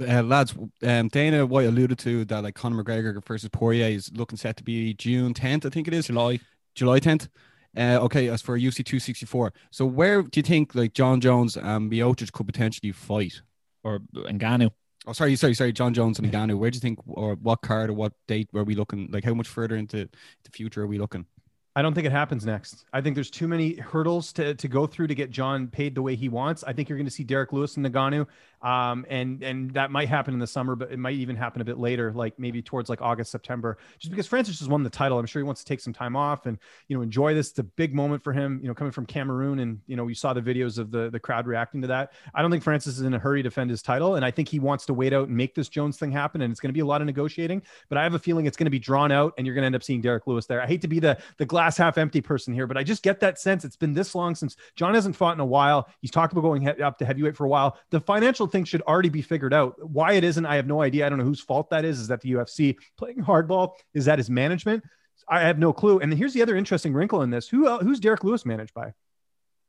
uh, 0.00 0.22
lads, 0.22 0.54
um, 0.82 1.08
Dana 1.08 1.44
White 1.44 1.66
alluded 1.66 1.98
to 2.00 2.24
that 2.26 2.42
like 2.42 2.54
Conor 2.54 2.82
McGregor 2.82 3.24
versus 3.24 3.50
Poirier 3.50 3.88
is 3.88 4.10
looking 4.14 4.38
set 4.38 4.56
to 4.58 4.64
be 4.64 4.94
June 4.94 5.34
10th, 5.34 5.66
I 5.66 5.70
think 5.70 5.88
it 5.88 5.94
is. 5.94 6.06
July. 6.06 6.40
July 6.74 7.00
10th. 7.00 7.28
Uh, 7.76 7.98
okay, 8.02 8.28
as 8.28 8.40
for 8.40 8.56
UC 8.56 8.84
264. 8.84 9.52
So 9.72 9.84
where 9.84 10.22
do 10.22 10.38
you 10.38 10.42
think 10.44 10.74
like 10.76 10.94
John 10.94 11.20
Jones 11.20 11.56
and 11.56 11.90
Miocic 11.90 12.32
could 12.32 12.46
potentially 12.46 12.92
fight? 12.92 13.40
or 13.84 14.00
Ngannou. 14.14 14.70
Oh, 15.06 15.12
sorry, 15.12 15.36
sorry, 15.36 15.54
sorry. 15.54 15.72
John 15.72 15.92
Jones 15.92 16.18
and 16.18 16.30
Ngannou. 16.32 16.58
Where 16.58 16.70
do 16.70 16.76
you 16.76 16.80
think, 16.80 16.98
or 17.06 17.34
what 17.34 17.60
card 17.60 17.90
or 17.90 17.92
what 17.92 18.14
date 18.26 18.48
were 18.52 18.64
we 18.64 18.74
looking? 18.74 19.10
Like, 19.10 19.24
how 19.24 19.34
much 19.34 19.48
further 19.48 19.76
into 19.76 20.08
the 20.44 20.50
future 20.50 20.82
are 20.82 20.86
we 20.86 20.98
looking? 20.98 21.26
I 21.76 21.82
don't 21.82 21.92
think 21.92 22.06
it 22.06 22.12
happens 22.12 22.46
next. 22.46 22.84
I 22.92 23.00
think 23.00 23.16
there's 23.16 23.30
too 23.30 23.48
many 23.48 23.74
hurdles 23.74 24.32
to, 24.34 24.54
to 24.54 24.68
go 24.68 24.86
through 24.86 25.08
to 25.08 25.14
get 25.14 25.30
John 25.30 25.66
paid 25.66 25.96
the 25.96 26.02
way 26.02 26.14
he 26.14 26.28
wants. 26.28 26.62
I 26.62 26.72
think 26.72 26.88
you're 26.88 26.96
going 26.98 27.06
to 27.06 27.10
see 27.10 27.24
Derrick 27.24 27.52
Lewis 27.52 27.76
and 27.76 27.84
Ngannou, 27.84 28.26
um, 28.62 29.04
and 29.10 29.42
and 29.42 29.72
that 29.74 29.90
might 29.90 30.08
happen 30.08 30.34
in 30.34 30.40
the 30.40 30.46
summer, 30.46 30.76
but 30.76 30.92
it 30.92 31.00
might 31.00 31.16
even 31.16 31.34
happen 31.34 31.60
a 31.60 31.64
bit 31.64 31.78
later, 31.78 32.12
like 32.12 32.38
maybe 32.38 32.62
towards 32.62 32.88
like 32.88 33.02
August, 33.02 33.32
September. 33.32 33.76
Just 33.98 34.10
because 34.10 34.26
Francis 34.28 34.60
has 34.60 34.68
won 34.68 34.84
the 34.84 34.90
title, 34.90 35.18
I'm 35.18 35.26
sure 35.26 35.40
he 35.40 35.44
wants 35.44 35.64
to 35.64 35.66
take 35.66 35.80
some 35.80 35.92
time 35.92 36.14
off 36.14 36.46
and 36.46 36.58
you 36.86 36.96
know 36.96 37.02
enjoy 37.02 37.34
this. 37.34 37.50
It's 37.50 37.58
a 37.58 37.64
big 37.64 37.92
moment 37.92 38.22
for 38.22 38.32
him, 38.32 38.60
you 38.62 38.68
know, 38.68 38.74
coming 38.74 38.92
from 38.92 39.04
Cameroon, 39.04 39.58
and 39.58 39.80
you 39.88 39.96
know 39.96 40.04
we 40.04 40.14
saw 40.14 40.32
the 40.32 40.42
videos 40.42 40.78
of 40.78 40.92
the 40.92 41.10
the 41.10 41.18
crowd 41.18 41.48
reacting 41.48 41.82
to 41.82 41.88
that. 41.88 42.12
I 42.34 42.40
don't 42.40 42.52
think 42.52 42.62
Francis 42.62 42.98
is 42.98 43.02
in 43.02 43.14
a 43.14 43.18
hurry 43.18 43.42
to 43.42 43.48
defend 43.48 43.70
his 43.70 43.82
title, 43.82 44.14
and 44.14 44.24
I 44.24 44.30
think 44.30 44.48
he 44.48 44.60
wants 44.60 44.86
to 44.86 44.94
wait 44.94 45.12
out 45.12 45.26
and 45.26 45.36
make 45.36 45.56
this 45.56 45.68
Jones 45.68 45.98
thing 45.98 46.12
happen. 46.12 46.40
And 46.40 46.52
it's 46.52 46.60
going 46.60 46.70
to 46.70 46.74
be 46.74 46.80
a 46.80 46.86
lot 46.86 47.00
of 47.00 47.06
negotiating, 47.06 47.62
but 47.88 47.98
I 47.98 48.04
have 48.04 48.14
a 48.14 48.18
feeling 48.20 48.46
it's 48.46 48.56
going 48.56 48.66
to 48.66 48.70
be 48.70 48.78
drawn 48.78 49.10
out, 49.10 49.34
and 49.36 49.46
you're 49.46 49.54
going 49.54 49.64
to 49.64 49.66
end 49.66 49.74
up 49.74 49.82
seeing 49.82 50.00
Derrick 50.00 50.28
Lewis 50.28 50.46
there. 50.46 50.62
I 50.62 50.66
hate 50.66 50.80
to 50.82 50.88
be 50.88 51.00
the 51.00 51.18
the 51.36 51.44
glass 51.44 51.63
half 51.78 51.96
empty 51.96 52.20
person 52.20 52.52
here, 52.52 52.66
but 52.66 52.76
I 52.76 52.82
just 52.82 53.02
get 53.02 53.20
that 53.20 53.38
sense. 53.38 53.64
It's 53.64 53.76
been 53.76 53.94
this 53.94 54.14
long 54.14 54.34
since 54.34 54.56
John 54.76 54.94
hasn't 54.94 55.16
fought 55.16 55.34
in 55.34 55.40
a 55.40 55.46
while. 55.46 55.88
He's 56.00 56.10
talked 56.10 56.32
about 56.32 56.42
going 56.42 56.62
he- 56.62 56.82
up 56.82 56.98
to 56.98 57.04
heavyweight 57.04 57.36
for 57.36 57.44
a 57.44 57.48
while. 57.48 57.78
The 57.90 58.00
financial 58.00 58.46
thing 58.46 58.64
should 58.64 58.82
already 58.82 59.08
be 59.08 59.22
figured 59.22 59.54
out. 59.54 59.76
Why 59.80 60.12
it 60.12 60.24
isn't, 60.24 60.44
I 60.44 60.56
have 60.56 60.66
no 60.66 60.82
idea. 60.82 61.06
I 61.06 61.08
don't 61.08 61.18
know 61.18 61.24
whose 61.24 61.40
fault 61.40 61.70
that 61.70 61.84
is. 61.84 62.00
Is 62.00 62.08
that 62.08 62.20
the 62.20 62.32
UFC 62.32 62.76
playing 62.98 63.18
hardball? 63.18 63.72
Is 63.94 64.04
that 64.04 64.18
his 64.18 64.28
management? 64.28 64.84
I 65.28 65.40
have 65.40 65.58
no 65.58 65.72
clue. 65.72 66.00
And 66.00 66.12
then 66.12 66.18
here's 66.18 66.34
the 66.34 66.42
other 66.42 66.56
interesting 66.56 66.92
wrinkle 66.92 67.22
in 67.22 67.30
this: 67.30 67.48
who 67.48 67.66
el- 67.66 67.78
who's 67.78 68.00
Derrick 68.00 68.24
Lewis 68.24 68.44
managed 68.44 68.74
by? 68.74 68.92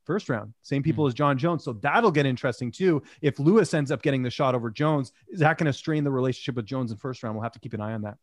First 0.04 0.28
round, 0.28 0.54
same 0.62 0.82
people 0.82 1.04
hmm. 1.04 1.08
as 1.08 1.14
John 1.14 1.36
Jones. 1.36 1.64
So 1.64 1.72
that'll 1.74 2.12
get 2.12 2.26
interesting 2.26 2.70
too. 2.70 3.02
If 3.22 3.38
Lewis 3.38 3.74
ends 3.74 3.90
up 3.90 4.02
getting 4.02 4.22
the 4.22 4.30
shot 4.30 4.54
over 4.54 4.70
Jones, 4.70 5.12
is 5.28 5.40
that 5.40 5.58
going 5.58 5.66
to 5.66 5.72
strain 5.72 6.04
the 6.04 6.10
relationship 6.10 6.54
with 6.54 6.66
Jones 6.66 6.92
in 6.92 6.98
first 6.98 7.22
round? 7.22 7.34
We'll 7.34 7.42
have 7.42 7.52
to 7.52 7.58
keep 7.58 7.74
an 7.74 7.80
eye 7.80 7.92
on 7.92 8.02
that. 8.02 8.16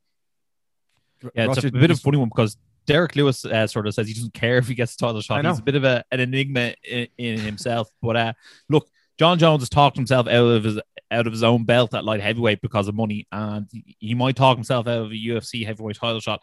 Yeah, 1.35 1.51
it's 1.51 1.63
a 1.63 1.71
bit 1.71 1.91
of 1.91 1.99
funny 1.99 2.17
one 2.17 2.29
because 2.29 2.57
Derrick 2.85 3.15
Lewis 3.15 3.45
uh, 3.45 3.67
sort 3.67 3.87
of 3.87 3.93
says 3.93 4.07
he 4.07 4.13
doesn't 4.13 4.33
care 4.33 4.57
if 4.57 4.67
he 4.67 4.75
gets 4.75 4.95
the 4.95 5.05
title 5.05 5.17
I 5.17 5.21
shot. 5.21 5.45
He's 5.45 5.59
a 5.59 5.63
bit 5.63 5.75
of 5.75 5.83
a, 5.83 6.03
an 6.11 6.19
enigma 6.19 6.73
in, 6.83 7.07
in 7.17 7.39
himself. 7.39 7.89
But 8.01 8.15
uh, 8.15 8.33
look, 8.69 8.89
John 9.17 9.39
Jones 9.39 9.61
has 9.61 9.69
talked 9.69 9.95
himself 9.95 10.27
out 10.27 10.45
of 10.45 10.63
his 10.63 10.79
out 11.11 11.27
of 11.27 11.33
his 11.33 11.43
own 11.43 11.63
belt 11.63 11.93
at 11.93 12.03
light 12.03 12.21
heavyweight 12.21 12.61
because 12.61 12.87
of 12.87 12.95
money, 12.95 13.27
and 13.31 13.67
he- 13.71 13.95
he 13.99 14.13
might 14.15 14.35
talk 14.35 14.57
himself 14.57 14.87
out 14.87 14.97
of 15.05 15.11
a 15.11 15.15
UFC 15.15 15.65
heavyweight 15.65 15.97
title 15.97 16.19
shot. 16.19 16.41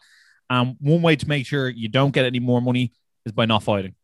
And 0.49 0.75
one 0.79 1.01
way 1.01 1.15
to 1.17 1.27
make 1.27 1.45
sure 1.45 1.67
you 1.69 1.89
don't 1.89 2.11
get 2.11 2.25
any 2.25 2.39
more 2.39 2.61
money 2.61 2.93
is 3.25 3.31
by 3.33 3.45
not 3.45 3.63
fighting. 3.63 3.95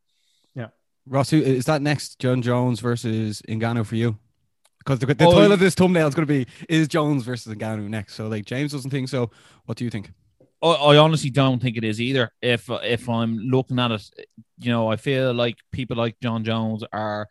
Yeah, 0.55 0.67
Ross, 1.05 1.29
who- 1.29 1.41
is 1.41 1.65
that 1.65 1.81
next 1.81 2.19
John 2.19 2.41
Jones 2.41 2.79
versus 2.81 3.41
Ngannou 3.47 3.85
for 3.85 3.95
you? 3.95 4.17
Because 4.79 4.99
the, 4.99 5.05
the 5.07 5.25
Oh, 5.25 5.31
title 5.33 5.51
of 5.53 5.59
this 5.59 5.75
thumbnail 5.75 6.07
is 6.07 6.15
going 6.15 6.27
to 6.27 6.33
be 6.33 6.47
is 6.69 6.87
Jones 6.87 7.23
versus 7.23 7.53
Ngannou 7.53 7.87
next. 7.89 8.15
So 8.15 8.27
like 8.27 8.45
James 8.45 8.71
doesn't 8.73 8.91
think 8.91 9.09
so. 9.09 9.31
What 9.65 9.77
do 9.77 9.83
you 9.85 9.89
think? 9.89 10.11
I, 10.61 10.67
I 10.67 10.97
honestly 10.97 11.29
don't 11.29 11.61
think 11.61 11.77
it 11.77 11.83
is 11.83 12.01
either. 12.01 12.31
If 12.41 12.69
if 12.69 13.09
I'm 13.09 13.37
looking 13.37 13.79
at 13.79 13.91
it, 13.91 14.09
you 14.59 14.71
know, 14.71 14.89
I 14.89 14.95
feel 14.95 15.33
like 15.33 15.57
people 15.71 15.97
like 15.97 16.19
John 16.21 16.43
Jones 16.43 16.83
are 16.91 17.27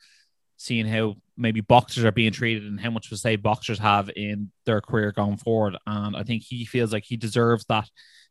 seeing 0.56 0.87
how 0.87 1.16
maybe 1.37 1.61
boxers 1.61 2.04
are 2.04 2.12
being 2.12 2.33
treated 2.33 2.64
and 2.64 2.80
how 2.80 2.90
much 2.90 3.11
to 3.11 3.16
say 3.16 3.37
boxers 3.37 3.78
have 3.78 4.11
in 4.16 4.50
their 4.64 4.80
career 4.80 5.12
going 5.12 5.37
forward. 5.37 5.76
And 5.87 6.16
I 6.16 6.23
think 6.23 6.42
he 6.42 6.64
feels 6.64 6.92
like 6.92 7.04
he 7.04 7.16
deserves 7.16 7.66
that. 7.68 7.88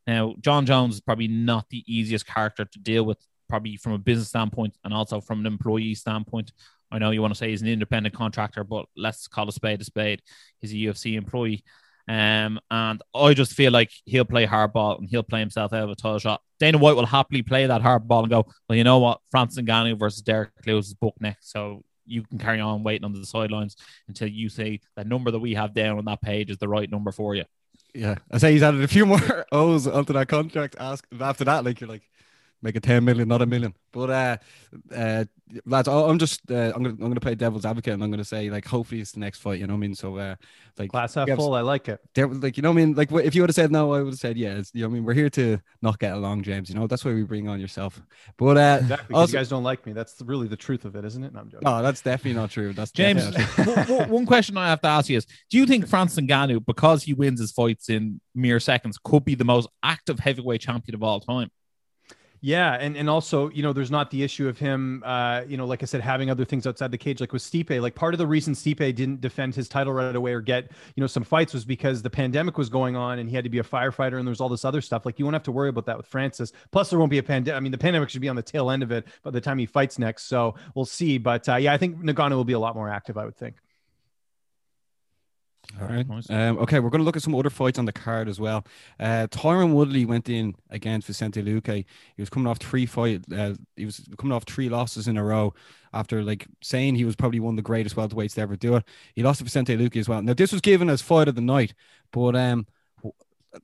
Now, 0.08 0.36
John 0.42 0.66
Jones 0.66 0.96
is 0.96 1.02
probably 1.02 1.28
not 1.28 1.70
the 1.70 1.84
easiest 1.88 2.26
character 2.26 2.66
to 2.66 2.80
deal 2.80 3.04
with, 3.04 3.20
probably 3.48 3.78
from 3.78 3.94
a 3.94 3.98
business 3.98 4.30
standpoint 4.30 4.76
and 4.84 4.94
also 4.94 5.22
from 5.22 5.42
an 5.42 5.46
employee 5.46 5.96
standpoint. 5.96 6.52
I 6.92 7.00
know 7.00 7.12
you 7.12 7.22
want 7.22 7.34
to 7.34 7.38
say 7.38 7.50
he's 7.50 7.62
an 7.62 7.68
independent 7.68 8.16
contractor, 8.16 8.64
but 8.64 8.86
let's 8.96 9.28
call 9.28 9.50
a 9.50 9.52
spade 9.52 9.82
a 9.82 9.84
spade. 9.84 10.22
He's 10.62 10.72
a 10.72 10.76
UFC 10.76 11.16
employee. 11.16 11.64
Um, 12.08 12.60
and 12.70 13.02
I 13.16 13.34
just 13.34 13.54
feel 13.54 13.72
like 13.72 13.92
he'll 14.06 14.26
play 14.26 14.46
hardball 14.46 15.00
and 15.00 15.10
he'll 15.10 15.24
play 15.24 15.40
himself 15.40 15.74
out 15.74 15.84
of 15.84 15.90
a 15.90 15.96
title 15.96 16.20
shot. 16.20 16.42
Dana 16.60 16.78
White 16.78 16.96
will 16.96 17.06
happily 17.06 17.42
play 17.42 17.66
that 17.66 17.82
hardball 17.82 18.22
and 18.22 18.30
go, 18.30 18.46
well, 18.70 18.78
you 18.78 18.84
know 18.84 19.00
what? 19.00 19.20
Francis 19.32 19.64
Ngannou 19.64 19.98
versus 19.98 20.22
Derrick 20.22 20.52
Lewis 20.66 20.88
is 20.88 20.94
booked 20.94 21.22
next. 21.22 21.52
So 21.52 21.84
you 22.06 22.24
can 22.24 22.38
carry 22.38 22.60
on 22.60 22.84
waiting 22.84 23.06
on 23.06 23.14
the 23.14 23.26
sidelines 23.26 23.76
until 24.08 24.28
you 24.28 24.50
say 24.50 24.80
that 24.96 25.08
number 25.08 25.32
that 25.32 25.40
we 25.40 25.56
have 25.56 25.74
down 25.74 25.98
on 25.98 26.06
that 26.06 26.22
page 26.22 26.50
is 26.52 26.58
the 26.58 26.68
right 26.68 26.90
number 26.90 27.12
for 27.12 27.36
you. 27.36 27.46
Yeah, 27.94 28.16
I 28.32 28.38
say 28.38 28.52
he's 28.52 28.64
added 28.64 28.84
a 28.84 28.88
few 28.88 29.06
more 29.06 29.46
O's 29.52 29.88
onto 29.88 30.14
that 30.14 30.28
contract. 30.28 30.76
Ask 30.80 31.08
after 31.20 31.46
that, 31.46 31.64
like 31.64 31.80
you're 31.80 31.90
like 31.90 32.04
make 32.66 32.76
it 32.76 32.84
ten 32.84 33.06
million, 33.06 33.28
not 33.30 33.42
a 33.42 33.46
million. 33.46 33.74
But 33.94 34.10
uh, 34.10 34.38
uh, 34.94 35.24
lads, 35.66 35.88
I- 35.88 35.94
I'm 36.10 36.20
just 36.20 36.42
uh, 36.52 36.74
I'm 36.76 36.84
gonna 36.84 36.90
I'm 36.90 37.08
gonna 37.08 37.20
play 37.22 37.36
devil's 37.36 37.66
advocate, 37.66 37.94
and 37.94 38.04
I'm 38.04 38.12
gonna 38.12 38.26
say 38.26 38.50
like 38.50 38.66
hopefully 38.66 39.00
it's 39.00 39.14
the 39.14 39.22
next 39.22 39.40
fight. 39.40 39.60
You 39.60 39.68
know 39.68 39.74
what 39.74 39.78
I 39.78 39.88
mean? 39.88 39.96
So 39.96 40.18
uh, 40.18 40.36
like 40.78 40.90
Glass 40.92 41.14
half 41.14 41.30
have- 41.30 41.38
full. 41.38 41.54
I 41.54 41.62
like 41.62 41.88
it. 41.88 42.02
there 42.16 42.28
was 42.28 42.40
like 42.44 42.58
you 42.58 42.64
know 42.64 42.72
what 42.72 42.82
I 42.82 42.86
mean 42.86 42.96
like 42.96 43.10
if 43.14 43.34
you 43.36 43.42
would 43.44 43.50
have 43.50 43.56
said 43.56 43.72
no 43.72 43.94
I 43.94 44.02
would 44.02 44.12
have 44.14 44.20
said 44.20 44.36
yeah 44.38 44.56
it's, 44.58 44.72
you 44.74 44.82
know 44.82 44.88
what 44.90 44.92
I 44.92 44.96
mean 44.96 45.06
we're 45.06 45.14
here 45.14 45.30
to 45.30 45.58
not 45.82 46.00
get 46.00 46.14
along 46.14 46.44
James 46.44 46.68
you 46.70 46.76
know 46.76 46.86
that's 46.88 47.06
why 47.06 47.14
we 47.14 47.24
bring 47.24 47.48
on 47.48 47.62
yourself 47.62 48.02
but 48.38 48.58
uh 48.58 48.80
Exactly. 48.82 49.14
'cause 49.14 49.22
also- 49.22 49.32
you 49.32 49.38
guys 49.40 49.50
don't 49.50 49.64
like 49.64 49.86
me. 49.86 49.94
That's 49.94 50.22
really 50.26 50.48
the 50.50 50.58
truth 50.58 50.84
of 50.84 50.96
it, 50.98 51.06
isn't 51.06 51.24
it? 51.24 51.32
No, 51.34 51.40
I'm 51.40 51.50
joking. 51.50 51.64
no 51.66 51.82
that's 51.82 52.02
definitely 52.02 52.34
not 52.42 52.50
true 52.52 52.74
that's 52.74 52.92
James, 52.92 53.30
definitely 53.32 53.74
not 53.76 53.86
true. 53.86 53.96
one- 53.96 54.00
one- 54.10 54.10
one 54.10 54.26
question 54.26 54.58
I 54.58 54.68
have 54.68 54.82
to 54.82 54.88
ask 54.90 55.08
you 55.10 55.16
is 55.18 55.26
Do 55.50 55.58
you 55.58 55.66
think 55.66 55.88
Francis 55.88 56.20
Ngannou, 56.20 56.66
because 56.66 57.04
he 57.04 57.14
wins 57.14 57.40
his 57.40 57.52
fights 57.54 57.88
in 57.90 58.20
mere 58.34 58.60
seconds, 58.60 58.98
could 59.02 59.24
be 59.24 59.36
the 59.36 59.46
most 59.46 59.70
active 59.84 60.20
heavyweight 60.20 60.60
champion 60.62 60.96
of 60.96 61.04
all 61.04 61.22
time? 61.22 61.50
Yeah, 62.46 62.74
and 62.74 62.96
and 62.96 63.10
also, 63.10 63.50
you 63.50 63.64
know, 63.64 63.74
there's 63.74 63.90
not 63.90 64.12
the 64.12 64.22
issue 64.22 64.48
of 64.48 64.60
him, 64.60 65.02
uh, 65.04 65.42
you 65.48 65.58
know, 65.58 65.66
like 65.66 65.82
I 65.82 65.88
said, 65.88 66.02
having 66.02 66.30
other 66.30 66.46
things 66.46 66.68
outside 66.68 66.92
the 66.92 66.98
cage, 66.98 67.20
like 67.20 67.34
with 67.34 67.42
Stipe. 67.42 67.82
Like 67.82 67.96
part 67.96 68.14
of 68.14 68.20
the 68.20 68.28
reason 68.28 68.54
Stipe 68.54 68.94
didn't 68.94 69.20
defend 69.20 69.56
his 69.56 69.68
title 69.68 69.94
right 69.94 70.16
away 70.16 70.32
or 70.32 70.42
get, 70.42 70.72
you 70.96 71.02
know, 71.02 71.08
some 71.08 71.24
fights 71.24 71.56
was 71.56 71.66
because 71.66 72.04
the 72.04 72.10
pandemic 72.12 72.56
was 72.56 72.70
going 72.70 72.96
on 72.96 73.18
and 73.18 73.28
he 73.28 73.36
had 73.36 73.46
to 73.46 73.50
be 73.50 73.58
a 73.58 73.64
firefighter 73.64 74.20
and 74.20 74.28
there's 74.28 74.42
all 74.42 74.50
this 74.50 74.64
other 74.64 74.80
stuff. 74.80 75.08
Like 75.08 75.18
you 75.18 75.26
won't 75.26 75.34
have 75.34 75.42
to 75.42 75.52
worry 75.52 75.70
about 75.70 75.88
that 75.88 75.98
with 75.98 76.06
Francis. 76.06 76.52
Plus, 76.70 76.92
there 76.92 77.00
won't 77.00 77.10
be 77.10 77.18
a 77.18 77.24
pandemic. 77.24 77.58
I 77.58 77.60
mean, 77.62 77.72
the 77.72 77.80
pandemic 77.80 78.12
should 78.12 78.22
be 78.22 78.30
on 78.30 78.36
the 78.36 78.44
tail 78.44 78.70
end 78.70 78.84
of 78.84 78.92
it 78.92 79.08
by 79.24 79.32
the 79.32 79.42
time 79.42 79.58
he 79.58 79.66
fights 79.66 79.98
next. 79.98 80.26
So 80.26 80.54
we'll 80.76 80.86
see. 80.86 81.18
But 81.18 81.50
uh, 81.50 81.56
yeah, 81.56 81.74
I 81.74 81.80
think 81.80 81.98
Ngannou 81.98 82.36
will 82.36 82.46
be 82.46 82.54
a 82.54 82.60
lot 82.60 82.76
more 82.76 82.90
active. 82.90 83.18
I 83.18 83.26
would 83.26 83.38
think. 83.38 83.56
All 85.82 85.88
right. 85.88 86.08
Nice. 86.08 86.30
Um, 86.30 86.58
okay, 86.60 86.80
we're 86.80 86.90
going 86.90 87.00
to 87.00 87.06
look 87.06 87.18
at 87.18 87.24
some 87.24 87.36
other 87.36 87.50
fights 87.50 87.78
on 87.78 87.86
the 87.86 87.92
card 87.92 88.30
as 88.30 88.40
well. 88.40 88.66
Uh, 89.00 89.28
Tyron 89.30 89.74
Woodley 89.74 90.06
went 90.06 90.30
in 90.30 90.56
against 90.70 91.08
Vicente 91.08 91.42
Luque. 91.42 91.86
He 92.16 92.22
was 92.22 92.30
coming 92.30 92.48
off 92.48 92.60
three 92.60 92.86
fight. 92.86 93.24
Uh, 93.32 93.56
he 93.76 93.86
was 93.86 94.08
coming 94.18 94.34
off 94.34 94.44
three 94.44 94.70
losses 94.70 95.08
in 95.08 95.18
a 95.18 95.24
row 95.24 95.54
after 95.94 96.24
like 96.24 96.48
saying 96.62 96.96
he 96.96 97.06
was 97.06 97.16
probably 97.16 97.40
one 97.40 97.54
of 97.54 97.58
the 97.58 97.62
greatest 97.62 97.96
welterweights 97.96 98.36
to 98.36 98.42
ever 98.42 98.56
do 98.56 98.76
it. 98.76 98.84
He 99.14 99.24
lost 99.24 99.40
to 99.40 99.44
Vicente 99.44 99.76
Luque 99.76 99.98
as 99.98 100.08
well. 100.08 100.22
Now 100.22 100.34
this 100.34 100.52
was 100.52 100.62
given 100.62 100.90
as 100.90 101.02
fight 101.02 101.28
of 101.28 101.36
the 101.36 101.42
night, 101.42 101.74
but 102.12 102.36
um, 102.36 102.68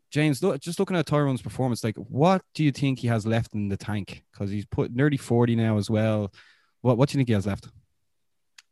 James, 0.09 0.41
look, 0.41 0.59
just 0.61 0.79
looking 0.79 0.97
at 0.97 1.05
Tyron's 1.05 1.41
performance, 1.41 1.83
like 1.83 1.95
what 1.95 2.41
do 2.53 2.63
you 2.63 2.71
think 2.71 2.99
he 2.99 3.07
has 3.07 3.25
left 3.25 3.53
in 3.53 3.69
the 3.69 3.77
tank? 3.77 4.23
Because 4.31 4.49
he's 4.49 4.65
put 4.65 4.93
nearly 4.93 5.17
40 5.17 5.55
now 5.55 5.77
as 5.77 5.89
well. 5.89 6.33
What 6.81 6.97
what 6.97 7.09
do 7.09 7.13
you 7.13 7.19
think 7.19 7.29
he 7.29 7.33
has 7.33 7.45
left? 7.47 7.67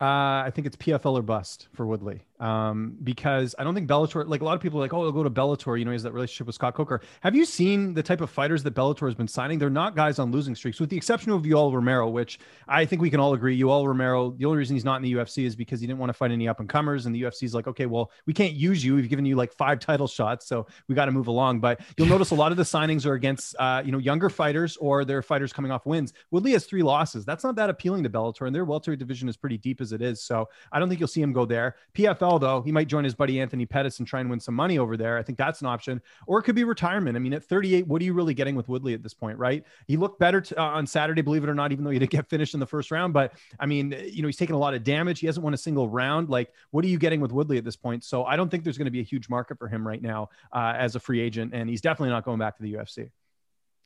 Uh, 0.02 0.44
I 0.46 0.52
think 0.54 0.66
it's 0.66 0.78
PFL 0.78 1.20
or 1.20 1.22
bust 1.22 1.68
for 1.74 1.86
Woodley 1.86 2.22
um, 2.40 2.96
because 3.04 3.54
I 3.60 3.64
don't 3.64 3.76
think 3.76 3.90
Bellator, 3.90 4.28
like 4.28 4.42
a 4.42 4.46
lot 4.46 4.56
of 4.56 4.62
people 4.62 4.80
are 4.80 4.84
like, 4.84 4.94
oh, 4.94 5.04
he'll 5.04 5.12
go 5.12 5.24
to 5.24 5.30
Bellator. 5.30 5.78
You 5.78 5.86
know, 5.86 5.92
he 5.92 5.96
has 5.96 6.04
that 6.04 6.14
relationship 6.14 6.48
with 6.48 6.56
Scott 6.56 6.74
Coker. 6.74 7.02
Have 7.22 7.36
you 7.36 7.46
seen 7.46 7.94
the 7.94 8.04
type 8.04 8.22
of 8.22 8.30
fighters 8.30 8.64
that 8.64 8.74
Bellator 8.74 9.08
has 9.08 9.16
been 9.16 9.28
signing? 9.28 9.60
They're 9.60 9.70
not 9.70 9.96
guys 9.96 10.20
on 10.20 10.32
losing 10.32 10.56
streaks, 10.56 10.80
with 10.80 10.90
the 10.90 10.98
exception 10.98 11.32
of 11.32 11.44
Yoel 11.44 11.74
Romero, 11.74 12.10
which 12.10 12.40
I 12.68 12.86
think 12.86 13.02
we 13.02 13.10
can 13.10 13.20
all 13.20 13.34
agree. 13.34 13.60
Yoel 13.60 13.86
Romero, 13.86 14.32
the 14.32 14.46
only 14.46 14.58
reason 14.58 14.76
he's 14.76 14.86
not 14.86 14.96
in 14.98 15.02
the 15.04 15.14
UFC 15.14 15.46
is 15.46 15.56
because 15.56 15.82
he 15.82 15.88
didn't 15.88 16.00
want 16.00 16.10
to 16.10 16.14
fight 16.14 16.32
any 16.32 16.48
up 16.48 16.60
and 16.60 16.70
comers. 16.70 17.06
And 17.06 17.14
the 17.14 17.22
UFC 17.24 17.44
is 17.44 17.54
like, 17.54 17.68
okay, 17.68 17.86
well, 17.86 18.12
we 18.26 18.34
can't 18.34 18.54
use 18.54 18.84
you. 18.84 18.96
We've 18.96 19.10
given 19.10 19.26
you 19.26 19.36
like 19.36 19.52
five 19.52 19.80
title 19.80 20.08
shots. 20.08 20.48
So 20.48 20.68
we 20.88 20.96
got 20.96 21.06
to 21.06 21.12
move 21.12 21.28
along. 21.28 21.60
But 21.60 21.82
you'll 21.98 22.08
notice 22.08 22.32
a 22.32 22.36
lot 22.36 22.52
of 22.52 22.58
the 22.58 22.64
signings 22.64 23.06
are 23.06 23.14
against, 23.14 23.56
uh, 23.60 23.82
you 23.86 23.92
know, 23.92 23.98
younger 23.98 24.30
fighters 24.30 24.78
or 24.78 25.04
they're 25.04 25.22
fighters 25.22 25.52
coming 25.52 25.72
off 25.72 25.86
wins. 25.86 26.14
Woodley 26.32 26.54
has 26.54 26.66
three 26.66 26.84
losses. 26.84 27.26
That's 27.26 27.44
not 27.44 27.56
that 27.56 27.70
appealing 27.70 28.04
to 28.04 28.10
Bellator. 28.10 28.48
And 28.48 28.56
their 28.56 28.66
welterweight 28.66 29.00
division 29.00 29.28
is 29.28 29.36
pretty 29.36 29.58
deep 29.58 29.82
as 29.82 29.92
it 29.92 30.02
is. 30.02 30.22
So 30.24 30.48
I 30.72 30.80
don't 30.80 30.88
think 30.88 31.00
you'll 31.00 31.08
see 31.08 31.22
him 31.22 31.34
go 31.34 31.46
there. 31.46 31.76
PFL, 31.94 32.29
though, 32.38 32.62
he 32.62 32.72
might 32.72 32.88
join 32.88 33.04
his 33.04 33.16
buddy 33.16 33.40
Anthony 33.40 33.66
Pettis 33.66 34.00
and 34.00 34.08
try 34.08 34.20
and 34.20 34.30
win 34.30 34.40
some 34.40 34.54
money 34.54 34.78
over 34.78 34.98
there. 34.98 35.18
I 35.18 35.24
think 35.24 35.38
that's 35.38 35.62
an 35.62 35.68
option. 35.68 36.02
Or 36.28 36.40
it 36.40 36.44
could 36.44 36.56
be 36.56 36.64
retirement. 36.64 37.16
I 37.16 37.20
mean, 37.20 37.34
at 37.34 37.44
38, 37.44 37.88
what 37.88 38.02
are 38.02 38.06
you 38.06 38.14
really 38.14 38.34
getting 38.34 38.56
with 38.56 38.68
Woodley 38.68 38.94
at 38.94 39.02
this 39.02 39.14
point, 39.14 39.38
right? 39.38 39.64
He 39.88 39.98
looked 39.98 40.20
better 40.20 40.44
uh, 40.58 40.62
on 40.62 40.86
Saturday, 40.86 41.22
believe 41.22 41.44
it 41.44 41.50
or 41.50 41.56
not, 41.56 41.72
even 41.72 41.84
though 41.84 41.90
he 41.90 41.98
didn't 41.98 42.12
get 42.12 42.28
finished 42.30 42.54
in 42.54 42.60
the 42.60 42.68
first 42.68 42.92
round. 42.92 43.14
But 43.14 43.34
I 43.60 43.66
mean, 43.66 43.96
you 44.06 44.22
know, 44.22 44.28
he's 44.28 44.38
taken 44.38 44.56
a 44.56 44.60
lot 44.60 44.74
of 44.74 44.84
damage. 44.84 45.20
He 45.20 45.26
hasn't 45.26 45.44
won 45.44 45.54
a 45.54 45.58
single 45.58 45.90
round. 45.90 46.30
Like, 46.30 46.52
what 46.72 46.84
are 46.86 46.90
you 46.90 47.00
getting 47.00 47.22
with 47.22 47.32
Woodley 47.32 47.58
at 47.58 47.64
this 47.64 47.76
point? 47.76 48.04
So 48.04 48.26
I 48.26 48.36
don't 48.36 48.50
think 48.50 48.64
there's 48.64 48.78
going 48.78 48.86
to 48.86 48.92
be 48.92 49.00
a 49.00 49.04
huge 49.04 49.30
market 49.30 49.58
for 49.58 49.68
him 49.68 49.88
right 49.88 50.02
now 50.02 50.30
uh, 50.54 50.74
as 50.78 50.96
a 50.96 51.00
free 51.00 51.22
agent. 51.22 51.54
And 51.54 51.70
he's 51.70 51.82
definitely 51.82 52.10
not 52.10 52.26
going 52.26 52.40
back 52.40 52.58
to 52.58 52.64
the 52.64 52.74
UFC. 52.74 53.10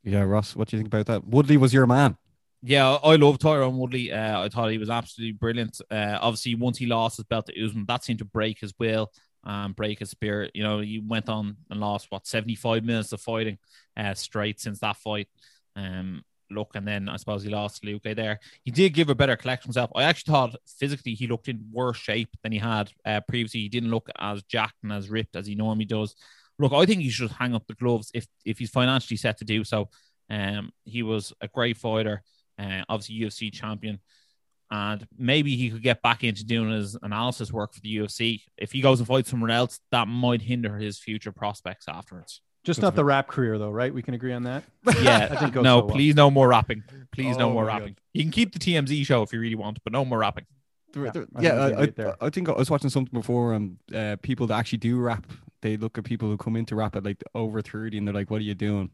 Yeah, 0.03 0.23
Ross, 0.23 0.55
what 0.55 0.67
do 0.67 0.75
you 0.75 0.83
think 0.83 0.93
about 0.93 1.05
that? 1.05 1.27
Woodley 1.27 1.55
was 1.55 1.73
your 1.73 1.87
man. 1.87 2.17
Yeah, 2.65 2.93
I 3.03 3.17
love 3.17 3.39
Tyron 3.39 3.73
Woodley. 3.73 4.13
Uh, 4.13 4.43
I 4.43 4.47
thought 4.49 4.71
he 4.71 4.77
was 4.77 4.89
absolutely 4.89 5.33
brilliant. 5.33 5.81
Uh, 5.91 6.17
obviously, 6.21 6.55
once 6.55 6.77
he 6.77 6.85
lost 6.85 7.17
his 7.17 7.25
belt 7.25 7.47
to 7.47 7.65
Usman, 7.65 7.85
that 7.87 8.05
seemed 8.05 8.19
to 8.19 8.25
break 8.25 8.59
his 8.59 8.73
will, 8.79 9.11
and 9.43 9.75
break 9.75 9.99
his 9.99 10.11
spirit. 10.11 10.51
You 10.53 10.63
know, 10.63 10.79
he 10.79 10.99
went 11.05 11.27
on 11.27 11.57
and 11.69 11.81
lost 11.81 12.07
what 12.09 12.25
seventy 12.25 12.55
five 12.55 12.85
minutes 12.85 13.11
of 13.11 13.19
fighting 13.19 13.57
uh, 13.97 14.13
straight 14.13 14.61
since 14.61 14.79
that 14.79 14.95
fight. 14.95 15.27
Um, 15.75 16.23
look, 16.49 16.71
and 16.75 16.87
then 16.87 17.09
I 17.09 17.17
suppose 17.17 17.43
he 17.43 17.49
lost 17.49 17.83
Luque 17.83 18.15
there. 18.15 18.39
He 18.63 18.71
did 18.71 18.93
give 18.93 19.09
a 19.09 19.15
better 19.15 19.35
collection 19.35 19.67
himself. 19.67 19.91
I 19.93 20.03
actually 20.03 20.31
thought 20.31 20.55
physically 20.79 21.15
he 21.15 21.27
looked 21.27 21.49
in 21.49 21.65
worse 21.69 21.97
shape 21.97 22.29
than 22.43 22.53
he 22.53 22.59
had 22.59 22.93
uh, 23.03 23.19
previously. 23.27 23.59
He 23.59 23.69
didn't 23.69 23.91
look 23.91 24.07
as 24.17 24.41
jacked 24.43 24.83
and 24.83 24.93
as 24.93 25.09
ripped 25.09 25.35
as 25.35 25.45
he 25.47 25.55
normally 25.55 25.85
does. 25.85 26.15
Look, 26.59 26.71
I 26.71 26.85
think 26.85 27.01
he 27.01 27.09
should 27.09 27.31
hang 27.31 27.55
up 27.55 27.67
the 27.67 27.73
gloves 27.73 28.09
if 28.13 28.25
if 28.45 28.59
he's 28.59 28.69
financially 28.69 29.17
set 29.17 29.39
to 29.39 29.45
do 29.45 29.65
so. 29.65 29.89
Um, 30.29 30.71
he 30.85 31.03
was 31.03 31.33
a 31.41 31.49
great 31.49 31.75
fighter 31.75 32.23
uh, 32.59 32.81
obviously 32.89 33.19
UFC 33.19 33.51
champion. 33.51 33.99
And 34.71 35.05
maybe 35.17 35.55
he 35.55 35.69
could 35.69 35.83
get 35.83 36.01
back 36.01 36.23
into 36.23 36.43
doing 36.43 36.71
his 36.71 36.97
analysis 37.03 37.51
work 37.51 37.73
for 37.73 37.79
the 37.81 37.97
UFC. 37.97 38.41
If 38.57 38.71
he 38.71 38.81
goes 38.81 38.99
and 38.99 39.07
fights 39.07 39.29
somewhere 39.29 39.51
else, 39.51 39.79
that 39.91 40.07
might 40.07 40.41
hinder 40.41 40.77
his 40.77 40.97
future 40.97 41.31
prospects 41.31 41.85
afterwards. 41.87 42.41
Just 42.63 42.81
not 42.81 42.95
the 42.95 43.03
rap 43.03 43.27
career, 43.27 43.57
though, 43.57 43.69
right? 43.69 43.93
We 43.93 44.01
can 44.01 44.13
agree 44.13 44.31
on 44.31 44.43
that. 44.43 44.63
Yeah, 45.01 45.27
I 45.31 45.35
think 45.35 45.55
no. 45.55 45.61
So 45.61 45.85
well. 45.85 45.95
Please, 45.95 46.15
no 46.15 46.31
more 46.31 46.47
rapping. 46.47 46.83
Please, 47.11 47.35
oh, 47.35 47.39
no 47.39 47.51
more 47.51 47.65
rapping. 47.65 47.89
God. 47.89 48.01
You 48.13 48.23
can 48.23 48.31
keep 48.31 48.53
the 48.53 48.59
TMZ 48.59 49.05
show 49.05 49.21
if 49.21 49.33
you 49.33 49.39
really 49.39 49.55
want, 49.55 49.79
but 49.83 49.91
no 49.91 50.05
more 50.05 50.19
rapping. 50.19 50.45
Yeah, 50.95 51.11
yeah 51.39 51.53
I, 51.53 51.83
I, 51.83 52.13
I, 52.21 52.29
think 52.29 52.49
I 52.49 52.53
was 52.53 52.69
watching 52.69 52.89
something 52.89 53.19
before, 53.19 53.53
and 53.53 53.77
um, 53.93 53.97
uh, 53.99 54.15
people 54.21 54.47
that 54.47 54.55
actually 54.55 54.77
do 54.77 54.99
rap, 54.99 55.25
they 55.61 55.75
look 55.75 55.97
at 55.97 56.03
people 56.03 56.29
who 56.29 56.37
come 56.37 56.55
into 56.55 56.75
rap 56.75 56.95
at 56.95 57.03
like 57.03 57.21
over 57.35 57.61
thirty, 57.61 57.97
and 57.97 58.07
they're 58.07 58.13
like, 58.13 58.29
"What 58.29 58.37
are 58.37 58.45
you 58.45 58.55
doing?" 58.55 58.91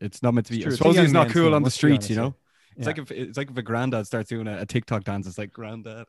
It's 0.00 0.22
not 0.22 0.34
meant 0.34 0.46
to 0.46 0.52
be. 0.52 0.64
I 0.64 0.68
suppose 0.68 0.96
it's 0.96 1.12
not 1.12 1.30
cool 1.30 1.54
on 1.54 1.62
the 1.62 1.70
streets, 1.70 2.08
you 2.10 2.16
know. 2.16 2.34
It's 2.76 2.80
yeah. 2.80 2.86
like 2.86 2.98
if 2.98 3.10
it's 3.10 3.38
like 3.38 3.50
if 3.50 3.56
a 3.56 3.62
granddad 3.62 4.06
starts 4.06 4.28
doing 4.28 4.46
a, 4.46 4.60
a 4.60 4.66
TikTok 4.66 5.04
dance, 5.04 5.26
it's 5.26 5.38
like 5.38 5.52
granddad. 5.52 6.06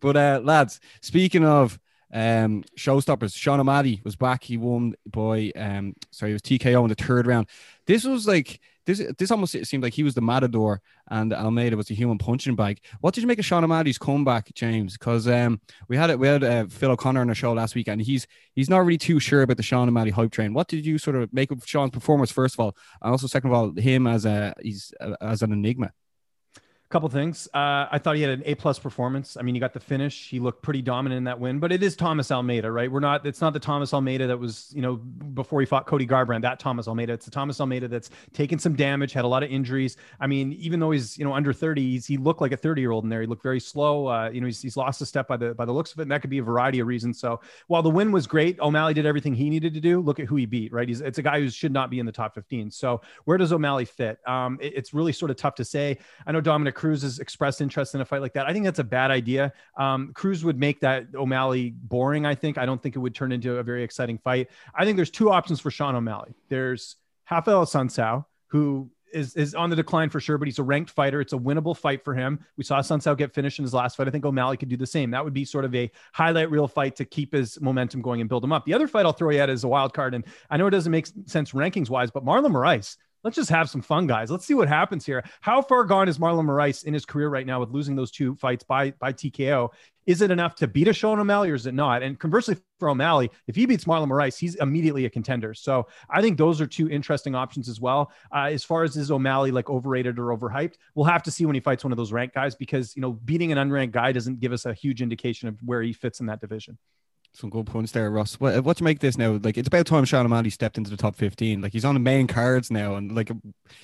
But 0.00 0.16
uh, 0.16 0.40
lads, 0.42 0.80
speaking 1.00 1.44
of 1.44 1.78
um 2.12 2.64
showstoppers, 2.76 3.36
Sean 3.36 3.60
O'Malley 3.60 4.00
was 4.04 4.16
back. 4.16 4.44
He 4.44 4.56
won 4.56 4.94
by 5.06 5.52
um 5.56 5.94
sorry, 6.10 6.32
it 6.32 6.34
was 6.34 6.42
TKO 6.42 6.82
in 6.82 6.88
the 6.88 6.94
third 6.94 7.26
round. 7.26 7.48
This 7.86 8.04
was 8.04 8.26
like 8.26 8.60
this 8.86 9.02
this 9.18 9.30
almost 9.30 9.64
seemed 9.66 9.82
like 9.82 9.94
he 9.94 10.02
was 10.02 10.14
the 10.14 10.20
matador 10.20 10.80
and 11.08 11.32
Almeida 11.32 11.76
was 11.76 11.86
the 11.86 11.94
human 11.94 12.18
punching 12.18 12.56
bag. 12.56 12.80
What 13.00 13.14
did 13.14 13.20
you 13.20 13.26
make 13.26 13.38
of 13.38 13.44
Sean 13.44 13.64
O'Malley's 13.64 13.98
comeback, 13.98 14.52
James? 14.54 14.96
Because 14.96 15.28
um, 15.28 15.60
we 15.88 15.96
had 15.96 16.10
it, 16.10 16.18
we 16.18 16.26
had 16.26 16.42
uh, 16.42 16.66
Phil 16.66 16.90
O'Connor 16.90 17.20
on 17.20 17.28
the 17.28 17.34
show 17.34 17.52
last 17.52 17.74
week, 17.74 17.88
and 17.88 18.00
he's 18.00 18.26
he's 18.54 18.70
not 18.70 18.78
really 18.78 18.98
too 18.98 19.20
sure 19.20 19.42
about 19.42 19.56
the 19.56 19.62
Sean 19.62 19.88
O'Malley 19.88 20.10
hype 20.10 20.32
train. 20.32 20.54
What 20.54 20.68
did 20.68 20.84
you 20.84 20.98
sort 20.98 21.16
of 21.16 21.32
make 21.32 21.50
of 21.50 21.62
Sean's 21.66 21.90
performance 21.90 22.30
first 22.30 22.54
of 22.54 22.60
all, 22.60 22.76
and 23.02 23.12
also 23.12 23.26
second 23.26 23.50
of 23.50 23.56
all, 23.56 23.72
him 23.74 24.06
as 24.06 24.24
a 24.24 24.54
he's 24.62 24.92
uh, 25.00 25.14
as 25.20 25.42
an 25.42 25.52
enigma? 25.52 25.92
Couple 26.90 27.08
things. 27.08 27.48
Uh, 27.54 27.86
I 27.90 27.98
thought 27.98 28.16
he 28.16 28.22
had 28.22 28.32
an 28.32 28.42
A 28.46 28.56
plus 28.56 28.78
performance. 28.78 29.36
I 29.36 29.42
mean, 29.42 29.54
he 29.54 29.60
got 29.60 29.72
the 29.72 29.80
finish. 29.80 30.28
He 30.28 30.40
looked 30.40 30.60
pretty 30.60 30.82
dominant 30.82 31.18
in 31.18 31.24
that 31.24 31.38
win. 31.38 31.60
But 31.60 31.70
it 31.70 31.82
is 31.84 31.94
Thomas 31.94 32.32
Almeida, 32.32 32.70
right? 32.70 32.90
We're 32.90 33.00
not. 33.00 33.24
It's 33.24 33.40
not 33.40 33.52
the 33.52 33.60
Thomas 33.60 33.94
Almeida 33.94 34.26
that 34.26 34.36
was, 34.36 34.72
you 34.74 34.82
know, 34.82 34.96
before 34.96 35.60
he 35.60 35.66
fought 35.66 35.86
Cody 35.86 36.06
Garbrandt. 36.06 36.42
That 36.42 36.58
Thomas 36.58 36.88
Almeida. 36.88 37.12
It's 37.12 37.24
the 37.24 37.30
Thomas 37.30 37.60
Almeida 37.60 37.86
that's 37.86 38.10
taken 38.32 38.58
some 38.58 38.74
damage, 38.74 39.12
had 39.12 39.24
a 39.24 39.28
lot 39.28 39.44
of 39.44 39.50
injuries. 39.50 39.96
I 40.18 40.26
mean, 40.26 40.52
even 40.54 40.80
though 40.80 40.90
he's 40.90 41.16
you 41.16 41.24
know 41.24 41.32
under 41.32 41.52
thirty, 41.52 41.98
he 41.98 42.16
looked 42.16 42.40
like 42.40 42.52
a 42.52 42.56
thirty 42.56 42.80
year 42.80 42.90
old 42.90 43.04
in 43.04 43.10
there. 43.10 43.20
He 43.20 43.26
looked 43.28 43.44
very 43.44 43.60
slow. 43.60 44.08
Uh, 44.08 44.30
you 44.30 44.40
know, 44.40 44.46
he's, 44.46 44.60
he's 44.60 44.76
lost 44.76 45.00
a 45.00 45.06
step 45.06 45.28
by 45.28 45.36
the 45.36 45.54
by 45.54 45.64
the 45.64 45.72
looks 45.72 45.92
of 45.92 46.00
it, 46.00 46.02
and 46.02 46.10
that 46.10 46.22
could 46.22 46.30
be 46.30 46.38
a 46.38 46.42
variety 46.42 46.80
of 46.80 46.88
reasons. 46.88 47.20
So 47.20 47.40
while 47.68 47.82
the 47.82 47.90
win 47.90 48.10
was 48.10 48.26
great, 48.26 48.58
O'Malley 48.58 48.94
did 48.94 49.06
everything 49.06 49.34
he 49.34 49.48
needed 49.48 49.74
to 49.74 49.80
do. 49.80 50.00
Look 50.00 50.18
at 50.18 50.26
who 50.26 50.34
he 50.34 50.46
beat, 50.46 50.72
right? 50.72 50.88
He's 50.88 51.00
it's 51.00 51.18
a 51.18 51.22
guy 51.22 51.38
who 51.40 51.50
should 51.50 51.72
not 51.72 51.88
be 51.88 52.00
in 52.00 52.06
the 52.06 52.12
top 52.12 52.34
fifteen. 52.34 52.68
So 52.68 53.00
where 53.26 53.38
does 53.38 53.52
O'Malley 53.52 53.84
fit? 53.84 54.18
Um, 54.26 54.58
it, 54.60 54.72
it's 54.74 54.92
really 54.92 55.12
sort 55.12 55.30
of 55.30 55.36
tough 55.36 55.54
to 55.54 55.64
say. 55.64 55.98
I 56.26 56.32
know 56.32 56.40
Dominick 56.40 56.79
Cruz 56.80 57.02
has 57.02 57.18
expressed 57.18 57.60
interest 57.60 57.94
in 57.94 58.00
a 58.00 58.06
fight 58.06 58.22
like 58.22 58.32
that. 58.32 58.46
I 58.46 58.54
think 58.54 58.64
that's 58.64 58.78
a 58.78 58.84
bad 58.84 59.10
idea. 59.10 59.52
Um, 59.76 60.12
Cruz 60.14 60.42
would 60.46 60.58
make 60.58 60.80
that 60.80 61.08
O'Malley 61.14 61.74
boring. 61.76 62.24
I 62.24 62.34
think. 62.34 62.56
I 62.56 62.64
don't 62.64 62.82
think 62.82 62.96
it 62.96 63.00
would 63.00 63.14
turn 63.14 63.32
into 63.32 63.58
a 63.58 63.62
very 63.62 63.84
exciting 63.84 64.16
fight. 64.16 64.48
I 64.74 64.86
think 64.86 64.96
there's 64.96 65.10
two 65.10 65.30
options 65.30 65.60
for 65.60 65.70
Sean 65.70 65.94
O'Malley. 65.94 66.32
There's 66.48 66.96
Rafael 67.30 67.66
Assunção, 67.66 68.24
who 68.46 68.90
is 69.12 69.36
is 69.36 69.54
on 69.54 69.68
the 69.68 69.76
decline 69.76 70.08
for 70.08 70.20
sure, 70.20 70.38
but 70.38 70.48
he's 70.48 70.58
a 70.58 70.62
ranked 70.62 70.90
fighter. 70.90 71.20
It's 71.20 71.34
a 71.34 71.38
winnable 71.38 71.76
fight 71.76 72.02
for 72.02 72.14
him. 72.14 72.40
We 72.56 72.64
saw 72.64 72.78
Assunção 72.78 73.14
get 73.14 73.34
finished 73.34 73.58
in 73.58 73.62
his 73.62 73.74
last 73.74 73.98
fight. 73.98 74.08
I 74.08 74.10
think 74.10 74.24
O'Malley 74.24 74.56
could 74.56 74.70
do 74.70 74.78
the 74.78 74.86
same. 74.86 75.10
That 75.10 75.22
would 75.22 75.34
be 75.34 75.44
sort 75.44 75.66
of 75.66 75.74
a 75.74 75.90
highlight 76.14 76.50
reel 76.50 76.66
fight 76.66 76.96
to 76.96 77.04
keep 77.04 77.34
his 77.34 77.60
momentum 77.60 78.00
going 78.00 78.22
and 78.22 78.30
build 78.30 78.42
him 78.42 78.54
up. 78.54 78.64
The 78.64 78.72
other 78.72 78.88
fight 78.88 79.04
I'll 79.04 79.12
throw 79.12 79.28
you 79.28 79.40
at 79.40 79.50
is 79.50 79.64
a 79.64 79.68
wild 79.68 79.92
card, 79.92 80.14
and 80.14 80.24
I 80.48 80.56
know 80.56 80.66
it 80.66 80.70
doesn't 80.70 80.90
make 80.90 81.08
sense 81.26 81.52
rankings 81.52 81.90
wise, 81.90 82.10
but 82.10 82.24
Marlon 82.24 82.52
Moraes 82.52 82.96
let's 83.24 83.36
just 83.36 83.50
have 83.50 83.68
some 83.68 83.82
fun, 83.82 84.06
guys. 84.06 84.30
Let's 84.30 84.46
see 84.46 84.54
what 84.54 84.68
happens 84.68 85.04
here. 85.04 85.24
How 85.40 85.62
far 85.62 85.84
gone 85.84 86.08
is 86.08 86.18
Marlon 86.18 86.46
Moraes 86.46 86.84
in 86.84 86.94
his 86.94 87.04
career 87.04 87.28
right 87.28 87.46
now 87.46 87.60
with 87.60 87.70
losing 87.70 87.96
those 87.96 88.10
two 88.10 88.34
fights 88.36 88.64
by 88.64 88.92
by 88.92 89.12
TKO? 89.12 89.70
Is 90.06 90.22
it 90.22 90.30
enough 90.30 90.54
to 90.56 90.66
beat 90.66 90.88
a 90.88 90.92
Sean 90.92 91.20
O'Malley 91.20 91.50
or 91.50 91.54
is 91.54 91.66
it 91.66 91.74
not? 91.74 92.02
And 92.02 92.18
conversely, 92.18 92.56
for 92.78 92.88
O'Malley, 92.88 93.30
if 93.46 93.54
he 93.54 93.66
beats 93.66 93.84
Marlon 93.84 94.08
Moraes, 94.08 94.38
he's 94.38 94.56
immediately 94.56 95.04
a 95.04 95.10
contender. 95.10 95.54
So 95.54 95.86
I 96.08 96.20
think 96.20 96.36
those 96.36 96.60
are 96.60 96.66
two 96.66 96.88
interesting 96.88 97.34
options 97.34 97.68
as 97.68 97.80
well. 97.80 98.10
Uh, 98.34 98.48
as 98.50 98.64
far 98.64 98.82
as 98.82 98.96
is 98.96 99.10
O'Malley 99.10 99.50
like 99.50 99.70
overrated 99.70 100.18
or 100.18 100.36
overhyped, 100.36 100.74
we'll 100.94 101.04
have 101.04 101.22
to 101.24 101.30
see 101.30 101.46
when 101.46 101.54
he 101.54 101.60
fights 101.60 101.84
one 101.84 101.92
of 101.92 101.98
those 101.98 102.12
ranked 102.12 102.34
guys 102.34 102.54
because 102.54 102.96
you 102.96 103.02
know 103.02 103.12
beating 103.12 103.52
an 103.52 103.58
unranked 103.58 103.92
guy 103.92 104.12
doesn't 104.12 104.40
give 104.40 104.52
us 104.52 104.66
a 104.66 104.74
huge 104.74 105.02
indication 105.02 105.48
of 105.48 105.58
where 105.62 105.82
he 105.82 105.92
fits 105.92 106.20
in 106.20 106.26
that 106.26 106.40
division. 106.40 106.78
Some 107.32 107.48
good 107.48 107.66
points 107.66 107.92
there, 107.92 108.10
Ross. 108.10 108.34
What, 108.40 108.64
what 108.64 108.76
do 108.76 108.82
you 108.82 108.84
make 108.84 108.98
this 108.98 109.16
now? 109.16 109.38
Like, 109.42 109.56
it's 109.56 109.68
about 109.68 109.86
time 109.86 110.04
Sean 110.04 110.26
O'Malley 110.26 110.50
stepped 110.50 110.76
into 110.76 110.90
the 110.90 110.96
top 110.96 111.14
15. 111.14 111.60
Like, 111.60 111.72
he's 111.72 111.84
on 111.84 111.94
the 111.94 112.00
main 112.00 112.26
cards 112.26 112.72
now, 112.72 112.96
and 112.96 113.14
like, 113.14 113.30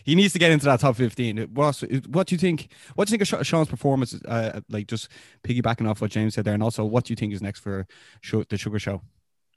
he 0.02 0.16
needs 0.16 0.32
to 0.32 0.40
get 0.40 0.50
into 0.50 0.64
that 0.64 0.80
top 0.80 0.96
15. 0.96 1.50
Ross, 1.52 1.84
what 2.08 2.26
do 2.26 2.34
you 2.34 2.38
think? 2.38 2.72
What 2.96 3.06
do 3.06 3.12
you 3.12 3.18
think 3.18 3.40
of 3.40 3.46
Sean's 3.46 3.68
performance? 3.68 4.14
Uh, 4.24 4.60
like, 4.68 4.88
just 4.88 5.08
piggybacking 5.44 5.88
off 5.88 6.00
what 6.00 6.10
James 6.10 6.34
said 6.34 6.44
there, 6.44 6.54
and 6.54 6.62
also, 6.62 6.84
what 6.84 7.04
do 7.04 7.12
you 7.12 7.16
think 7.16 7.32
is 7.32 7.40
next 7.40 7.60
for 7.60 7.86
the 8.48 8.58
Sugar 8.58 8.80
Show? 8.80 9.02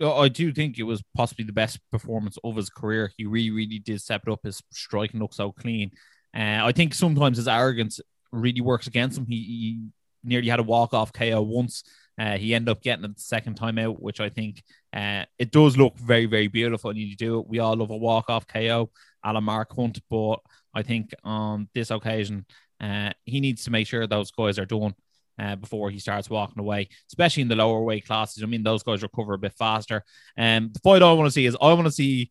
I 0.02 0.30
do 0.30 0.54
think 0.54 0.78
it 0.78 0.84
was 0.84 1.04
possibly 1.15 1.43
the 1.43 1.52
best 1.52 1.80
performance 1.91 2.38
of 2.43 2.56
his 2.56 2.69
career. 2.69 3.12
He 3.17 3.25
really, 3.25 3.52
really 3.52 3.80
did 3.80 3.99
step 3.99 4.21
it 4.25 4.32
up. 4.32 4.39
His 4.43 4.62
striking 4.71 5.19
looks 5.19 5.38
so 5.38 5.52
clean. 5.52 5.91
Uh, 6.34 6.62
I 6.63 6.71
think 6.71 6.93
sometimes 6.93 7.38
his 7.38 7.47
arrogance 7.47 7.99
really 8.32 8.62
works 8.62 8.88
against 8.88 9.17
him. 9.17 9.25
He, 9.25 9.36
he 9.36 9.88
nearly 10.23 10.47
had 10.47 10.60
a 10.60 10.63
walk 10.63 10.93
off 10.93 11.12
KO 11.12 11.41
once 11.41 11.84
uh, 12.19 12.38
he 12.38 12.53
ended 12.53 12.69
up 12.69 12.82
getting 12.82 13.05
it 13.05 13.15
the 13.15 13.21
second 13.21 13.55
time 13.55 13.77
out, 13.79 14.01
which 14.01 14.19
I 14.19 14.27
think 14.27 14.62
uh, 14.93 15.23
it 15.38 15.51
does 15.51 15.77
look 15.77 15.97
very, 15.97 16.25
very 16.25 16.47
beautiful. 16.47 16.89
And 16.89 16.99
you 16.99 17.15
do 17.15 17.39
it. 17.39 17.47
We 17.47 17.60
all 17.60 17.77
love 17.77 17.91
a 17.91 17.97
walk 17.97 18.29
off 18.29 18.45
KO, 18.45 18.91
Alan 19.23 19.45
Mark 19.45 19.73
Hunt, 19.73 20.01
but 20.10 20.38
I 20.73 20.84
think 20.84 21.12
on 21.23 21.69
this 21.73 21.91
occasion, 21.91 22.45
uh, 22.82 23.12
he 23.23 23.39
needs 23.39 23.63
to 23.63 23.71
make 23.71 23.88
sure 23.88 24.05
those 24.05 24.32
guys 24.32 24.60
are 24.60 24.65
done. 24.65 24.93
Uh, 25.41 25.55
before 25.55 25.89
he 25.89 25.99
starts 25.99 26.29
walking 26.29 26.60
away, 26.60 26.89
especially 27.08 27.41
in 27.41 27.47
the 27.47 27.55
lower 27.55 27.82
weight 27.82 28.05
classes. 28.05 28.43
I 28.43 28.45
mean, 28.45 28.62
those 28.62 28.84
guys 28.84 29.01
recover 29.01 29.36
a 29.36 29.38
bit 29.38 29.53
faster. 29.53 30.03
And 30.36 30.65
um, 30.65 30.71
the 30.73 30.79
fight 30.79 31.01
I 31.01 31.13
want 31.13 31.27
to 31.27 31.32
see 31.32 31.45
is 31.45 31.55
I 31.62 31.71
want 31.71 31.86
to 31.86 31.93
see 31.93 32.29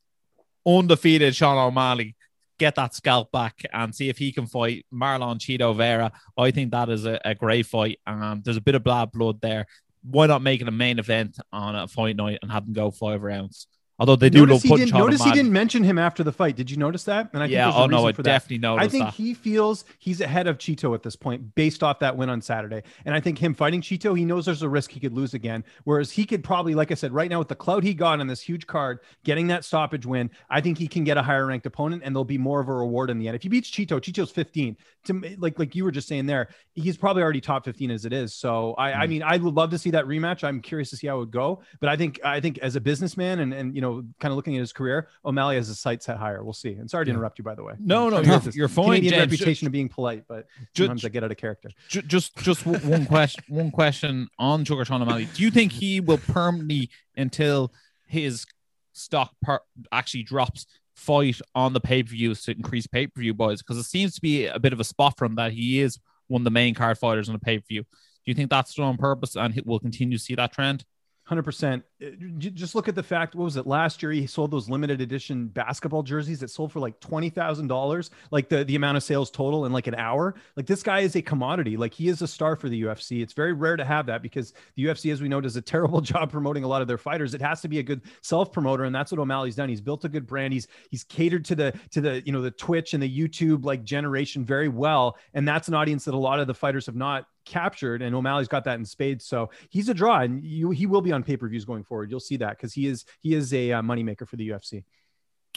undefeated 0.66 1.34
Sean 1.34 1.56
O'Malley 1.56 2.16
get 2.58 2.74
that 2.74 2.94
scalp 2.94 3.30
back 3.32 3.62
and 3.72 3.94
see 3.94 4.08
if 4.08 4.18
he 4.18 4.32
can 4.32 4.46
fight 4.46 4.84
Marlon 4.92 5.38
Chito 5.38 5.76
Vera. 5.76 6.12
I 6.36 6.50
think 6.50 6.72
that 6.72 6.88
is 6.88 7.06
a, 7.06 7.20
a 7.24 7.34
great 7.34 7.66
fight. 7.66 8.00
Um, 8.06 8.42
there's 8.44 8.56
a 8.56 8.62
bit 8.62 8.74
of 8.74 8.84
bad 8.84 9.12
blood 9.12 9.40
there. 9.40 9.66
Why 10.02 10.26
not 10.26 10.42
make 10.42 10.60
it 10.60 10.68
a 10.68 10.72
main 10.72 10.98
event 10.98 11.38
on 11.52 11.74
a 11.74 11.88
fight 11.88 12.16
night 12.16 12.38
and 12.42 12.50
have 12.50 12.64
them 12.64 12.74
go 12.74 12.90
five 12.90 13.22
rounds? 13.22 13.66
Although 14.00 14.16
they 14.16 14.30
do 14.30 14.46
notice 14.46 14.64
love 14.64 14.78
he 14.78 14.84
didn't 14.84 14.94
notice 14.98 15.24
he 15.24 15.32
didn't 15.32 15.52
mention 15.52 15.82
him 15.82 15.98
after 15.98 16.22
the 16.22 16.30
fight. 16.32 16.54
Did 16.54 16.70
you 16.70 16.76
notice 16.76 17.02
that? 17.04 17.30
And 17.32 17.42
I 17.42 17.46
yeah, 17.46 17.64
think 17.64 17.74
there's 17.74 17.74
a 17.74 17.78
oh 17.84 17.86
no, 17.86 18.06
I 18.06 18.12
for 18.12 18.22
that. 18.22 18.30
definitely 18.30 18.58
noticed 18.58 18.84
I 18.86 18.88
think 18.88 19.04
that. 19.06 19.14
he 19.14 19.34
feels 19.34 19.84
he's 19.98 20.20
ahead 20.20 20.46
of 20.46 20.58
Chito 20.58 20.94
at 20.94 21.02
this 21.02 21.16
point 21.16 21.54
based 21.56 21.82
off 21.82 21.98
that 21.98 22.16
win 22.16 22.28
on 22.30 22.40
Saturday. 22.40 22.82
And 23.04 23.14
I 23.14 23.20
think 23.20 23.38
him 23.38 23.54
fighting 23.54 23.80
Chito, 23.80 24.16
he 24.16 24.24
knows 24.24 24.46
there's 24.46 24.62
a 24.62 24.68
risk 24.68 24.92
he 24.92 25.00
could 25.00 25.12
lose 25.14 25.34
again. 25.34 25.64
Whereas 25.84 26.12
he 26.12 26.24
could 26.26 26.44
probably, 26.44 26.76
like 26.76 26.92
I 26.92 26.94
said, 26.94 27.12
right 27.12 27.28
now 27.28 27.40
with 27.40 27.48
the 27.48 27.56
clout 27.56 27.82
he 27.82 27.92
got 27.92 28.20
on 28.20 28.28
this 28.28 28.40
huge 28.40 28.66
card, 28.68 29.00
getting 29.24 29.48
that 29.48 29.64
stoppage 29.64 30.06
win, 30.06 30.30
I 30.48 30.60
think 30.60 30.78
he 30.78 30.86
can 30.86 31.02
get 31.02 31.16
a 31.16 31.22
higher 31.22 31.46
ranked 31.46 31.66
opponent 31.66 32.02
and 32.04 32.14
there'll 32.14 32.24
be 32.24 32.38
more 32.38 32.60
of 32.60 32.68
a 32.68 32.72
reward 32.74 33.10
in 33.10 33.18
the 33.18 33.26
end. 33.26 33.34
If 33.34 33.42
he 33.42 33.48
beats 33.48 33.68
Chito, 33.70 34.00
Chito's 34.00 34.30
15. 34.30 34.76
To 35.06 35.36
like 35.38 35.58
like 35.58 35.74
you 35.74 35.84
were 35.84 35.90
just 35.90 36.06
saying 36.06 36.26
there, 36.26 36.48
he's 36.74 36.96
probably 36.96 37.22
already 37.22 37.40
top 37.40 37.64
15 37.64 37.90
as 37.90 38.04
it 38.04 38.12
is. 38.12 38.34
So 38.34 38.74
I, 38.74 38.92
I 39.02 39.06
Mm. 39.06 39.08
mean, 39.10 39.22
I 39.22 39.38
would 39.38 39.54
love 39.54 39.70
to 39.70 39.78
see 39.78 39.90
that 39.92 40.04
rematch. 40.04 40.44
I'm 40.44 40.60
curious 40.60 40.90
to 40.90 40.96
see 40.96 41.06
how 41.06 41.16
it 41.16 41.20
would 41.20 41.30
go. 41.30 41.62
But 41.80 41.88
I 41.88 41.96
think 41.96 42.20
I 42.24 42.40
think 42.40 42.58
as 42.58 42.76
a 42.76 42.80
businessman 42.80 43.38
and 43.40 43.54
and 43.54 43.74
you 43.74 43.80
know, 43.80 43.87
kind 44.20 44.30
of 44.32 44.36
looking 44.36 44.56
at 44.56 44.60
his 44.60 44.72
career, 44.72 45.08
O'Malley 45.24 45.56
has 45.56 45.68
his 45.68 45.78
sights 45.80 46.06
set 46.06 46.16
higher. 46.16 46.42
We'll 46.44 46.52
see. 46.52 46.72
And 46.74 46.88
sorry 46.90 47.04
to 47.06 47.10
interrupt 47.10 47.38
you, 47.38 47.44
by 47.44 47.54
the 47.54 47.62
way. 47.64 47.74
No, 47.78 48.08
no, 48.08 48.20
you're- 48.20 48.40
you're 48.54 48.68
fine, 48.68 48.86
Canadian 48.86 49.12
James. 49.14 49.32
reputation 49.32 49.66
of 49.66 49.72
being 49.72 49.88
polite, 49.88 50.24
but 50.28 50.46
sometimes 50.76 51.04
I 51.04 51.08
get 51.08 51.24
out 51.24 51.30
of 51.30 51.36
character. 51.36 51.70
Just 51.88 52.36
just 52.36 52.64
one 52.66 53.06
question 53.06 53.44
one 53.48 53.70
question 53.70 54.28
on 54.38 54.64
Sugar 54.64 54.84
Sean 54.84 55.02
O'Malley. 55.02 55.28
Do 55.34 55.42
you 55.42 55.50
think 55.50 55.72
he 55.72 56.00
will 56.00 56.18
permanently 56.18 56.90
until 57.16 57.72
his 58.06 58.46
stock 58.92 59.32
per- 59.42 59.60
actually 59.92 60.22
drops 60.24 60.66
fight 60.96 61.40
on 61.54 61.72
the 61.72 61.80
pay-per-views 61.80 62.42
to 62.42 62.52
increase 62.52 62.86
pay-per-view 62.86 63.34
boys? 63.34 63.62
Because 63.62 63.76
it 63.76 63.84
seems 63.84 64.14
to 64.14 64.20
be 64.20 64.46
a 64.46 64.58
bit 64.58 64.72
of 64.72 64.80
a 64.80 64.84
spot 64.84 65.16
for 65.16 65.24
him 65.24 65.36
that 65.36 65.52
he 65.52 65.80
is 65.80 65.98
one 66.26 66.40
of 66.42 66.44
the 66.44 66.50
main 66.50 66.74
card 66.74 66.98
fighters 66.98 67.28
on 67.28 67.34
the 67.34 67.38
pay-per-view. 67.38 67.82
Do 67.82 67.86
you 68.24 68.34
think 68.34 68.50
that's 68.50 68.74
done 68.74 68.86
on 68.86 68.96
purpose 68.96 69.36
and 69.36 69.54
he 69.54 69.62
will 69.64 69.78
continue 69.78 70.18
to 70.18 70.22
see 70.22 70.34
that 70.34 70.52
trend? 70.52 70.84
Hundred 71.28 71.42
percent. 71.42 71.84
Uh, 72.02 72.06
just 72.38 72.74
look 72.74 72.88
at 72.88 72.94
the 72.94 73.02
fact. 73.02 73.34
What 73.34 73.44
was 73.44 73.58
it 73.58 73.66
last 73.66 74.02
year? 74.02 74.12
He 74.12 74.26
sold 74.26 74.50
those 74.50 74.70
limited 74.70 75.02
edition 75.02 75.48
basketball 75.48 76.02
jerseys 76.02 76.40
that 76.40 76.48
sold 76.48 76.72
for 76.72 76.80
like 76.80 76.98
twenty 77.00 77.28
thousand 77.28 77.68
dollars. 77.68 78.10
Like 78.30 78.48
the 78.48 78.64
the 78.64 78.76
amount 78.76 78.96
of 78.96 79.02
sales 79.02 79.30
total 79.30 79.66
in 79.66 79.72
like 79.72 79.88
an 79.88 79.94
hour. 79.94 80.36
Like 80.56 80.64
this 80.64 80.82
guy 80.82 81.00
is 81.00 81.16
a 81.16 81.20
commodity. 81.20 81.76
Like 81.76 81.92
he 81.92 82.08
is 82.08 82.22
a 82.22 82.26
star 82.26 82.56
for 82.56 82.70
the 82.70 82.82
UFC. 82.82 83.20
It's 83.20 83.34
very 83.34 83.52
rare 83.52 83.76
to 83.76 83.84
have 83.84 84.06
that 84.06 84.22
because 84.22 84.54
the 84.74 84.86
UFC, 84.86 85.12
as 85.12 85.20
we 85.20 85.28
know, 85.28 85.42
does 85.42 85.54
a 85.56 85.60
terrible 85.74 86.00
job 86.00 86.32
promoting 86.32 86.64
a 86.64 86.66
lot 86.66 86.80
of 86.80 86.88
their 86.88 86.96
fighters. 86.96 87.34
It 87.34 87.42
has 87.42 87.60
to 87.60 87.68
be 87.68 87.78
a 87.78 87.82
good 87.82 88.00
self 88.22 88.50
promoter, 88.50 88.84
and 88.84 88.94
that's 88.94 89.12
what 89.12 89.20
O'Malley's 89.20 89.56
done. 89.56 89.68
He's 89.68 89.82
built 89.82 90.06
a 90.06 90.08
good 90.08 90.26
brand. 90.26 90.54
He's 90.54 90.66
he's 90.88 91.04
catered 91.04 91.44
to 91.44 91.54
the 91.54 91.78
to 91.90 92.00
the 92.00 92.22
you 92.24 92.32
know 92.32 92.40
the 92.40 92.52
Twitch 92.52 92.94
and 92.94 93.02
the 93.02 93.18
YouTube 93.18 93.66
like 93.66 93.84
generation 93.84 94.46
very 94.46 94.68
well, 94.68 95.18
and 95.34 95.46
that's 95.46 95.68
an 95.68 95.74
audience 95.74 96.06
that 96.06 96.14
a 96.14 96.16
lot 96.16 96.40
of 96.40 96.46
the 96.46 96.54
fighters 96.54 96.86
have 96.86 96.96
not 96.96 97.26
captured 97.48 98.02
and 98.02 98.14
O'Malley's 98.14 98.48
got 98.48 98.64
that 98.64 98.78
in 98.78 98.84
spades 98.84 99.24
so 99.24 99.50
he's 99.70 99.88
a 99.88 99.94
draw 99.94 100.20
and 100.20 100.44
you 100.44 100.70
he 100.70 100.86
will 100.86 101.02
be 101.02 101.12
on 101.12 101.22
pay-per-views 101.22 101.64
going 101.64 101.82
forward 101.82 102.10
you'll 102.10 102.20
see 102.20 102.36
that 102.36 102.56
because 102.56 102.72
he 102.72 102.86
is 102.86 103.04
he 103.20 103.34
is 103.34 103.52
a 103.54 103.72
uh, 103.72 103.82
moneymaker 103.82 104.26
for 104.28 104.36
the 104.36 104.48
UFC 104.50 104.84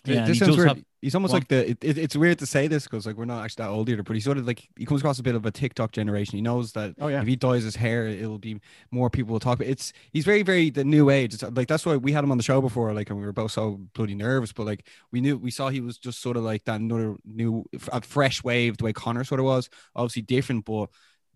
Yeah, 0.06 0.26
this 0.26 0.40
he 0.40 0.46
sounds 0.46 0.58
weird. 0.58 0.70
have- 0.70 0.84
he's 1.02 1.14
almost 1.16 1.32
Go 1.32 1.36
on. 1.36 1.42
like 1.42 1.48
the. 1.48 1.70
It, 1.72 1.78
it, 1.84 1.98
it's 2.00 2.16
weird 2.16 2.40
to 2.40 2.46
say 2.48 2.68
this 2.68 2.84
because 2.86 3.06
like 3.06 3.16
we're 3.18 3.26
not 3.26 3.44
actually 3.44 3.64
that 3.66 3.70
old 3.70 3.88
either, 3.90 4.02
but 4.04 4.14
he's 4.16 4.24
sort 4.24 4.38
of 4.40 4.48
like 4.48 4.68
he 4.78 4.86
comes 4.86 5.02
across 5.02 5.20
a 5.20 5.24
bit 5.24 5.36
of 5.36 5.46
a 5.46 5.52
TikTok 5.52 5.92
generation. 5.92 6.38
He 6.38 6.42
knows 6.42 6.72
that 6.74 6.96
Oh, 7.00 7.08
yeah. 7.08 7.22
if 7.22 7.28
he 7.28 7.36
dyes 7.36 7.64
his 7.64 7.76
hair, 7.76 8.08
it'll 8.08 8.40
be 8.40 8.60
more 8.90 9.10
people 9.12 9.32
will 9.34 9.40
talk. 9.40 9.60
About. 9.60 9.68
It's 9.70 9.94
he's 10.12 10.26
very 10.26 10.42
very 10.42 10.72
the 10.72 10.84
new 10.84 11.12
age. 11.12 11.36
It's 11.36 11.44
like 11.44 11.68
that's 11.68 11.86
why 11.86 11.98
we 11.98 12.12
had 12.14 12.24
him 12.24 12.32
on 12.32 12.38
the 12.38 12.44
show 12.44 12.62
before, 12.62 12.92
like, 12.94 13.10
and 13.12 13.20
we 13.20 13.26
were 13.26 13.32
both 13.34 13.52
so 13.52 13.80
bloody 13.94 14.16
nervous. 14.16 14.52
But 14.54 14.66
like 14.66 14.88
we 15.12 15.22
knew 15.22 15.38
we 15.38 15.52
saw 15.52 15.70
he 15.70 15.82
was 15.82 15.98
just 16.00 16.20
sort 16.22 16.36
of 16.38 16.44
like 16.44 16.64
that 16.66 16.80
another 16.82 17.16
new 17.24 17.64
a 17.92 18.02
fresh 18.02 18.44
wave 18.44 18.78
the 18.78 18.86
way 18.86 18.94
Conor 18.94 19.24
sort 19.24 19.40
of 19.40 19.46
was. 19.46 19.70
Obviously 19.96 20.24
different, 20.24 20.66
but 20.66 20.90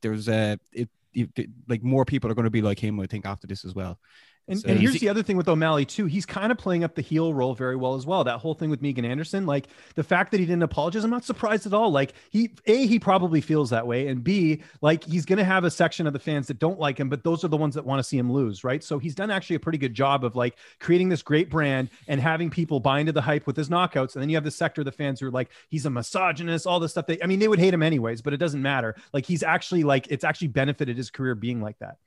there's 0.06 0.28
a 0.28 0.60
it, 0.72 0.89
it, 1.13 1.50
like 1.68 1.82
more 1.82 2.06
people 2.06 2.30
are 2.30 2.36
going 2.36 2.46
to 2.46 2.52
be 2.52 2.62
like 2.62 2.78
him. 2.78 3.00
I 3.00 3.08
think 3.08 3.26
after 3.26 3.48
this 3.48 3.65
as 3.65 3.74
well. 3.74 4.00
And, 4.47 4.60
So- 4.60 4.69
and 4.69 4.79
here's 4.79 4.99
the 4.99 5.10
other 5.10 5.23
thing 5.23 5.38
with 5.38 5.47
O'Malley 5.47 5.86
too. 5.86 6.05
He's 6.05 6.25
kind 6.25 6.51
of 6.51 6.58
playing 6.60 6.84
up 6.84 6.93
the 6.93 7.01
heel 7.01 7.34
role 7.34 7.55
very 7.55 7.75
well 7.75 7.95
as 7.95 8.05
well. 8.05 8.23
That 8.23 8.38
whole 8.38 8.53
thing 8.53 8.69
with 8.69 8.79
Megan 8.79 9.03
Anderson, 9.03 9.47
like 9.47 9.67
the 9.95 10.03
fact 10.03 10.29
that 10.31 10.39
he 10.39 10.45
didn't 10.45 10.62
apologize, 10.62 11.03
I'm 11.03 11.10
not 11.10 11.25
surprised 11.25 11.65
at 11.65 11.73
all. 11.73 11.89
Like 11.91 12.13
he, 12.29 12.51
a, 12.67 12.86
he 12.86 12.99
probably 12.99 13.41
feels 13.41 13.71
that 13.71 13.88
way, 13.88 14.08
and 14.08 14.23
b, 14.23 14.62
like 14.81 15.03
he's 15.03 15.25
going 15.25 15.39
to 15.39 15.43
have 15.43 15.63
a 15.63 15.71
section 15.71 16.05
of 16.05 16.13
the 16.13 16.19
fans 16.19 16.45
that 16.47 16.60
don't 16.60 16.79
like 16.79 16.99
him, 16.99 17.10
but 17.10 17.23
those 17.23 17.43
are 17.43 17.47
the 17.47 17.58
ones 17.58 17.73
that 17.73 17.86
want 17.86 17.97
to 17.99 18.03
see 18.03 18.17
him 18.19 18.31
lose, 18.31 18.63
right? 18.63 18.84
So 18.84 18.99
he's 18.99 19.15
done 19.15 19.31
actually 19.31 19.55
a 19.55 19.60
pretty 19.60 19.79
good 19.79 19.95
job 19.95 20.23
of 20.23 20.36
like 20.36 20.55
creating 20.79 21.10
this 21.10 21.23
great 21.23 21.49
brand 21.49 21.89
and 22.08 22.21
having 22.21 22.51
people 22.51 22.79
buy 22.79 22.99
into 22.99 23.13
the 23.13 23.21
hype 23.21 23.47
with 23.47 23.58
his 23.58 23.69
knockouts. 23.69 24.13
And 24.13 24.21
then 24.21 24.29
you 24.29 24.36
have 24.36 24.43
the 24.43 24.51
sector 24.51 24.81
of 24.81 24.86
the 24.86 24.91
fans 24.91 25.19
who 25.19 25.27
are 25.27 25.31
like, 25.31 25.49
he's 25.69 25.88
a 25.88 25.89
misogynist, 25.89 26.67
all 26.67 26.79
this 26.79 26.91
stuff. 26.91 27.08
They, 27.08 27.19
I 27.21 27.25
mean, 27.25 27.39
they 27.39 27.47
would 27.47 27.60
hate 27.60 27.73
him 27.73 27.81
anyways, 27.81 28.21
but 28.21 28.34
it 28.34 28.38
doesn't 28.38 28.62
matter. 28.62 28.95
Like 29.12 29.25
he's 29.25 29.41
actually 29.41 29.84
like 29.84 30.05
it's 30.12 30.23
actually 30.23 30.49
benefited 30.49 30.97
his 30.97 31.10
career 31.10 31.34
being 31.34 31.62
like 31.62 31.79
that. 31.79 31.97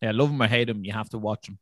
Yeah, 0.00 0.12
love 0.12 0.30
him 0.30 0.40
or 0.40 0.46
hate 0.46 0.68
him, 0.68 0.84
you 0.84 0.92
have 0.92 1.08
to 1.10 1.18
watch 1.18 1.48
him. 1.48 1.58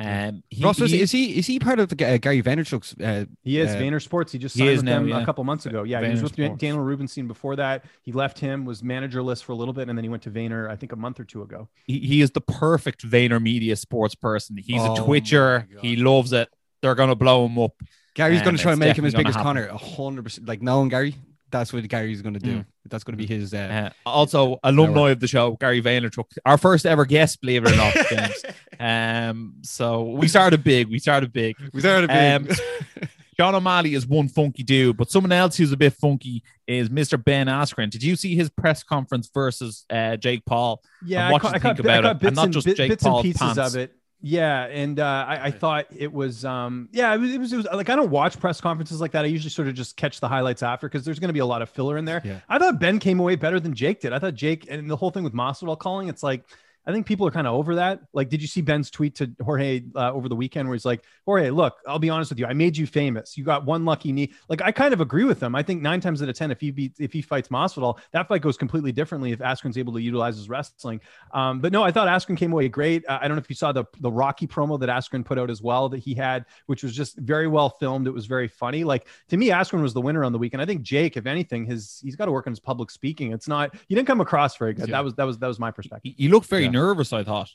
Um, 0.00 0.42
he, 0.48 0.62
Ross, 0.64 0.80
is, 0.80 0.92
he- 0.92 1.00
is 1.00 1.10
he 1.10 1.38
is 1.38 1.46
he 1.46 1.58
part 1.58 1.80
of 1.80 1.88
the 1.88 2.06
uh, 2.06 2.18
Gary 2.18 2.40
Vaynerchuk's? 2.42 2.94
Uh, 3.00 3.24
He 3.42 3.58
is 3.58 3.70
Uh, 3.74 3.78
Vayner 3.78 4.00
Sports. 4.00 4.32
He 4.32 4.38
just 4.38 4.56
signed 4.56 4.68
is 4.70 4.76
with 4.78 4.84
now, 4.84 4.98
them 5.00 5.08
yeah. 5.08 5.20
a 5.20 5.24
couple 5.24 5.42
months 5.44 5.66
ago. 5.66 5.82
Yeah, 5.82 6.00
he 6.00 6.10
was 6.10 6.20
Vayner 6.20 6.22
with 6.22 6.32
Sports. 6.34 6.60
Daniel 6.60 6.84
Rubenstein 6.84 7.26
before 7.26 7.56
that. 7.56 7.84
He 8.02 8.12
left 8.12 8.38
him, 8.38 8.64
was 8.64 8.82
managerless 8.82 9.42
for 9.42 9.52
a 9.52 9.56
little 9.56 9.74
bit, 9.74 9.88
and 9.88 9.98
then 9.98 10.04
he 10.04 10.08
went 10.08 10.22
to 10.22 10.30
Vayner. 10.30 10.70
I 10.70 10.76
think 10.76 10.92
a 10.92 10.96
month 10.96 11.18
or 11.18 11.24
two 11.24 11.42
ago. 11.42 11.68
he, 11.84 11.98
he 11.98 12.20
is 12.20 12.30
the 12.30 12.40
perfect 12.40 13.04
Vayner 13.08 13.42
media 13.42 13.74
sports 13.76 14.14
person. 14.14 14.56
He's 14.56 14.80
Oh 14.82 14.94
a 14.94 15.04
twitcher. 15.04 15.66
He 15.82 15.96
loves 15.96 16.32
it. 16.32 16.48
They're 16.80 16.94
gonna 16.94 17.16
blow 17.16 17.46
him 17.46 17.58
up. 17.58 17.72
Gary's 18.14 18.42
going 18.42 18.56
to 18.56 18.62
try 18.62 18.72
it's 18.72 18.80
and 18.80 18.88
make 18.88 18.98
him 18.98 19.04
as 19.04 19.14
big 19.14 19.28
as 19.28 19.34
gonna 19.34 19.44
Conor. 19.44 19.66
A 19.68 19.76
hundred 19.76 20.22
percent. 20.24 20.48
Like 20.48 20.60
knowing 20.60 20.88
Gary, 20.88 21.14
that's 21.50 21.72
what 21.72 21.86
Gary's 21.88 22.22
going 22.22 22.34
to 22.34 22.40
do. 22.40 22.58
Mm. 22.58 22.66
That's 22.88 23.04
going 23.04 23.16
to 23.18 23.22
be 23.26 23.32
his. 23.32 23.52
Uh, 23.54 23.90
Uh, 24.06 24.08
also, 24.08 24.58
alumni 24.64 25.10
of 25.10 25.20
the 25.20 25.26
show, 25.28 25.52
Gary 25.60 25.82
Vaynerchuk, 25.82 26.24
our 26.46 26.58
first 26.58 26.86
ever 26.86 27.04
guest, 27.04 27.40
believe 27.40 27.64
it 27.64 27.72
or 27.72 27.76
not, 27.76 27.94
James. 28.10 28.44
um, 28.80 29.54
so 29.62 30.02
we 30.04 30.28
started 30.28 30.64
big. 30.64 30.88
We 30.88 30.98
started 30.98 31.32
big. 31.32 31.56
we 31.72 31.80
started 31.80 32.08
big. 32.08 32.56
Sean 33.38 33.54
O'Malley 33.54 33.94
is 33.94 34.04
one 34.04 34.26
funky 34.28 34.64
dude, 34.64 34.96
but 34.96 35.12
someone 35.12 35.30
else 35.30 35.56
who's 35.56 35.70
a 35.70 35.76
bit 35.76 35.92
funky 35.92 36.42
is 36.66 36.88
Mr. 36.88 37.22
Ben 37.22 37.46
Askren. 37.46 37.88
Did 37.88 38.02
you 38.02 38.16
see 38.16 38.34
his 38.34 38.50
press 38.50 38.82
conference 38.82 39.30
versus 39.32 39.84
uh, 39.90 40.16
Jake 40.16 40.44
Paul? 40.44 40.82
Yeah, 41.06 41.18
And 41.20 41.28
I 41.28 41.32
what 41.32 41.42
caught, 41.42 41.52
you 41.52 41.56
I 41.56 41.58
caught, 41.60 41.76
think 41.76 41.88
I 41.88 41.94
about 41.98 42.02
caught 42.18 42.22
it, 42.24 42.26
and 42.26 42.36
not 42.36 42.50
just 42.50 42.66
bit- 42.66 42.76
Jake 42.76 42.88
bits 42.90 43.04
Paul's 43.04 43.24
and 43.24 43.32
pieces 43.34 43.54
pants. 43.56 43.74
of 43.74 43.80
it. 43.80 43.94
Yeah, 44.20 44.64
and 44.64 44.98
uh, 44.98 45.26
I, 45.28 45.44
I 45.44 45.50
thought 45.52 45.86
it 45.96 46.12
was, 46.12 46.44
um, 46.44 46.88
yeah, 46.90 47.14
it 47.14 47.18
was, 47.18 47.32
it 47.32 47.38
was, 47.38 47.52
it 47.52 47.56
was 47.56 47.66
like 47.72 47.88
I 47.88 47.94
don't 47.94 48.10
watch 48.10 48.40
press 48.40 48.60
conferences 48.60 49.00
like 49.00 49.12
that. 49.12 49.24
I 49.24 49.28
usually 49.28 49.50
sort 49.50 49.68
of 49.68 49.74
just 49.74 49.96
catch 49.96 50.18
the 50.18 50.26
highlights 50.26 50.62
after 50.62 50.88
because 50.88 51.04
there's 51.04 51.20
going 51.20 51.28
to 51.28 51.34
be 51.34 51.38
a 51.38 51.46
lot 51.46 51.62
of 51.62 51.70
filler 51.70 51.96
in 51.96 52.04
there. 52.04 52.20
Yeah. 52.24 52.40
I 52.48 52.58
thought 52.58 52.80
Ben 52.80 52.98
came 52.98 53.20
away 53.20 53.36
better 53.36 53.60
than 53.60 53.74
Jake 53.74 54.00
did. 54.00 54.12
I 54.12 54.18
thought 54.18 54.34
Jake 54.34 54.66
and 54.68 54.90
the 54.90 54.96
whole 54.96 55.10
thing 55.10 55.22
with 55.22 55.34
Masvidal 55.34 55.78
calling, 55.78 56.08
it's 56.08 56.24
like 56.24 56.44
I 56.88 56.92
think 56.92 57.04
people 57.04 57.26
are 57.26 57.30
kind 57.30 57.46
of 57.46 57.52
over 57.52 57.74
that. 57.74 58.00
Like, 58.14 58.30
did 58.30 58.40
you 58.40 58.48
see 58.48 58.62
Ben's 58.62 58.90
tweet 58.90 59.14
to 59.16 59.30
Jorge 59.44 59.82
uh, 59.94 60.10
over 60.10 60.26
the 60.26 60.34
weekend 60.34 60.68
where 60.68 60.74
he's 60.74 60.86
like, 60.86 61.04
Jorge, 61.26 61.50
look, 61.50 61.76
I'll 61.86 61.98
be 61.98 62.08
honest 62.08 62.30
with 62.30 62.38
you. 62.38 62.46
I 62.46 62.54
made 62.54 62.78
you 62.78 62.86
famous. 62.86 63.36
You 63.36 63.44
got 63.44 63.66
one 63.66 63.84
lucky 63.84 64.10
knee. 64.10 64.32
Like, 64.48 64.62
I 64.62 64.72
kind 64.72 64.94
of 64.94 65.02
agree 65.02 65.24
with 65.24 65.42
him. 65.42 65.54
I 65.54 65.62
think 65.62 65.82
nine 65.82 66.00
times 66.00 66.22
out 66.22 66.30
of 66.30 66.34
10, 66.34 66.50
if 66.50 66.62
he 66.62 66.70
beats, 66.70 66.98
if 66.98 67.12
he 67.12 67.20
fights 67.20 67.50
Masvidal, 67.50 67.98
that 68.12 68.26
fight 68.26 68.40
goes 68.40 68.56
completely 68.56 68.90
differently 68.90 69.32
if 69.32 69.40
Askren's 69.40 69.76
able 69.76 69.92
to 69.92 70.00
utilize 70.00 70.38
his 70.38 70.48
wrestling. 70.48 71.02
Um, 71.34 71.60
but 71.60 71.72
no, 71.72 71.82
I 71.82 71.92
thought 71.92 72.08
Askren 72.08 72.38
came 72.38 72.54
away 72.54 72.70
great. 72.70 73.04
Uh, 73.06 73.18
I 73.20 73.28
don't 73.28 73.36
know 73.36 73.42
if 73.42 73.50
you 73.50 73.56
saw 73.56 73.70
the, 73.70 73.84
the 74.00 74.10
Rocky 74.10 74.46
promo 74.46 74.80
that 74.80 74.88
Askren 74.88 75.22
put 75.22 75.38
out 75.38 75.50
as 75.50 75.60
well 75.60 75.90
that 75.90 75.98
he 75.98 76.14
had, 76.14 76.46
which 76.68 76.82
was 76.82 76.96
just 76.96 77.18
very 77.18 77.48
well 77.48 77.68
filmed. 77.68 78.06
It 78.06 78.14
was 78.14 78.24
very 78.24 78.48
funny. 78.48 78.82
Like, 78.82 79.08
to 79.28 79.36
me, 79.36 79.48
Askren 79.48 79.82
was 79.82 79.92
the 79.92 80.00
winner 80.00 80.24
on 80.24 80.32
the 80.32 80.38
weekend. 80.38 80.62
I 80.62 80.64
think 80.64 80.80
Jake, 80.80 81.18
if 81.18 81.26
anything, 81.26 81.66
his, 81.66 82.00
he's 82.02 82.16
got 82.16 82.24
to 82.24 82.32
work 82.32 82.46
on 82.46 82.52
his 82.52 82.60
public 82.60 82.90
speaking. 82.90 83.32
It's 83.32 83.46
not, 83.46 83.74
he 83.88 83.94
didn't 83.94 84.06
come 84.06 84.22
across 84.22 84.56
very 84.56 84.72
good. 84.72 84.88
Yeah. 84.88 84.96
That 84.96 85.04
was, 85.04 85.14
that 85.16 85.24
was, 85.24 85.38
that 85.40 85.48
was 85.48 85.58
my 85.58 85.70
perspective. 85.70 86.14
He, 86.16 86.24
he 86.24 86.28
looked 86.30 86.46
very 86.46 86.64
Yeah. 86.64 86.77
Nervous, 86.78 87.12
I 87.12 87.24
thought. 87.24 87.50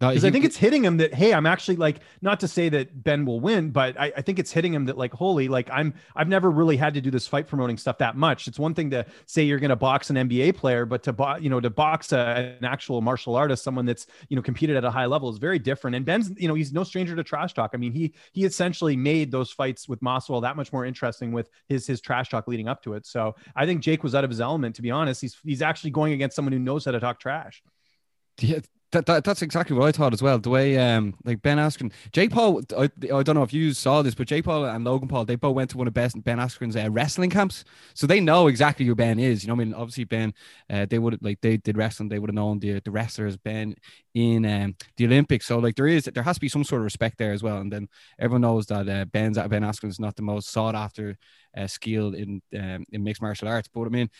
no, 0.00 0.08
Because 0.08 0.24
uh, 0.24 0.26
he- 0.26 0.28
I 0.28 0.32
think 0.32 0.44
it's 0.44 0.56
hitting 0.56 0.84
him 0.84 0.96
that 0.96 1.14
hey, 1.14 1.32
I'm 1.32 1.46
actually 1.46 1.76
like 1.76 2.00
not 2.22 2.40
to 2.40 2.48
say 2.48 2.68
that 2.70 3.04
Ben 3.04 3.24
will 3.24 3.38
win, 3.38 3.70
but 3.70 3.96
I, 4.00 4.12
I 4.16 4.22
think 4.22 4.40
it's 4.40 4.50
hitting 4.50 4.74
him 4.74 4.86
that 4.86 4.98
like 4.98 5.12
holy, 5.12 5.46
like 5.46 5.68
I'm 5.72 5.94
I've 6.16 6.26
never 6.26 6.50
really 6.50 6.76
had 6.76 6.94
to 6.94 7.00
do 7.00 7.08
this 7.10 7.28
fight 7.28 7.46
promoting 7.46 7.78
stuff 7.78 7.98
that 7.98 8.16
much. 8.16 8.48
It's 8.48 8.58
one 8.58 8.74
thing 8.74 8.90
to 8.90 9.06
say 9.26 9.44
you're 9.44 9.60
going 9.60 9.70
to 9.70 9.76
box 9.76 10.10
an 10.10 10.16
NBA 10.16 10.56
player, 10.56 10.84
but 10.86 11.04
to 11.04 11.12
bo- 11.12 11.36
you 11.36 11.48
know 11.50 11.60
to 11.60 11.70
box 11.70 12.10
a, 12.12 12.56
an 12.58 12.64
actual 12.64 13.00
martial 13.00 13.36
artist, 13.36 13.62
someone 13.62 13.86
that's 13.86 14.06
you 14.28 14.34
know 14.34 14.42
competed 14.42 14.74
at 14.76 14.84
a 14.84 14.90
high 14.90 15.06
level 15.06 15.30
is 15.30 15.38
very 15.38 15.60
different. 15.60 15.94
And 15.94 16.04
Ben's 16.04 16.32
you 16.36 16.48
know 16.48 16.54
he's 16.54 16.72
no 16.72 16.82
stranger 16.82 17.14
to 17.14 17.22
trash 17.22 17.54
talk. 17.54 17.70
I 17.72 17.76
mean 17.76 17.92
he 17.92 18.12
he 18.32 18.44
essentially 18.44 18.96
made 18.96 19.30
those 19.30 19.52
fights 19.52 19.88
with 19.88 20.00
Masvidal 20.00 20.42
that 20.42 20.56
much 20.56 20.72
more 20.72 20.84
interesting 20.84 21.30
with 21.30 21.48
his 21.68 21.86
his 21.86 22.00
trash 22.00 22.28
talk 22.28 22.48
leading 22.48 22.66
up 22.66 22.82
to 22.82 22.94
it. 22.94 23.06
So 23.06 23.36
I 23.54 23.66
think 23.66 23.82
Jake 23.82 24.02
was 24.02 24.16
out 24.16 24.24
of 24.24 24.30
his 24.30 24.40
element. 24.40 24.74
To 24.76 24.82
be 24.82 24.90
honest, 24.90 25.20
he's 25.20 25.36
he's 25.44 25.62
actually 25.62 25.92
going 25.92 26.12
against 26.12 26.34
someone 26.34 26.52
who 26.52 26.58
knows 26.58 26.84
how 26.86 26.90
to 26.90 26.98
talk 26.98 27.20
trash. 27.20 27.62
Yeah, 28.40 28.60
that, 28.92 29.06
that 29.06 29.24
that's 29.24 29.40
exactly 29.42 29.76
what 29.76 29.88
I 29.88 29.92
thought 29.92 30.12
as 30.12 30.20
well. 30.22 30.38
The 30.38 30.50
way 30.50 30.76
um 30.78 31.14
like 31.24 31.40
Ben 31.42 31.58
Askren, 31.58 31.92
Jake 32.12 32.30
Paul, 32.30 32.62
I, 32.76 32.84
I 33.12 33.22
don't 33.22 33.34
know 33.34 33.42
if 33.42 33.52
you 33.52 33.72
saw 33.72 34.02
this, 34.02 34.14
but 34.14 34.26
Jake 34.26 34.44
Paul 34.44 34.64
and 34.66 34.84
Logan 34.84 35.08
Paul, 35.08 35.24
they 35.24 35.36
both 35.36 35.54
went 35.54 35.70
to 35.70 35.78
one 35.78 35.86
of 35.86 35.94
best 35.94 36.22
Ben 36.24 36.38
Askren's 36.38 36.76
uh, 36.76 36.90
wrestling 36.90 37.30
camps, 37.30 37.64
so 37.94 38.06
they 38.06 38.20
know 38.20 38.48
exactly 38.48 38.84
who 38.84 38.94
Ben 38.94 39.18
is. 39.18 39.42
You 39.44 39.48
know, 39.48 39.54
I 39.54 39.64
mean, 39.64 39.74
obviously 39.74 40.04
Ben, 40.04 40.34
uh, 40.68 40.86
they 40.86 40.98
would 40.98 41.22
like 41.22 41.40
they 41.40 41.56
did 41.56 41.76
wrestling, 41.78 42.08
they 42.08 42.18
would 42.18 42.28
have 42.30 42.34
known 42.34 42.58
the 42.58 42.80
the 42.80 42.90
wrestlers 42.90 43.36
Ben 43.36 43.74
in 44.14 44.44
um 44.44 44.76
the 44.96 45.06
Olympics. 45.06 45.46
So 45.46 45.58
like 45.58 45.76
there 45.76 45.86
is 45.86 46.04
there 46.04 46.22
has 46.22 46.36
to 46.36 46.40
be 46.40 46.48
some 46.48 46.64
sort 46.64 46.80
of 46.80 46.84
respect 46.84 47.16
there 47.18 47.32
as 47.32 47.42
well. 47.42 47.58
And 47.58 47.72
then 47.72 47.88
everyone 48.18 48.42
knows 48.42 48.66
that 48.66 48.88
uh, 48.88 49.04
Ben's 49.06 49.38
Ben 49.38 49.62
Askren 49.62 49.88
is 49.88 50.00
not 50.00 50.16
the 50.16 50.22
most 50.22 50.50
sought 50.50 50.74
after 50.74 51.16
uh, 51.56 51.66
skill 51.66 52.14
in 52.14 52.42
um, 52.58 52.84
in 52.92 53.04
mixed 53.04 53.22
martial 53.22 53.48
arts, 53.48 53.68
but 53.72 53.82
I 53.86 53.88
mean 53.88 54.10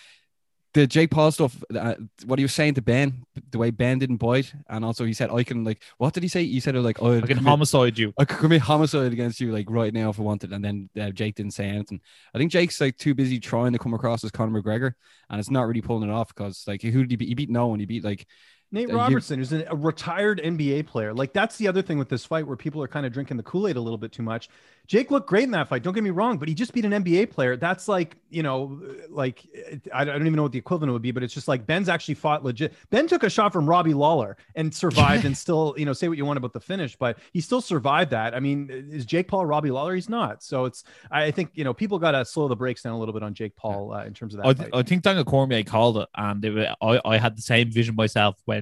the 0.74 0.86
Jake 0.86 1.10
Paul 1.10 1.30
stuff, 1.30 1.62
uh, 1.74 1.94
what 2.24 2.38
he 2.38 2.44
was 2.44 2.54
saying 2.54 2.74
to 2.74 2.82
Ben, 2.82 3.26
the 3.50 3.58
way 3.58 3.70
Ben 3.70 3.98
didn't 3.98 4.16
bite, 4.16 4.54
and 4.68 4.84
also 4.84 5.04
he 5.04 5.12
said, 5.12 5.30
"I 5.30 5.44
can 5.44 5.64
like, 5.64 5.82
what 5.98 6.14
did 6.14 6.22
he 6.22 6.28
say? 6.28 6.44
He 6.44 6.60
said 6.60 6.74
like, 6.76 7.02
oh, 7.02 7.18
I 7.18 7.20
can 7.20 7.38
homicide 7.38 7.98
you. 7.98 8.14
I 8.18 8.24
could 8.24 8.38
commit 8.38 8.62
homicide 8.62 9.12
against 9.12 9.40
you 9.40 9.52
like 9.52 9.68
right 9.68 9.92
now 9.92 10.08
if 10.10 10.18
I 10.18 10.22
wanted." 10.22 10.52
And 10.52 10.64
then 10.64 10.88
uh, 10.98 11.10
Jake 11.10 11.34
didn't 11.34 11.52
say 11.52 11.66
anything. 11.66 12.00
I 12.34 12.38
think 12.38 12.50
Jake's 12.50 12.80
like 12.80 12.96
too 12.96 13.14
busy 13.14 13.38
trying 13.38 13.72
to 13.72 13.78
come 13.78 13.92
across 13.92 14.24
as 14.24 14.30
Conor 14.30 14.62
McGregor, 14.62 14.94
and 15.28 15.38
it's 15.38 15.50
not 15.50 15.66
really 15.66 15.82
pulling 15.82 16.08
it 16.08 16.12
off 16.12 16.34
because 16.34 16.64
like 16.66 16.82
who 16.82 17.02
did 17.02 17.10
he 17.10 17.16
beat? 17.16 17.28
He 17.28 17.34
beat 17.34 17.50
no 17.50 17.66
one. 17.66 17.80
He 17.80 17.86
beat 17.86 18.04
like 18.04 18.26
Nate 18.72 18.90
Robertson, 18.90 19.38
who's 19.38 19.52
a 19.52 19.76
retired 19.76 20.40
NBA 20.42 20.86
player. 20.86 21.12
Like 21.12 21.34
that's 21.34 21.56
the 21.56 21.68
other 21.68 21.82
thing 21.82 21.98
with 21.98 22.08
this 22.08 22.24
fight 22.24 22.46
where 22.46 22.56
people 22.56 22.82
are 22.82 22.88
kind 22.88 23.04
of 23.04 23.12
drinking 23.12 23.36
the 23.36 23.42
Kool-Aid 23.42 23.76
a 23.76 23.80
little 23.80 23.98
bit 23.98 24.12
too 24.12 24.22
much. 24.22 24.48
Jake 24.88 25.10
looked 25.10 25.28
great 25.28 25.44
in 25.44 25.52
that 25.52 25.68
fight. 25.68 25.82
Don't 25.82 25.94
get 25.94 26.02
me 26.02 26.10
wrong, 26.10 26.38
but 26.38 26.48
he 26.48 26.54
just 26.54 26.72
beat 26.72 26.84
an 26.84 26.90
NBA 26.90 27.30
player. 27.30 27.56
That's 27.56 27.86
like, 27.86 28.16
you 28.30 28.42
know, 28.42 28.80
like 29.08 29.46
I 29.94 30.04
don't 30.04 30.22
even 30.22 30.34
know 30.34 30.42
what 30.42 30.52
the 30.52 30.58
equivalent 30.58 30.92
would 30.92 31.02
be, 31.02 31.12
but 31.12 31.22
it's 31.22 31.32
just 31.32 31.48
like 31.48 31.66
Ben's 31.66 31.88
actually 31.88 32.14
fought 32.14 32.44
legit. 32.44 32.74
Ben 32.90 33.06
took 33.06 33.22
a 33.22 33.30
shot 33.30 33.52
from 33.52 33.68
Robbie 33.68 33.94
Lawler 33.94 34.36
and 34.56 34.74
survived 34.74 35.24
and 35.24 35.36
still, 35.44 35.74
you 35.76 35.84
know, 35.84 35.92
say 35.92 36.08
what 36.08 36.18
you 36.18 36.24
want 36.24 36.36
about 36.36 36.52
the 36.52 36.60
finish, 36.60 36.96
but 36.96 37.18
he 37.32 37.40
still 37.40 37.60
survived 37.60 38.10
that. 38.10 38.34
I 38.34 38.40
mean, 38.40 38.70
is 38.70 39.04
Jake 39.04 39.28
Paul 39.28 39.46
Robbie 39.46 39.70
Lawler? 39.70 39.94
He's 39.94 40.08
not. 40.08 40.42
So 40.42 40.64
it's 40.64 40.82
I 41.10 41.30
think, 41.30 41.50
you 41.54 41.62
know, 41.62 41.72
people 41.72 41.98
got 41.98 42.12
to 42.12 42.24
slow 42.24 42.48
the 42.48 42.56
brakes 42.56 42.82
down 42.82 42.92
a 42.92 42.98
little 42.98 43.14
bit 43.14 43.22
on 43.22 43.34
Jake 43.34 43.54
Paul 43.54 43.92
uh, 43.92 44.04
in 44.04 44.14
terms 44.14 44.34
of 44.34 44.42
that 44.42 44.46
I, 44.48 44.52
th- 44.52 44.70
I 44.72 44.82
think 44.82 45.02
Daniel 45.02 45.24
Cormier 45.24 45.62
called 45.62 45.98
it, 45.98 46.08
and 46.16 46.42
they 46.42 46.50
were, 46.50 46.74
I, 46.82 47.00
I 47.04 47.18
had 47.18 47.36
the 47.36 47.42
same 47.42 47.70
vision 47.70 47.94
myself 47.94 48.36
when 48.46 48.61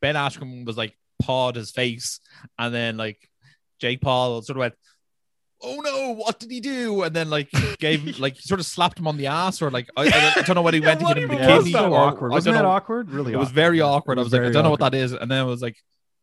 Ben 0.00 0.14
Askren 0.14 0.64
was 0.64 0.76
like 0.76 0.96
pawed 1.22 1.56
his 1.56 1.70
face, 1.70 2.20
and 2.58 2.74
then 2.74 2.96
like 2.96 3.18
Jake 3.80 4.00
Paul 4.00 4.42
sort 4.42 4.56
of 4.56 4.60
went, 4.60 4.74
"Oh 5.62 5.76
no, 5.80 6.14
what 6.14 6.38
did 6.40 6.50
he 6.50 6.60
do?" 6.60 7.02
And 7.02 7.14
then 7.14 7.28
like 7.30 7.50
gave 7.78 8.18
like 8.18 8.36
sort 8.40 8.60
of 8.60 8.66
slapped 8.66 8.98
him 8.98 9.06
on 9.08 9.16
the 9.16 9.26
ass, 9.26 9.60
or 9.62 9.70
like 9.70 9.88
I, 9.96 10.34
I, 10.38 10.42
don't 10.42 10.54
know 10.54 10.62
whether 10.62 10.76
he 10.78 10.82
Yeah, 10.82 10.88
went 10.90 11.00
to 11.00 11.04
what 11.06 11.16
hit 11.16 11.24
him 11.24 11.30
in 11.32 11.40
the 11.42 11.46
was 11.56 11.64
kidney 11.64 11.78
or 11.80 11.94
awkward. 11.98 12.30
Wasn't 12.32 12.54
that 12.54 12.62
know. 12.62 12.70
awkward? 12.70 13.10
Really, 13.10 13.32
It 13.32 13.36
was 13.36 13.48
awkward. 13.48 13.54
very 13.54 13.80
awkward. 13.80 14.18
It 14.18 14.22
I 14.22 14.24
was 14.24 14.32
like, 14.32 14.42
I 14.42 14.50
don't 14.50 14.64
know 14.64 14.70
what 14.70 14.80
that 14.80 14.94
is, 14.94 15.12
and 15.12 15.30
then 15.30 15.38
I 15.40 15.44
was 15.44 15.60
like, 15.62 15.76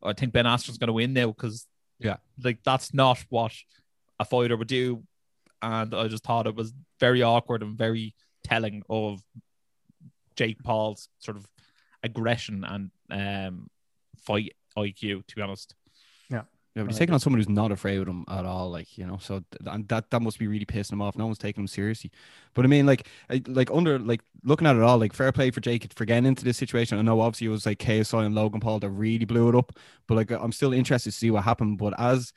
I 0.04 0.13
think 0.13 0.34
Ben 0.34 0.46
Askren's 0.46 0.78
going 0.78 0.88
to 0.88 0.94
win 0.94 1.13
now 1.13 1.28
because 1.28 1.68
Yeah. 2.00 2.18
like 2.44 2.60
that's 2.63 2.94
not 2.94 3.24
what 3.30 3.54
a 4.20 4.26
fighter 4.26 4.58
would 4.58 4.68
do, 4.68 5.04
and 5.62 5.94
I 5.94 6.08
just 6.08 6.24
thought 6.24 6.48
it 6.48 6.56
was 6.56 6.74
very 7.00 7.22
awkward 7.22 7.62
and 7.62 7.78
very 7.78 8.16
telling 8.44 8.82
of 8.90 9.20
Jake 10.36 10.63
Paul's 10.63 11.10
sort 11.20 11.38
of 11.38 11.46
aggression 12.08 12.63
and 12.63 12.91
um 13.12 13.70
fight 14.17 14.54
IQ. 14.78 15.24
To 15.28 15.36
be 15.36 15.41
honest, 15.41 15.76
Yeah, 16.30 16.43
but 16.76 16.88
he's 16.91 17.00
taking 17.00 17.13
on 17.13 17.20
someone 17.20 17.39
who's 17.39 17.50
not 17.50 17.72
afraid 17.72 17.98
of 17.98 18.08
him 18.08 18.24
at 18.30 18.46
all, 18.46 18.70
like 18.70 18.98
you 19.00 19.06
know. 19.08 19.17
So 19.17 19.39
th- 19.39 19.74
and 19.74 19.88
that 19.88 20.12
that 20.12 20.22
must 20.22 20.38
be 20.38 20.48
really 20.48 20.65
pissing 20.65 20.93
him 20.93 21.02
off. 21.02 21.17
No 21.17 21.26
one's 21.26 21.39
taking 21.39 21.63
him 21.63 21.67
seriously. 21.67 22.12
But 22.54 22.65
I 22.65 22.67
mean, 22.67 22.86
like, 22.86 23.08
I, 23.32 23.41
like 23.48 23.72
under 23.72 23.98
like 23.98 24.22
looking 24.43 24.67
at 24.67 24.76
it 24.76 24.84
all, 24.84 25.00
like 25.00 25.13
fair 25.13 25.32
play 25.32 25.50
for 25.50 25.60
Jake 25.60 25.91
for 25.96 26.06
getting 26.06 26.28
into 26.28 26.43
this 26.43 26.58
situation. 26.58 27.00
I 27.00 27.02
know 27.02 27.20
obviously 27.22 27.48
it 27.48 27.52
was 27.52 27.65
like 27.65 27.80
KSI 27.80 28.26
and 28.26 28.36
Logan 28.36 28.60
Paul 28.60 28.80
that 28.80 28.89
really 28.91 29.26
blew 29.26 29.50
it 29.50 29.56
up, 29.56 29.72
but 30.08 30.15
like 30.15 30.30
I'm 30.30 30.52
still 30.52 30.72
interested 30.74 31.12
to 31.12 31.17
see 31.17 31.32
what 31.32 31.43
happened. 31.43 31.80
But 31.80 32.00
as 32.00 32.32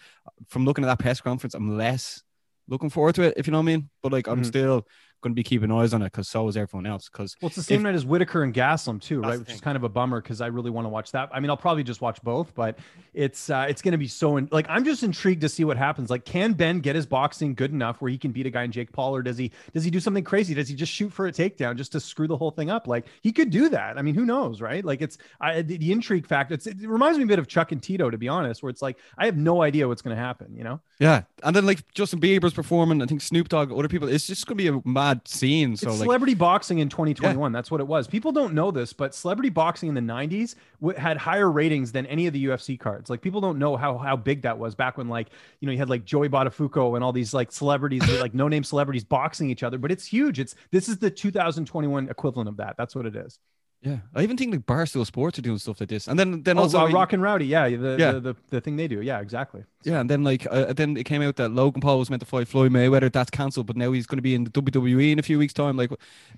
from 0.49 0.65
looking 0.65 0.85
at 0.85 0.89
that 0.89 0.99
press 1.01 1.21
conference, 1.21 1.53
I'm 1.55 1.77
less 1.77 2.23
looking 2.67 2.89
forward 2.89 3.17
to 3.17 3.23
it, 3.25 3.35
if 3.37 3.47
you 3.47 3.51
know 3.51 3.59
what 3.59 3.65
I 3.65 3.77
mean. 3.77 3.91
But 4.03 4.13
like 4.13 4.27
I'm 4.27 4.41
Mhm. 4.41 4.47
still 4.47 4.87
going 5.21 5.33
to 5.33 5.35
be 5.35 5.43
keeping 5.43 5.71
eyes 5.71 5.93
on 5.95 6.03
it 6.03 6.07
because 6.07 6.29
so 6.29 6.49
is 6.49 6.57
everyone 6.57 6.87
else. 6.87 7.09
Because 7.09 7.37
Well, 7.41 7.49
it's 7.49 7.57
the 7.57 7.63
same 7.63 7.77
If- 7.77 7.83
night 7.85 7.95
as 7.95 8.05
Whittaker 8.05 8.43
and 8.43 8.53
Gastelum 8.55 9.01
too, 9.01 9.21
right? 9.21 9.35
the 9.35 9.39
Which 9.41 9.53
is 9.53 9.61
kind 9.61 9.77
of 9.77 9.85
a 9.85 9.89
bummer 9.89 10.21
because 10.21 10.41
I 10.41 10.47
really 10.49 10.71
want 10.71 10.85
to 10.85 10.89
watch 10.89 11.13
that. 11.13 11.31
I 11.33 11.41
mean, 11.41 11.51
I'll 11.51 11.57
probably 11.57 11.85
just 11.85 12.01
watch 12.01 12.21
both, 12.23 12.55
but 12.55 12.79
it's 13.15 13.51
uh, 13.51 13.67
it's 13.69 13.83
going 13.83 13.93
to 13.93 13.99
be 13.99 14.07
so 14.09 14.37
in- 14.37 14.49
like 14.53 14.67
I'm 14.69 14.85
just 14.85 15.03
intrigued 15.03 15.41
to 15.43 15.49
see 15.49 15.65
what 15.65 15.77
happens. 15.77 16.11
Like, 16.11 16.25
can 16.25 16.53
Ben 16.53 16.81
get 16.81 16.95
his 16.97 17.07
boxing 17.07 17.55
good 17.55 17.73
enough 17.73 18.01
where 18.01 18.11
he 18.11 18.19
can 18.19 18.31
beat 18.33 18.47
a 18.47 18.51
guy 18.51 18.63
in 18.65 18.73
Jake 18.73 18.93
Paul, 18.93 19.15
or 19.17 19.23
does 19.23 19.37
he 19.39 19.51
does 19.75 19.85
he 19.85 19.91
do 19.91 20.01
something 20.01 20.25
crazy? 20.25 20.55
Does 20.55 20.69
he 20.69 20.75
just 20.75 20.93
shoot 20.93 21.13
for 21.13 21.27
a 21.27 21.33
takedown 21.33 21.77
just 21.77 21.93
to 21.93 22.01
screw 22.01 22.29
the 22.29 22.37
whole 22.37 22.51
thing 22.51 22.71
up? 22.71 22.87
Like 22.87 23.07
he 23.23 23.33
could 23.33 23.51
do 23.51 23.69
that. 23.71 23.99
I 23.99 24.03
mean, 24.03 24.15
who 24.15 24.25
knows, 24.25 24.61
right? 24.61 24.85
Like 24.85 25.03
it's 25.03 25.19
I, 25.41 25.63
the, 25.63 25.77
the 25.77 25.91
intrigue 25.93 26.27
factor. 26.27 26.55
It's, 26.55 26.67
it 26.67 26.77
reminds 26.83 27.19
me 27.19 27.25
a 27.25 27.27
bit 27.27 27.39
of 27.39 27.49
Chuck 27.49 27.73
and 27.73 27.83
Tito, 27.83 28.11
to 28.11 28.19
be 28.19 28.29
honest, 28.29 28.63
where 28.63 28.71
it's 28.71 28.83
like 28.83 28.97
I 29.19 29.27
have 29.27 29.37
no 29.37 29.63
idea 29.63 29.89
what's 29.89 30.03
going 30.03 30.17
to 30.17 30.23
happen. 30.23 30.55
You 30.57 30.65
know, 30.65 30.81
yeah, 31.01 31.23
and 31.43 31.55
then 31.57 31.67
like 31.67 31.87
Justin 31.95 32.21
Bieber's 32.21 32.55
performing. 32.55 33.03
I 33.03 33.07
think 33.07 33.23
Snoop 33.23 33.49
Dogg, 33.49 33.73
other 33.73 33.89
people. 33.89 34.09
It's 34.09 34.27
just 34.27 34.47
going 34.47 34.57
to 34.59 34.63
be 34.73 34.79
a 34.79 34.89
mad 34.89 35.10
scene. 35.25 35.77
So 35.77 35.91
it's 35.91 36.01
like. 36.01 36.07
celebrity 36.07 36.35
boxing 36.35 36.79
in 36.79 36.89
2021. 36.89 37.53
That's 37.53 37.71
what 37.71 37.81
it 37.81 37.87
was. 37.87 38.07
People 38.07 38.33
don't 38.33 38.55
know 38.55 38.71
this, 38.71 38.93
but 38.93 39.15
celebrity 39.15 39.51
boxing 39.51 39.89
in 39.89 39.95
the 39.95 40.01
90s 40.01 40.55
w- 40.81 40.99
had 40.99 41.17
higher 41.17 41.51
ratings 41.51 41.93
than 41.93 42.07
any 42.07 42.27
of 42.27 42.33
the 42.33 42.45
UFC 42.47 42.79
cards. 42.79 43.11
Like 43.11 43.21
people 43.21 43.41
don't 43.41 43.59
know 43.59 43.77
how 43.77 43.99
how 43.99 44.17
big 44.17 44.43
that 44.43 44.59
was 44.59 44.75
back 44.75 44.99
when 44.99 45.09
like 45.09 45.29
you 45.61 45.67
know 45.67 45.73
you 45.73 45.79
had 45.79 45.91
like 45.91 46.05
Joey 46.05 46.29
Buttafuoco 46.29 46.95
and 46.95 47.05
all 47.05 47.13
these 47.13 47.35
like 47.35 47.53
celebrities, 47.53 48.09
like 48.21 48.35
no 48.35 48.49
name 48.49 48.65
celebrities 48.65 49.05
boxing 49.05 49.51
each 49.51 49.63
other. 49.63 49.79
But 49.79 49.93
it's 49.93 50.07
huge. 50.07 50.39
It's 50.41 50.55
this 50.71 50.89
is 50.89 50.99
the 50.99 51.11
2021 51.11 52.09
equivalent 52.09 52.49
of 52.49 52.57
that. 52.59 52.77
That's 52.77 52.95
what 52.95 53.07
it 53.07 53.17
is. 53.17 53.39
Yeah, 53.83 53.99
I 54.15 54.23
even 54.23 54.37
think 54.37 54.53
like 54.53 54.67
Barstool 54.67 55.07
Sports 55.07 55.39
are 55.39 55.43
doing 55.43 55.57
stuff 55.57 55.81
like 55.81 55.89
this, 55.89 56.07
and 56.07 56.19
then 56.19 56.43
then 56.43 56.59
Oh, 56.59 56.63
also 56.63 56.81
uh, 56.81 56.89
Rough 56.89 57.15
and 57.15 57.23
Rowdy, 57.23 57.47
yeah, 57.47 57.67
the, 57.71 57.97
Yeah. 57.99 58.13
The, 58.13 58.21
the 58.21 58.37
the 58.51 58.61
thing 58.61 58.77
they 58.77 58.87
do, 58.89 59.01
yeah, 59.01 59.21
exactly. 59.21 59.65
yeah, 59.85 60.01
and 60.01 60.11
then 60.11 60.23
like 60.23 60.47
uh, 60.51 60.75
then 60.75 60.99
it 60.99 61.05
came 61.05 61.23
out 61.23 61.37
that 61.37 61.51
Logan 61.53 61.81
Paul 61.81 61.99
was 61.99 62.11
meant 62.11 62.21
to 62.21 62.27
fight 62.27 62.47
Floyd 62.47 62.73
Mayweather. 62.73 63.11
That's 63.11 63.31
cancelled, 63.31 63.67
but 63.67 63.77
now 63.77 63.91
he's 63.93 64.07
going 64.07 64.19
to 64.19 64.23
be 64.23 64.35
in 64.35 64.45
the 64.45 64.51
WWE 64.51 65.13
in 65.13 65.19
a 65.19 65.23
few 65.23 65.39
weeks' 65.39 65.55
time. 65.55 65.79
Like, 65.79 65.91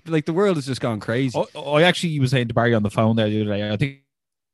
like 0.07 0.25
the 0.25 0.31
world 0.33 0.55
has 0.55 0.65
just 0.65 0.79
gone 0.79 1.01
crazy. 1.01 1.37
I, 1.37 1.59
I 1.59 1.81
actually 1.83 2.17
was 2.21 2.31
saying 2.31 2.47
to 2.47 2.53
Barry 2.53 2.73
on 2.73 2.83
the 2.83 2.89
phone 2.89 3.17
there 3.17 3.29
the 3.29 3.41
other 3.41 3.57
day. 3.57 3.71
I 3.71 3.77
think. 3.77 3.99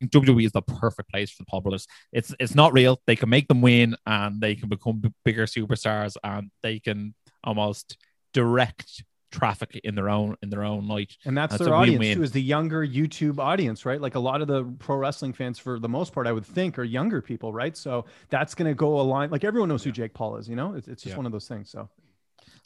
WWE 0.02 0.46
is 0.46 0.54
the 0.54 0.62
perfect 0.62 1.10
place 1.12 1.30
for 1.30 1.44
the 1.44 1.46
Paul 1.46 1.60
brothers. 1.60 1.86
It's 2.14 2.34
it's 2.40 2.56
not 2.56 2.72
real. 2.72 3.02
They 3.06 3.18
can 3.18 3.30
make 3.30 3.50
them 3.50 3.60
win, 3.62 3.98
and 4.06 4.40
they 4.40 4.56
can 4.56 4.70
become 4.70 5.00
b- 5.02 5.12
bigger 5.26 5.46
superstars, 5.46 6.16
and 6.24 6.52
they 6.64 6.80
can 6.80 7.14
almost 7.44 7.98
direct 8.34 9.04
traffic 9.32 9.80
in 9.84 9.96
their 9.96 10.10
own 10.10 10.36
in 10.42 10.50
their 10.50 10.64
own 10.64 10.88
light. 10.88 11.16
And 11.26 11.38
that's, 11.38 11.52
That's 11.52 11.66
their 11.66 11.74
audience 11.76 12.00
win-win. 12.00 12.18
too, 12.18 12.24
is 12.24 12.32
the 12.32 12.42
younger 12.42 12.86
YouTube 12.86 13.40
audience, 13.40 13.86
right? 13.86 14.00
Like 14.02 14.16
a 14.16 14.20
lot 14.20 14.42
of 14.42 14.48
the 14.48 14.64
pro 14.80 14.96
wrestling 14.98 15.34
fans, 15.34 15.60
for 15.60 15.80
the 15.80 15.90
most 15.90 16.14
part, 16.14 16.28
I 16.28 16.32
would 16.32 16.46
think, 16.46 16.80
are 16.80 16.84
younger 16.84 17.22
people, 17.22 17.54
right? 17.54 17.76
So 17.78 18.06
that's 18.30 18.56
going 18.56 18.70
to 18.70 18.76
go 18.76 19.00
align. 19.00 19.30
Like 19.30 19.44
everyone 19.44 19.70
knows 19.70 19.84
who 19.84 19.92
Jake 19.92 20.14
Paul 20.14 20.38
is, 20.38 20.50
you 20.50 20.56
know? 20.56 20.74
It's, 20.74 20.88
it's 20.88 21.04
just 21.04 21.14
Yeah. 21.14 21.18
one 21.18 21.26
of 21.26 21.32
those 21.32 21.48
things. 21.48 21.70
So 21.70 21.90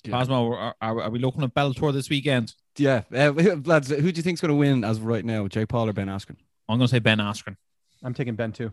Yeah. 0.03 0.11
Cosmo, 0.11 0.53
are, 0.53 0.75
are, 0.81 1.01
are 1.01 1.09
we 1.09 1.19
looking 1.19 1.43
at 1.43 1.53
Bellator 1.53 1.91
this 1.93 2.09
weekend? 2.09 2.53
Yeah, 2.77 3.03
uh, 3.13 3.31
lads, 3.65 3.89
who 3.89 4.11
do 4.11 4.17
you 4.17 4.23
think's 4.23 4.41
going 4.41 4.49
to 4.49 4.55
win 4.55 4.83
as 4.83 4.97
of 4.97 5.05
right 5.05 5.23
now, 5.23 5.47
Jake 5.47 5.67
Paul 5.69 5.89
or 5.89 5.93
Ben 5.93 6.07
Askren? 6.07 6.37
I'm 6.69 6.77
going 6.77 6.87
to 6.87 6.91
say 6.91 6.99
Ben 6.99 7.19
Askren. 7.19 7.55
I'm 8.03 8.13
taking 8.13 8.35
Ben 8.35 8.51
too. 8.51 8.71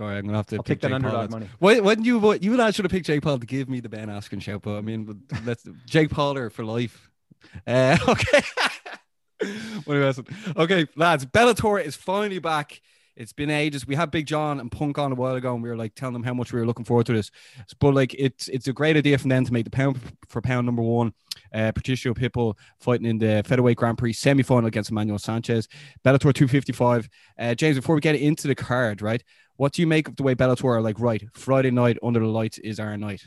All 0.00 0.06
right, 0.06 0.16
I'm 0.16 0.24
gonna 0.24 0.38
have 0.38 0.46
to 0.46 0.56
I'll 0.56 0.62
pick 0.62 0.80
take 0.80 0.90
that 0.90 0.96
Jake 0.96 1.02
Paul, 1.02 1.10
underdog 1.10 1.20
lads. 1.20 1.30
money. 1.32 1.48
Why, 1.58 1.78
why 1.80 1.94
didn't 1.94 2.06
you? 2.06 2.18
What 2.18 2.42
you 2.42 2.54
and 2.54 2.62
I 2.62 2.70
should 2.70 2.86
have 2.86 2.90
picked 2.90 3.04
Jake 3.06 3.20
Paul 3.20 3.38
to 3.38 3.44
give 3.46 3.68
me 3.68 3.80
the 3.80 3.90
Ben 3.90 4.08
Askren 4.08 4.40
shout, 4.40 4.62
but 4.62 4.78
I 4.78 4.80
mean, 4.80 5.04
but 5.04 5.44
let's 5.44 5.64
Jake 5.84 6.08
Pauler 6.08 6.50
for 6.50 6.64
life. 6.64 7.10
Uh, 7.66 7.96
okay. 8.08 8.42
what 9.84 9.96
are 9.96 10.10
you? 10.10 10.24
Okay, 10.56 10.86
lads, 10.96 11.26
Bellator 11.26 11.82
is 11.82 11.96
finally 11.96 12.38
back. 12.38 12.80
It's 13.14 13.32
been 13.32 13.50
ages. 13.50 13.86
We 13.86 13.94
had 13.94 14.10
Big 14.10 14.26
John 14.26 14.58
and 14.58 14.72
Punk 14.72 14.98
on 14.98 15.12
a 15.12 15.14
while 15.14 15.34
ago, 15.34 15.52
and 15.52 15.62
we 15.62 15.68
were 15.68 15.76
like 15.76 15.94
telling 15.94 16.14
them 16.14 16.22
how 16.22 16.32
much 16.32 16.52
we 16.52 16.58
were 16.58 16.66
looking 16.66 16.84
forward 16.84 17.06
to 17.06 17.12
this. 17.12 17.30
But 17.78 17.94
like, 17.94 18.14
it's 18.18 18.48
it's 18.48 18.68
a 18.68 18.72
great 18.72 18.96
idea 18.96 19.18
from 19.18 19.28
them 19.28 19.44
to 19.44 19.52
make 19.52 19.64
the 19.64 19.70
pound 19.70 20.00
for 20.28 20.40
pound 20.40 20.64
number 20.64 20.82
one. 20.82 21.12
Uh, 21.52 21.72
Patricio 21.72 22.14
fighting 22.80 23.06
in 23.06 23.18
the 23.18 23.42
featherweight 23.44 23.76
Grand 23.76 23.98
Prix 23.98 24.14
semi-final 24.14 24.66
against 24.66 24.90
Emmanuel 24.90 25.18
Sanchez. 25.18 25.68
Bellator 26.04 26.32
255. 26.32 27.08
Uh, 27.38 27.54
James, 27.54 27.76
before 27.76 27.94
we 27.94 28.00
get 28.00 28.14
into 28.14 28.48
the 28.48 28.54
card, 28.54 29.02
right? 29.02 29.22
What 29.56 29.74
do 29.74 29.82
you 29.82 29.86
make 29.86 30.08
of 30.08 30.16
the 30.16 30.22
way 30.22 30.34
Bellator 30.34 30.64
are 30.64 30.80
like? 30.80 30.98
Right, 30.98 31.22
Friday 31.34 31.70
night 31.70 31.98
under 32.02 32.20
the 32.20 32.26
lights 32.26 32.58
is 32.58 32.80
our 32.80 32.96
night. 32.96 33.26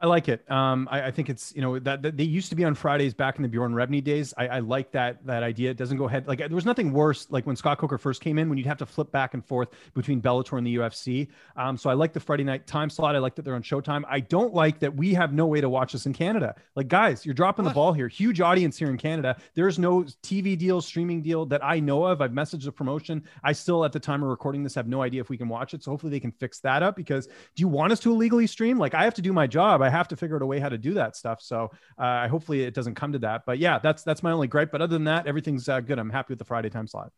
I 0.00 0.06
like 0.06 0.28
it. 0.28 0.48
Um, 0.48 0.88
I, 0.92 1.06
I 1.06 1.10
think 1.10 1.28
it's 1.28 1.52
you 1.56 1.60
know 1.60 1.78
that, 1.80 2.02
that 2.02 2.16
they 2.16 2.24
used 2.24 2.50
to 2.50 2.54
be 2.54 2.64
on 2.64 2.74
Fridays 2.74 3.14
back 3.14 3.36
in 3.36 3.42
the 3.42 3.48
Bjorn 3.48 3.72
Rebney 3.72 4.02
days. 4.02 4.32
I, 4.38 4.46
I 4.46 4.58
like 4.60 4.92
that 4.92 5.26
that 5.26 5.42
idea. 5.42 5.70
It 5.70 5.76
doesn't 5.76 5.96
go 5.96 6.04
ahead 6.04 6.28
like 6.28 6.38
there 6.38 6.48
was 6.50 6.64
nothing 6.64 6.92
worse 6.92 7.26
like 7.30 7.46
when 7.46 7.56
Scott 7.56 7.78
Coker 7.78 7.98
first 7.98 8.20
came 8.20 8.38
in 8.38 8.48
when 8.48 8.58
you'd 8.58 8.66
have 8.68 8.78
to 8.78 8.86
flip 8.86 9.10
back 9.10 9.34
and 9.34 9.44
forth 9.44 9.70
between 9.94 10.22
Bellator 10.22 10.56
and 10.56 10.64
the 10.64 10.76
UFC. 10.76 11.26
Um, 11.56 11.76
so 11.76 11.90
I 11.90 11.94
like 11.94 12.12
the 12.12 12.20
Friday 12.20 12.44
night 12.44 12.66
time 12.66 12.90
slot. 12.90 13.16
I 13.16 13.18
like 13.18 13.34
that 13.34 13.42
they're 13.44 13.56
on 13.56 13.62
Showtime. 13.62 14.04
I 14.08 14.20
don't 14.20 14.54
like 14.54 14.78
that 14.78 14.94
we 14.94 15.14
have 15.14 15.32
no 15.32 15.46
way 15.46 15.60
to 15.60 15.68
watch 15.68 15.92
this 15.92 16.06
in 16.06 16.12
Canada. 16.12 16.54
Like 16.76 16.86
guys, 16.86 17.26
you're 17.26 17.34
dropping 17.34 17.64
What? 17.64 17.72
the 17.72 17.74
ball 17.74 17.92
here. 17.92 18.06
Huge 18.06 18.40
audience 18.40 18.78
here 18.78 18.90
in 18.90 18.98
Canada. 18.98 19.36
There's 19.54 19.80
no 19.80 20.02
TV 20.22 20.56
deal, 20.56 20.80
streaming 20.80 21.22
deal 21.22 21.44
that 21.46 21.64
I 21.64 21.80
know 21.80 22.04
of. 22.04 22.22
I've 22.22 22.30
messaged 22.30 22.64
the 22.64 22.72
promotion. 22.72 23.24
I 23.42 23.50
still 23.52 23.84
at 23.84 23.90
the 23.92 24.00
time 24.00 24.22
of 24.22 24.28
recording 24.28 24.62
this 24.62 24.76
have 24.76 24.86
no 24.86 25.02
idea 25.02 25.20
if 25.20 25.28
we 25.28 25.36
can 25.36 25.48
watch 25.48 25.74
it. 25.74 25.82
So 25.82 25.90
hopefully 25.90 26.10
they 26.10 26.20
can 26.20 26.30
fix 26.30 26.60
that 26.60 26.84
up 26.84 26.94
because 26.94 27.26
do 27.26 27.32
you 27.56 27.68
want 27.68 27.90
us 27.90 27.98
to 28.00 28.12
illegally 28.12 28.46
stream? 28.46 28.78
Like 28.78 28.94
I 28.94 29.02
have 29.02 29.14
to 29.14 29.22
do 29.22 29.32
my 29.32 29.48
job. 29.48 29.82
I 29.82 29.87
have 29.90 30.08
to 30.08 30.16
figure 30.16 30.36
out 30.36 30.42
a 30.42 30.46
way 30.46 30.58
how 30.58 30.68
to 30.68 30.78
do 30.78 30.94
that 30.94 31.16
stuff. 31.16 31.40
So 31.42 31.70
uh, 31.98 32.28
hopefully 32.28 32.62
it 32.62 32.74
doesn't 32.74 32.94
come 32.94 33.12
to 33.12 33.18
that. 33.20 33.42
But 33.46 33.58
yeah, 33.58 33.78
that's 33.78 34.02
that's 34.02 34.22
my 34.22 34.32
only 34.32 34.46
gripe. 34.46 34.70
But 34.70 34.82
other 34.82 34.94
than 34.94 35.04
that, 35.04 35.26
everything's 35.26 35.68
uh, 35.68 35.80
good. 35.80 35.98
I'm 35.98 36.10
happy 36.10 36.32
with 36.32 36.38
the 36.38 36.44
Friday 36.44 36.70
time 36.70 36.86
slot. 36.86 37.12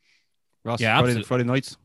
Ross, 0.64 0.80
Yeah, 0.80 0.94
Friday, 0.94 1.09
absolutely. 1.09 1.26
Friday 1.26 1.44
nights. 1.44 1.76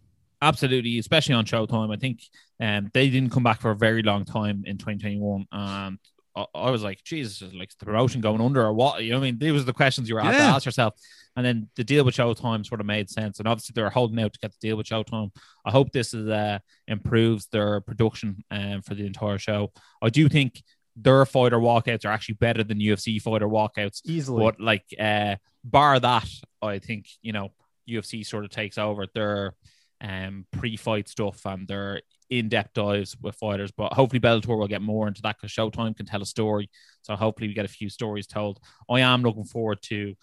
Absolutely, 0.42 1.00
especially 1.00 1.34
on 1.36 1.46
Showtime. 1.46 1.94
I 1.94 1.98
think 1.98 2.22
um, 2.60 2.92
they 2.94 3.10
didn't 3.10 3.32
come 3.32 3.44
back 3.44 3.62
for 3.62 3.72
a 3.72 3.76
very 3.76 4.04
long 4.04 4.26
time 4.26 4.64
in 4.66 4.78
2021. 4.78 5.46
And 5.52 5.98
I, 6.36 6.46
I 6.54 6.70
was 6.70 6.84
like, 6.84 7.04
Jesus, 7.04 7.54
like 7.54 7.72
the 7.78 7.86
promotion 7.86 8.22
going 8.22 8.42
under 8.42 8.62
or 8.62 8.74
what? 8.74 9.04
You 9.04 9.12
know 9.12 9.20
what 9.20 9.24
I 9.26 9.32
mean? 9.32 9.40
These 9.40 9.54
was 9.54 9.66
the 9.66 9.74
questions 9.74 10.10
you 10.10 10.16
were 10.16 10.22
having 10.22 10.40
to 10.40 10.46
ask 10.46 10.66
yourself. 10.66 10.96
And 11.38 11.46
then 11.46 11.70
the 11.76 11.84
deal 11.84 12.06
with 12.06 12.16
Showtime 12.16 12.66
sort 12.66 12.80
of 12.80 12.88
made 12.88 13.10
sense. 13.10 13.40
And 13.40 13.48
obviously, 13.48 13.74
they're 13.74 13.90
holding 13.90 14.20
out 14.20 14.34
to 14.34 14.40
get 14.40 14.52
the 14.52 14.68
deal 14.68 14.78
with 14.78 14.88
Showtime. 14.88 15.32
I 15.66 15.72
hope 15.72 15.92
this 15.92 16.14
is 16.14 16.30
uh, 16.30 16.60
improves 16.88 17.48
their 17.48 17.82
production 17.82 18.44
um, 18.52 18.82
for 18.82 18.94
the 18.94 19.06
entire 19.06 19.38
show. 19.38 19.72
I 20.02 20.10
do 20.10 20.30
think 20.30 20.62
their 20.96 21.26
fighter 21.26 21.58
walkouts 21.58 22.06
are 22.06 22.12
actually 22.12 22.36
better 22.36 22.64
than 22.64 22.80
UFC 22.80 23.22
fighter 23.22 23.48
walkouts. 23.48 24.02
Easily. 24.06 24.44
But 24.44 24.60
like, 24.60 24.86
uh, 25.00 25.36
bar 25.64 26.00
that, 26.00 26.28
I 26.62 26.80
think 26.80 27.08
you 27.22 27.34
know 27.34 27.50
UFC 27.90 28.26
sort 28.26 28.46
of 28.46 28.52
takes 28.52 28.78
over 28.78 29.08
their 29.14 29.54
um 30.02 30.46
pre-fight 30.52 31.08
stuff 31.08 31.46
and 31.46 31.68
their 31.70 32.02
in-depth 32.30 32.74
dives 32.74 33.16
with 33.22 33.36
fighters. 33.36 33.72
But 33.72 33.94
hopefully 33.94 34.20
Bellator 34.20 34.58
will 34.58 34.68
get 34.68 34.82
more 34.82 35.08
into 35.08 35.22
that 35.24 35.38
because 35.38 35.52
Showtime 35.52 35.96
can 35.96 36.06
tell 36.06 36.22
a 36.22 36.26
story. 36.26 36.70
So 37.02 37.16
hopefully 37.16 37.48
we 37.48 37.54
get 37.54 37.66
a 37.66 37.70
few 37.70 37.90
stories 37.90 38.28
told. 38.28 38.60
I 38.90 39.02
am 39.02 39.22
looking 39.22 39.46
forward 39.46 39.82
to 39.84 40.16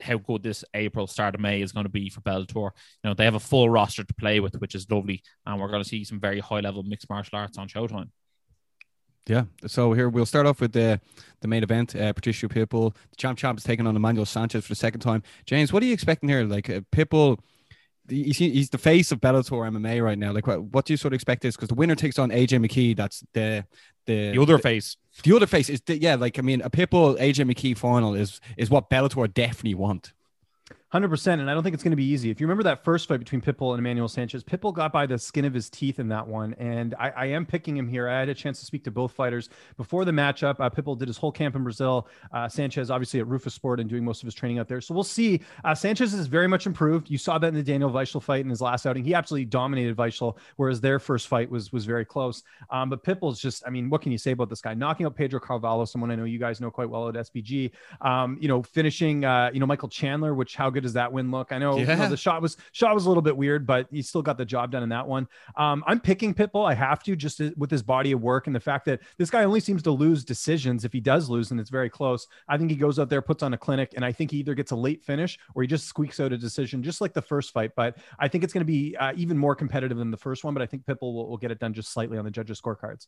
how 0.00 0.18
good 0.18 0.42
this 0.42 0.64
April 0.74 1.06
start 1.06 1.34
of 1.34 1.40
May 1.40 1.62
is 1.62 1.72
going 1.72 1.84
to 1.84 1.90
be 1.90 2.08
for 2.08 2.20
Bellator. 2.20 2.70
You 3.02 3.10
know 3.10 3.14
they 3.14 3.24
have 3.24 3.34
a 3.34 3.40
full 3.40 3.70
roster 3.70 4.04
to 4.04 4.14
play 4.14 4.40
with, 4.40 4.60
which 4.60 4.74
is 4.74 4.90
lovely, 4.90 5.22
and 5.46 5.60
we're 5.60 5.70
going 5.70 5.82
to 5.82 5.88
see 5.88 6.04
some 6.04 6.20
very 6.20 6.40
high-level 6.40 6.82
mixed 6.84 7.08
martial 7.08 7.38
arts 7.38 7.58
on 7.58 7.68
Showtime. 7.68 8.10
Yeah. 9.26 9.44
So 9.66 9.92
here 9.94 10.08
we'll 10.08 10.26
start 10.26 10.46
off 10.46 10.60
with 10.60 10.72
the 10.72 11.00
the 11.40 11.48
main 11.48 11.62
event. 11.62 11.96
Uh, 11.96 12.12
Patricio 12.12 12.48
Pitbull, 12.48 12.94
the 13.10 13.16
champ 13.16 13.38
champ, 13.38 13.58
is 13.58 13.64
taking 13.64 13.86
on 13.86 13.96
Emmanuel 13.96 14.26
Sanchez 14.26 14.64
for 14.64 14.68
the 14.70 14.74
second 14.76 15.00
time. 15.00 15.22
James, 15.46 15.72
what 15.72 15.82
are 15.82 15.86
you 15.86 15.92
expecting 15.94 16.28
here? 16.28 16.44
Like 16.44 16.68
uh, 16.68 16.80
Pitbull, 16.92 17.38
he's, 18.08 18.36
he's 18.38 18.70
the 18.70 18.78
face 18.78 19.12
of 19.12 19.20
Bellator 19.20 19.66
MMA 19.70 20.02
right 20.04 20.18
now. 20.18 20.32
Like, 20.32 20.46
what, 20.46 20.62
what 20.64 20.84
do 20.84 20.92
you 20.92 20.96
sort 20.98 21.12
of 21.12 21.16
expect 21.16 21.42
this? 21.42 21.56
Because 21.56 21.68
the 21.68 21.74
winner 21.74 21.94
takes 21.94 22.18
on 22.18 22.30
AJ 22.30 22.64
McKee. 22.66 22.96
That's 22.96 23.24
the 23.32 23.64
the 24.06 24.32
The 24.32 24.42
other 24.42 24.58
face. 24.58 24.96
the 25.22 25.34
other 25.34 25.46
face 25.46 25.70
is 25.70 25.80
the, 25.82 25.98
yeah. 25.98 26.16
Like 26.16 26.38
I 26.38 26.42
mean, 26.42 26.60
a 26.60 26.68
Pitbull 26.68 27.18
AJ 27.18 27.50
McKee 27.50 27.76
final 27.78 28.14
is 28.14 28.40
is 28.58 28.68
what 28.68 28.90
Bellator 28.90 29.32
definitely 29.32 29.74
want. 29.74 30.12
Hundred 30.94 31.08
percent, 31.08 31.40
and 31.40 31.50
I 31.50 31.54
don't 31.54 31.64
think 31.64 31.74
it's 31.74 31.82
going 31.82 31.90
to 31.90 31.96
be 31.96 32.04
easy. 32.04 32.30
If 32.30 32.40
you 32.40 32.46
remember 32.46 32.62
that 32.62 32.84
first 32.84 33.08
fight 33.08 33.18
between 33.18 33.40
Pitbull 33.40 33.70
and 33.72 33.80
Emmanuel 33.80 34.06
Sanchez, 34.06 34.44
Pitbull 34.44 34.72
got 34.72 34.92
by 34.92 35.06
the 35.06 35.18
skin 35.18 35.44
of 35.44 35.52
his 35.52 35.68
teeth 35.68 35.98
in 35.98 36.06
that 36.10 36.24
one, 36.24 36.54
and 36.54 36.94
I, 37.00 37.10
I 37.10 37.26
am 37.26 37.44
picking 37.44 37.76
him 37.76 37.88
here. 37.88 38.08
I 38.08 38.20
had 38.20 38.28
a 38.28 38.34
chance 38.34 38.60
to 38.60 38.64
speak 38.64 38.84
to 38.84 38.92
both 38.92 39.10
fighters 39.10 39.48
before 39.76 40.04
the 40.04 40.12
matchup. 40.12 40.60
Uh, 40.60 40.70
Pitbull 40.70 40.96
did 40.96 41.08
his 41.08 41.16
whole 41.16 41.32
camp 41.32 41.56
in 41.56 41.64
Brazil. 41.64 42.06
Uh, 42.32 42.48
Sanchez, 42.48 42.92
obviously 42.92 43.18
at 43.18 43.26
Roufusport 43.26 43.80
and 43.80 43.90
doing 43.90 44.04
most 44.04 44.22
of 44.22 44.28
his 44.28 44.36
training 44.36 44.60
out 44.60 44.68
there. 44.68 44.80
So 44.80 44.94
we'll 44.94 45.02
see. 45.02 45.40
Uh, 45.64 45.74
Sanchez 45.74 46.14
is 46.14 46.28
very 46.28 46.46
much 46.46 46.64
improved. 46.64 47.10
You 47.10 47.18
saw 47.18 47.38
that 47.38 47.48
in 47.48 47.54
the 47.54 47.62
Daniel 47.64 47.90
Weichel 47.90 48.22
fight 48.22 48.44
in 48.44 48.48
his 48.48 48.60
last 48.60 48.86
outing. 48.86 49.02
He 49.02 49.14
absolutely 49.14 49.46
dominated 49.46 49.96
Weichel, 49.96 50.36
whereas 50.54 50.80
their 50.80 51.00
first 51.00 51.26
fight 51.26 51.50
was 51.50 51.72
was 51.72 51.86
very 51.86 52.04
close. 52.04 52.44
Um, 52.70 52.88
but 52.88 53.02
Pitbull's 53.02 53.40
just, 53.40 53.64
I 53.66 53.70
mean, 53.70 53.90
what 53.90 54.00
can 54.00 54.12
you 54.12 54.18
say 54.18 54.30
about 54.30 54.48
this 54.48 54.60
guy? 54.60 54.74
Knocking 54.74 55.06
out 55.06 55.16
Pedro 55.16 55.40
Carvalho, 55.40 55.86
someone 55.86 56.12
I 56.12 56.14
know 56.14 56.22
you 56.22 56.38
guys 56.38 56.60
know 56.60 56.70
quite 56.70 56.88
well 56.88 57.08
at 57.08 57.16
SBG. 57.16 57.72
Um, 58.00 58.38
you 58.40 58.46
know, 58.46 58.62
finishing, 58.62 59.24
uh, 59.24 59.50
you 59.52 59.58
know, 59.58 59.66
Michael 59.66 59.88
Chandler, 59.88 60.36
which 60.36 60.54
how 60.54 60.70
good 60.70 60.83
does 60.84 60.92
that 60.92 61.12
win 61.12 61.32
look? 61.32 61.50
I 61.50 61.58
know, 61.58 61.76
you 61.78 61.86
know, 61.86 62.08
the 62.10 62.16
shot 62.16 62.40
was 62.40 62.56
shot 62.70 62.94
was 62.94 63.06
a 63.06 63.08
little 63.08 63.22
bit 63.22 63.36
weird, 63.36 63.66
but 63.66 63.88
he 63.90 64.02
still 64.02 64.22
got 64.22 64.38
the 64.38 64.44
job 64.44 64.70
done 64.70 64.84
in 64.84 64.90
that 64.90 65.08
one. 65.08 65.26
Um, 65.56 65.82
I'm 65.86 65.98
picking 65.98 66.32
Pitbull. 66.32 66.64
I 66.70 66.74
have 66.74 67.02
to 67.04 67.16
just 67.16 67.38
to- 67.38 67.52
with 67.56 67.70
his 67.70 67.82
body 67.82 68.12
of 68.12 68.20
work 68.20 68.46
and 68.46 68.54
the 68.54 68.60
fact 68.60 68.84
that 68.84 69.00
this 69.18 69.30
guy 69.30 69.42
only 69.42 69.58
seems 69.60 69.82
to 69.82 69.90
lose 69.90 70.24
decisions 70.24 70.84
if 70.84 70.92
he 70.92 71.00
does 71.00 71.28
lose 71.28 71.50
and 71.50 71.58
it's 71.58 71.70
very 71.70 71.90
close. 71.90 72.28
I 72.48 72.56
think 72.56 72.70
he 72.70 72.76
goes 72.76 72.98
out 73.00 73.08
there, 73.08 73.20
puts 73.22 73.42
on 73.42 73.54
a 73.54 73.58
clinic, 73.58 73.94
and 73.96 74.04
I 74.04 74.12
think 74.12 74.30
he 74.30 74.38
either 74.38 74.54
gets 74.54 74.70
a 74.70 74.76
late 74.76 75.02
finish 75.02 75.38
or 75.54 75.62
he 75.62 75.68
just 75.68 75.86
squeaks 75.86 76.20
out 76.20 76.32
a 76.32 76.38
decision, 76.38 76.82
just 76.82 77.00
like 77.00 77.14
the 77.14 77.22
first 77.22 77.52
fight. 77.52 77.72
But 77.74 77.96
I 78.18 78.28
think 78.28 78.44
it's 78.44 78.52
going 78.52 78.60
to 78.60 78.66
be 78.66 78.96
uh, 78.96 79.12
even 79.16 79.36
more 79.36 79.56
competitive 79.56 79.98
than 79.98 80.10
the 80.10 80.16
first 80.16 80.44
one. 80.44 80.54
But 80.54 80.62
I 80.62 80.66
think 80.66 80.84
Pitbull 80.84 81.14
will, 81.14 81.28
will 81.28 81.38
get 81.38 81.50
it 81.50 81.58
done 81.58 81.72
just 81.72 81.92
slightly 81.92 82.18
on 82.18 82.24
the 82.24 82.30
judges' 82.30 82.60
scorecards. 82.60 83.06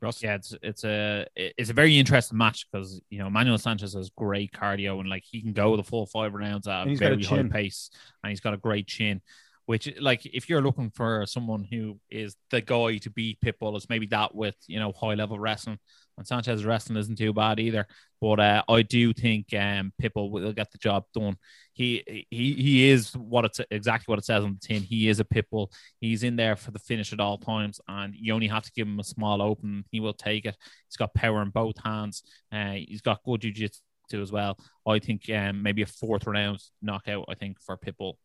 Ross, 0.00 0.22
Yeah, 0.22 0.34
it's 0.36 0.54
it's 0.62 0.84
a 0.84 1.26
it's 1.36 1.70
a 1.70 1.74
very 1.74 1.98
interesting 1.98 2.38
match 2.38 2.66
because 2.70 3.00
you 3.10 3.18
know 3.18 3.28
Manuel 3.28 3.58
Sanchez 3.58 3.94
has 3.94 4.10
great 4.10 4.52
cardio 4.52 4.98
and 5.00 5.08
like 5.08 5.24
he 5.30 5.42
can 5.42 5.52
go 5.52 5.76
the 5.76 5.84
full 5.84 6.06
five 6.06 6.32
rounds 6.32 6.66
at 6.66 6.86
a 6.86 6.94
got 6.94 7.12
a 7.12 7.16
very 7.16 7.22
high 7.24 7.48
pace 7.48 7.90
and 8.22 8.30
he's 8.30 8.40
got 8.40 8.54
a 8.54 8.58
great 8.58 8.86
chin. 8.86 9.20
Which 9.66 9.92
like 10.00 10.26
if 10.26 10.48
you're 10.48 10.62
looking 10.62 10.90
for 10.90 11.24
someone 11.26 11.64
who 11.70 12.00
is 12.10 12.34
the 12.50 12.60
guy 12.60 12.96
to 12.98 13.10
beat 13.10 13.38
Pitbull, 13.40 13.76
it's 13.76 13.88
maybe 13.88 14.06
that 14.06 14.34
with 14.34 14.56
you 14.66 14.80
know 14.80 14.92
high 14.92 15.14
level 15.14 15.38
wrestling. 15.38 15.78
And 16.20 16.26
Sanchez's 16.26 16.66
wrestling 16.66 16.98
isn't 16.98 17.16
too 17.16 17.32
bad 17.32 17.58
either. 17.58 17.86
But 18.20 18.40
uh, 18.40 18.62
I 18.68 18.82
do 18.82 19.14
think 19.14 19.46
um, 19.54 19.90
Pitbull 20.00 20.30
will 20.30 20.52
get 20.52 20.70
the 20.70 20.76
job 20.76 21.06
done. 21.14 21.38
He 21.72 22.26
he 22.30 22.52
he 22.52 22.90
is 22.90 23.16
what 23.16 23.46
it's 23.46 23.58
exactly 23.70 24.12
what 24.12 24.18
it 24.18 24.26
says 24.26 24.44
on 24.44 24.58
the 24.60 24.68
tin. 24.68 24.82
He 24.82 25.08
is 25.08 25.18
a 25.18 25.24
Pitbull. 25.24 25.68
He's 25.98 26.22
in 26.22 26.36
there 26.36 26.56
for 26.56 26.72
the 26.72 26.78
finish 26.78 27.14
at 27.14 27.20
all 27.20 27.38
times, 27.38 27.80
and 27.88 28.14
you 28.14 28.34
only 28.34 28.48
have 28.48 28.64
to 28.64 28.72
give 28.72 28.86
him 28.86 29.00
a 29.00 29.04
small 29.04 29.40
open. 29.40 29.86
He 29.90 29.98
will 29.98 30.12
take 30.12 30.44
it. 30.44 30.58
He's 30.88 30.98
got 30.98 31.14
power 31.14 31.40
in 31.40 31.48
both 31.48 31.82
hands. 31.82 32.22
Uh, 32.52 32.72
he's 32.72 33.00
got 33.00 33.24
good 33.24 33.40
jiu-jitsu 33.40 33.80
as 34.12 34.30
well. 34.30 34.58
I 34.86 34.98
think 34.98 35.30
um, 35.30 35.62
maybe 35.62 35.80
a 35.80 35.86
fourth 35.86 36.26
round 36.26 36.58
knockout. 36.82 37.24
I 37.30 37.34
think 37.34 37.62
for 37.62 37.78
Pitbull. 37.78 38.16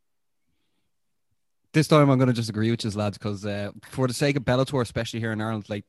this 1.72 1.88
time 1.88 2.10
I'm 2.10 2.18
going 2.18 2.28
to 2.28 2.34
just 2.34 2.50
agree 2.50 2.72
with 2.72 2.84
you, 2.84 2.90
lads, 2.92 3.18
because 3.18 3.46
uh, 3.46 3.72
for 3.84 4.08
the 4.08 4.14
sake 4.14 4.36
of 4.36 4.44
Bellator, 4.44 4.82
especially 4.82 5.22
here 5.22 5.32
in 5.32 5.40
Ireland, 5.40 5.70
like 5.70 5.86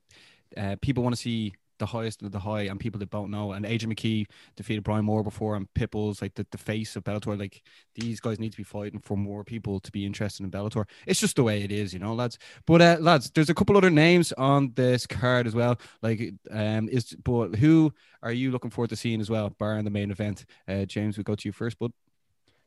uh, 0.57 0.77
people 0.81 1.03
want 1.03 1.17
to 1.17 1.21
see 1.21 1.55
the 1.79 1.87
highest 1.87 2.23
of 2.23 2.33
the 2.33 2.39
high, 2.39 2.63
and 2.63 2.81
people 2.81 2.99
that 3.01 3.11
don't 3.11 3.31
know. 3.31 3.53
And 3.53 3.67
Adrian 3.67 3.95
McKee 3.95 4.27
defeated 4.57 4.85
Brian 4.85 5.05
Moore 5.05 5.23
before, 5.23 5.57
and 5.57 5.67
Pitbull's 5.75 6.23
like 6.23 6.35
the, 6.35 6.47
the 6.51 6.59
face 6.59 6.97
of 6.97 7.05
Bellator. 7.05 7.39
Like 7.39 7.63
these 7.95 8.21
guys 8.21 8.39
need 8.39 8.53
to 8.53 8.57
be 8.57 8.63
fighting 8.63 9.01
for 9.01 9.17
more 9.17 9.45
people 9.45 9.81
to 9.81 9.91
be 9.93 10.05
interested 10.05 10.45
in 10.45 10.51
Bellator. 10.51 10.85
It's 11.07 11.21
just 11.21 11.37
the 11.37 11.45
way 11.45 11.63
it 11.63 11.73
is, 11.73 11.93
you 11.93 11.99
know, 11.99 12.15
lads. 12.15 12.39
But 12.67 12.83
uh, 12.83 12.97
lads, 13.01 13.31
there's 13.31 13.51
a 13.51 13.55
couple 13.55 13.77
other 13.77 13.91
names 13.91 14.33
on 14.33 14.73
this 14.75 15.07
card 15.07 15.47
as 15.47 15.55
well. 15.55 15.79
Like, 16.03 16.35
um, 16.51 16.89
is 16.89 17.15
but 17.25 17.57
who 17.57 17.93
are 18.23 18.33
you 18.33 18.51
looking 18.51 18.71
forward 18.71 18.91
to 18.91 18.97
seeing 18.97 19.21
as 19.21 19.31
well, 19.31 19.51
bar 19.51 19.79
in 19.79 19.85
the 19.85 19.91
main 19.91 20.11
event? 20.11 20.45
Uh, 20.69 20.85
James, 20.85 21.17
we 21.17 21.25
go 21.25 21.35
to 21.35 21.49
you 21.49 21.53
first, 21.53 21.79
bud. 21.79 21.93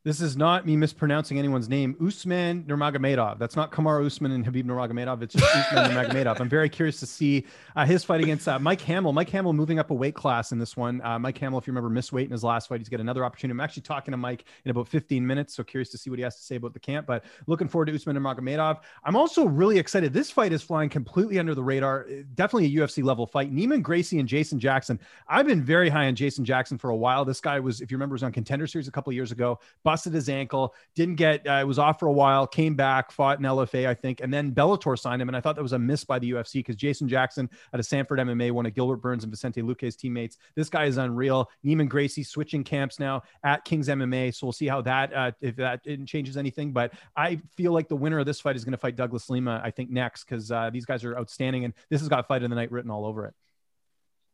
This 0.05 0.21
is 0.21 0.38
not 0.38 0.65
me 0.65 0.77
mispronouncing 0.77 1.38
anyone's 1.38 1.67
name. 1.67 1.93
Usman 2.01 2.63
Nurmagomedov. 2.63 3.38
That's 3.38 3.57
not 3.57 3.69
Kamaru 3.69 4.05
Usman 4.05 4.31
and 4.31 4.45
Khabib 4.45 4.63
Nurmagomedov. 4.63 5.21
It's 5.21 5.33
just 5.33 5.53
Usman 5.53 5.91
Nurmagomedov. 5.91 6.39
I'm 6.39 6.47
very 6.47 6.69
curious 6.69 7.01
to 7.01 7.05
see 7.05 7.45
uh, 7.75 7.85
his 7.85 8.05
fight 8.05 8.21
against 8.21 8.47
uh, 8.47 8.57
Mike 8.59 8.79
Hamel. 8.79 9.12
Mike 9.12 9.29
Hamel 9.31 9.51
moving 9.51 9.77
up 9.77 9.91
a 9.91 9.93
weight 9.93 10.15
class 10.15 10.53
in 10.53 10.57
this 10.57 10.77
one. 10.77 11.01
Uh, 11.03 11.19
Mike 11.19 11.38
Hamel, 11.39 11.59
if 11.59 11.67
you 11.67 11.71
remember, 11.71 11.89
missed 11.89 12.13
weight 12.13 12.23
in 12.23 12.31
his 12.31 12.45
last 12.45 12.69
fight. 12.69 12.79
He's 12.79 12.88
got 12.88 13.01
another 13.01 13.25
opportunity. 13.25 13.57
I'm 13.57 13.59
actually 13.59 13.81
talking 13.81 14.13
to 14.13 14.17
Mike 14.17 14.45
in 14.63 14.71
about 14.71 14.88
15 14.88 15.27
minutes, 15.27 15.53
so 15.53 15.65
curious 15.65 15.89
to 15.89 15.97
see 15.97 16.09
what 16.09 16.17
he 16.17 16.23
has 16.23 16.38
to 16.38 16.43
say 16.43 16.55
about 16.55 16.71
the 16.71 16.79
camp. 16.79 17.05
But 17.05 17.25
looking 17.47 17.67
forward 17.67 17.88
to 17.88 17.95
Usman 17.95 18.15
Nurmagomedov. 18.15 18.79
I'm 19.03 19.17
also 19.17 19.47
really 19.47 19.79
excited. 19.79 20.13
This 20.13 20.31
fight 20.31 20.53
is 20.53 20.62
flying 20.62 20.88
completely 20.88 21.39
under 21.39 21.53
the 21.53 21.63
radar. 21.63 22.07
Definitely 22.35 22.73
a 22.73 22.79
UFC 22.79 23.03
level 23.03 23.27
fight. 23.27 23.53
Neiman 23.53 23.81
Gracie 23.81 24.19
and 24.19 24.29
Jason 24.29 24.62
Jackson. 24.62 24.97
I've 25.27 25.45
been 25.45 25.62
very 25.62 25.89
high 25.89 26.07
on 26.07 26.15
Jason 26.15 26.45
Jackson 26.45 26.77
for 26.77 26.91
a 26.91 26.95
while. 26.95 27.25
This 27.25 27.41
guy 27.41 27.59
was, 27.59 27.81
if 27.81 27.91
you 27.91 27.97
remember, 27.97 28.13
was 28.13 28.23
on 28.23 28.31
Contender 28.31 28.65
Series 28.65 28.88
a 28.88 28.91
couple 28.91 29.12
of 29.12 29.15
years 29.15 29.33
ago. 29.33 29.59
Busted 29.89 30.13
his 30.13 30.30
ankle, 30.30 30.75
didn't 30.93 31.15
get. 31.15 31.47
Uh, 31.47 31.63
was 31.65 31.80
off 31.80 31.97
for 31.97 32.06
a 32.06 32.12
while, 32.12 32.45
came 32.45 32.75
back, 32.75 33.12
fought 33.12 33.39
in 33.39 33.43
LFA, 33.43 33.88
I 33.88 33.95
think, 33.95 34.21
and 34.21 34.32
then 34.32 34.52
Bellator 34.52 34.95
signed 34.95 35.19
him. 35.19 35.30
And 35.30 35.36
I 35.36 35.41
thought 35.41 35.56
that 35.56 35.63
was 35.63 35.73
a 35.73 35.80
miss 35.80 36.04
by 36.04 36.19
the 36.19 36.30
UFC 36.30 36.60
because 36.60 36.75
Jason 36.75 37.08
Jackson 37.08 37.49
out 37.73 37.80
of 37.80 37.88
Sanford 37.88 38.19
MMA, 38.19 38.52
one 38.52 38.67
of 38.67 38.75
Gilbert 38.75 38.97
Burns 38.97 39.23
and 39.23 39.32
Vicente 39.32 39.63
Luque's 39.63 39.95
teammates. 39.95 40.38
This 40.54 40.69
guy 40.69 40.86
is 40.86 40.97
unreal. 40.97 41.49
Neiman 41.65 41.89
Gracie 41.89 42.21
switching 42.21 42.63
camps 42.63 42.99
now 42.99 43.23
at 43.43 43.65
Kings 43.65 43.88
MMA, 43.88 44.32
so 44.36 44.45
we'll 44.45 44.54
see 44.54 44.67
how 44.67 44.80
that 44.82 45.12
uh, 45.12 45.32
if 45.41 45.56
that 45.56 45.82
changes 46.06 46.38
anything. 46.38 46.71
But 46.71 46.93
I 47.17 47.41
feel 47.58 47.71
like 47.71 47.88
the 47.88 47.95
winner 47.95 48.19
of 48.19 48.28
this 48.28 48.39
fight 48.39 48.56
is 48.58 48.63
going 48.63 48.73
to 48.73 48.78
fight 48.78 48.95
Douglas 48.95 49.28
Lima. 49.28 49.60
I 49.63 49.71
think 49.71 49.89
next 49.89 50.25
because 50.25 50.52
uh, 50.52 50.69
these 50.71 50.86
guys 50.86 51.04
are 51.04 51.17
outstanding, 51.17 51.65
and 51.65 51.73
this 51.89 51.99
has 51.99 52.10
got 52.10 52.28
fight 52.28 52.43
of 52.43 52.52
the 52.52 52.56
night 52.56 52.71
written 52.71 52.91
all 52.91 53.08
over 53.08 53.25
it. 53.25 53.34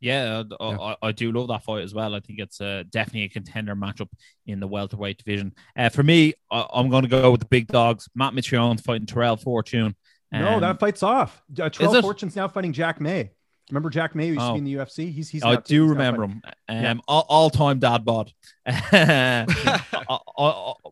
Yeah, 0.01 0.43
I, 0.59 0.69
Yeah. 0.69 0.77
I, 0.79 0.95
I 1.01 1.11
do 1.11 1.31
love 1.31 1.47
that 1.47 1.63
fight 1.63 1.83
as 1.83 1.93
well. 1.93 2.13
I 2.15 2.19
think 2.19 2.39
it's 2.39 2.59
uh, 2.61 2.83
definitely 2.89 3.23
a 3.23 3.29
contender 3.29 3.75
matchup 3.75 4.09
in 4.45 4.59
the 4.59 4.67
welterweight 4.67 5.17
division. 5.17 5.53
Uh, 5.77 5.89
for 5.89 6.03
me, 6.03 6.33
I, 6.51 6.65
I'm 6.73 6.89
going 6.89 7.03
to 7.03 7.09
go 7.09 7.31
with 7.31 7.39
the 7.41 7.47
big 7.47 7.67
dogs. 7.67 8.07
Matt 8.15 8.33
Mitrione 8.33 8.79
fighting 8.81 9.07
Terrell 9.07 9.37
Fortune. 9.37 9.95
no, 10.31 10.55
Um, 10.55 10.61
that 10.61 10.79
fight's 10.79 11.01
off. 11.03 11.41
Uh, 11.59 11.69
Terrell? 11.69 12.01
Fortune's 12.01 12.35
now 12.35 12.47
fighting 12.47 12.73
Jack 12.73 12.99
May. 13.01 13.31
Remember 13.71 13.89
Jack 13.89 14.13
May 14.13 14.27
who 14.27 14.33
used 14.33 14.45
to 14.45 14.51
Oh. 14.51 14.53
be 14.53 14.57
in 14.59 14.63
the 14.65 14.73
UFC? 14.75 15.11
He's 15.11 15.27
he's. 15.27 15.43
I 15.43 15.53
now- 15.55 15.59
do 15.65 15.81
he's 15.83 15.89
remember 15.89 16.23
him. 16.25 16.41
Um, 16.69 16.77
Yeah. 16.83 16.93
all, 17.07 17.25
all-time 17.27 17.79
dad 17.79 18.05
bod. 18.05 18.31
I- 18.67 19.45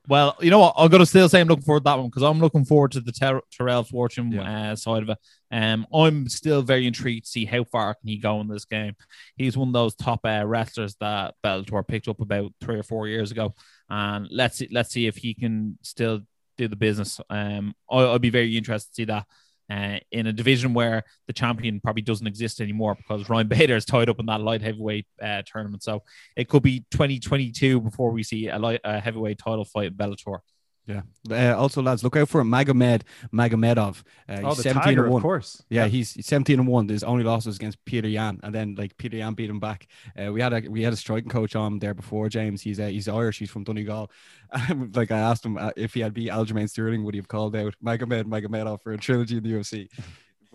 well, 0.07 0.35
you 0.41 0.49
know 0.51 0.59
what? 0.59 0.73
I'm 0.77 0.89
gonna 0.89 1.05
still 1.05 1.29
say 1.29 1.39
I'm 1.39 1.47
looking 1.47 1.63
forward 1.63 1.81
to 1.81 1.83
that 1.85 1.97
one 1.97 2.07
because 2.07 2.23
I'm 2.23 2.39
looking 2.39 2.65
forward 2.65 2.91
to 2.91 3.01
the 3.01 3.11
Ter- 3.11 3.41
Terrell 3.51 3.83
Fortune 3.83 4.37
uh, 4.37 4.75
side 4.75 5.03
of 5.03 5.09
it. 5.09 5.17
Um, 5.51 5.87
I'm 5.93 6.27
still 6.27 6.61
very 6.61 6.85
intrigued 6.85 7.25
to 7.25 7.31
see 7.31 7.45
how 7.45 7.63
far 7.63 7.93
can 7.93 8.09
he 8.09 8.17
go 8.17 8.41
in 8.41 8.47
this 8.47 8.65
game. 8.65 8.95
He's 9.37 9.55
one 9.55 9.69
of 9.69 9.73
those 9.73 9.95
top 9.95 10.21
uh, 10.25 10.43
wrestlers 10.45 10.95
that 10.99 11.35
Bellator 11.43 11.87
picked 11.87 12.07
up 12.07 12.19
about 12.19 12.51
three 12.59 12.79
or 12.79 12.83
four 12.83 13.07
years 13.07 13.31
ago, 13.31 13.55
and 13.89 14.27
let's 14.29 14.57
see, 14.57 14.67
let's 14.71 14.91
see 14.91 15.07
if 15.07 15.15
he 15.15 15.33
can 15.33 15.77
still 15.83 16.21
do 16.57 16.67
the 16.67 16.75
business. 16.75 17.21
Um, 17.29 17.73
I, 17.89 18.05
I'd 18.05 18.21
be 18.21 18.29
very 18.29 18.57
interested 18.57 18.89
to 18.89 18.95
see 18.95 19.05
that 19.05 19.25
uh, 19.69 19.97
in 20.11 20.27
a 20.27 20.33
division 20.33 20.73
where 20.73 21.03
the 21.27 21.33
champion 21.33 21.79
probably 21.79 22.01
doesn't 22.01 22.27
exist 22.27 22.61
anymore 22.61 22.95
because 22.95 23.29
Ryan 23.29 23.47
Bader 23.47 23.75
is 23.75 23.85
tied 23.85 24.09
up 24.09 24.19
in 24.19 24.25
that 24.27 24.41
light 24.41 24.61
heavyweight 24.61 25.05
uh, 25.21 25.41
tournament. 25.45 25.83
So 25.83 26.03
it 26.35 26.49
could 26.49 26.63
be 26.63 26.85
2022 26.91 27.81
before 27.81 28.11
we 28.11 28.23
see 28.23 28.47
a, 28.47 28.59
light, 28.59 28.81
a 28.83 28.99
heavyweight 28.99 29.39
title 29.39 29.65
fight 29.65 29.87
in 29.87 29.93
Bellator. 29.93 30.39
Yeah. 30.85 31.01
Uh, 31.31 31.57
also, 31.57 31.81
lads, 31.81 32.03
look 32.03 32.17
out 32.17 32.27
for 32.27 32.43
Magomed 32.43 33.03
Magomedov. 33.33 34.03
Uh, 34.27 34.41
Oh, 34.43 34.53
the 34.53 34.63
17 34.63 34.83
Tiger, 34.83 35.05
and 35.05 35.15
of 35.15 35.21
course. 35.21 35.63
Yeah, 35.69 35.87
he's 35.87 36.13
he's 36.13 36.25
17 36.25 36.59
and 36.59 36.67
1. 36.67 36.89
His 36.89 37.03
only 37.03 37.23
loss 37.23 37.45
was 37.45 37.55
against 37.55 37.83
Petr 37.85 38.11
Yan. 38.11 38.39
And 38.43 38.53
then 38.53 38.75
like 38.77 38.97
Petr 38.97 39.13
Yan 39.13 39.33
beat 39.33 39.49
him 39.49 39.61
back. 39.61 39.87
Uh, 40.19 40.33
we 40.33 40.41
had 40.41 40.51
a 40.51 40.69
we 40.69 40.81
had 40.83 40.91
a 40.91 40.97
striking 40.97 41.29
coach 41.29 41.55
on 41.55 41.79
there 41.79 41.93
before, 41.93 42.27
James. 42.27 42.61
He's 42.61 42.79
uh, 42.79 42.87
he's 42.87 43.07
Irish, 43.07 43.39
he's 43.39 43.49
from 43.49 43.63
Donegal. 43.63 44.11
like 44.93 45.11
I 45.11 45.19
asked 45.19 45.45
him 45.45 45.57
uh, 45.57 45.71
if 45.77 45.93
he 45.93 46.01
had 46.01 46.13
beat 46.13 46.29
Aljamain 46.29 46.69
Sterling, 46.69 47.05
would 47.05 47.13
he 47.13 47.19
have 47.19 47.29
called 47.29 47.55
out 47.55 47.75
Magomed 47.83 48.25
Magomedov 48.25 48.81
for 48.81 48.91
a 48.91 48.97
trilogy 48.97 49.37
in 49.37 49.43
the 49.43 49.51
UFC? 49.51 49.89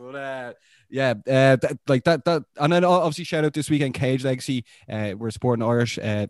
But 0.01 0.15
uh, 0.15 0.53
yeah, 0.89 1.11
uh, 1.11 1.57
that, 1.57 1.79
like 1.89 2.05
that, 2.05 2.25
that, 2.25 2.45
and 2.57 2.73
then 2.73 2.85
obviously 2.85 3.25
shout 3.25 3.45
out 3.45 3.53
this 3.53 3.69
weekend, 3.69 3.95
Cage 3.95 4.25
Legacy. 4.25 4.65
Uh, 4.89 5.15
we're 5.19 5.31
supporting 5.31 5.65
Irish. 5.65 5.99
Uh, 5.99 6.29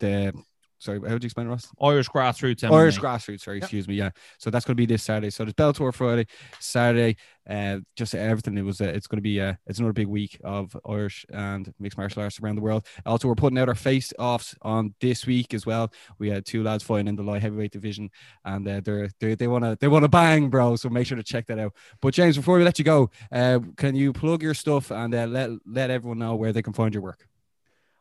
the 0.00 0.32
sorry, 0.78 1.00
how 1.00 1.12
would 1.12 1.22
you 1.22 1.26
explain 1.26 1.46
it, 1.46 1.50
Ross? 1.50 1.68
Irish 1.80 2.08
grassroots. 2.08 2.60
MMA. 2.60 2.72
Irish 2.72 2.98
grassroots, 2.98 3.40
sorry, 3.40 3.58
excuse 3.58 3.88
me. 3.88 3.94
Yeah. 3.94 4.10
So 4.38 4.50
that's 4.50 4.64
going 4.64 4.76
to 4.76 4.80
be 4.80 4.86
this 4.86 5.02
Saturday. 5.02 5.30
So 5.30 5.44
there's 5.44 5.54
Bellator 5.54 5.92
Friday, 5.92 6.26
Saturday, 6.60 7.16
uh, 7.48 7.78
just 7.94 8.14
everything. 8.14 8.58
It 8.58 8.62
was, 8.62 8.80
uh, 8.80 8.84
it's 8.86 9.06
going 9.06 9.18
to 9.18 9.22
be, 9.22 9.40
uh, 9.40 9.54
it's 9.66 9.78
another 9.78 9.92
big 9.92 10.08
week 10.08 10.40
of 10.44 10.76
Irish 10.88 11.24
and 11.30 11.72
mixed 11.78 11.98
martial 11.98 12.22
arts 12.22 12.40
around 12.40 12.56
the 12.56 12.62
world. 12.62 12.86
Also, 13.04 13.28
we're 13.28 13.34
putting 13.34 13.58
out 13.58 13.68
our 13.68 13.74
face 13.74 14.12
offs 14.18 14.54
on 14.62 14.94
this 15.00 15.26
week 15.26 15.54
as 15.54 15.64
well. 15.66 15.92
We 16.18 16.30
had 16.30 16.44
two 16.44 16.62
lads 16.62 16.82
fighting 16.82 17.08
in 17.08 17.16
the 17.16 17.22
light 17.22 17.42
heavyweight 17.42 17.72
division, 17.72 18.10
and 18.44 18.66
uh, 18.66 18.80
they're, 18.84 19.10
they 19.20 19.34
they 19.34 19.46
want 19.46 19.64
to 19.64 19.76
they 19.80 19.88
want 19.88 20.04
to 20.04 20.08
bang, 20.08 20.50
bro. 20.50 20.76
So 20.76 20.88
make 20.88 21.06
sure 21.06 21.16
to 21.16 21.22
check 21.22 21.46
that 21.46 21.58
out. 21.58 21.74
But 22.00 22.14
James, 22.14 22.36
before 22.36 22.58
we 22.58 22.64
let 22.64 22.78
you 22.78 22.84
go, 22.84 23.10
uh, 23.30 23.60
can 23.76 23.94
you 23.94 24.12
plug 24.12 24.42
your 24.42 24.54
stuff 24.54 24.90
and 24.90 25.14
uh, 25.14 25.26
let 25.26 25.50
let 25.66 25.90
everyone 25.90 26.18
know 26.18 26.34
where 26.34 26.52
they 26.52 26.62
can 26.62 26.72
find 26.72 26.92
your 26.92 27.02
work? 27.02 27.26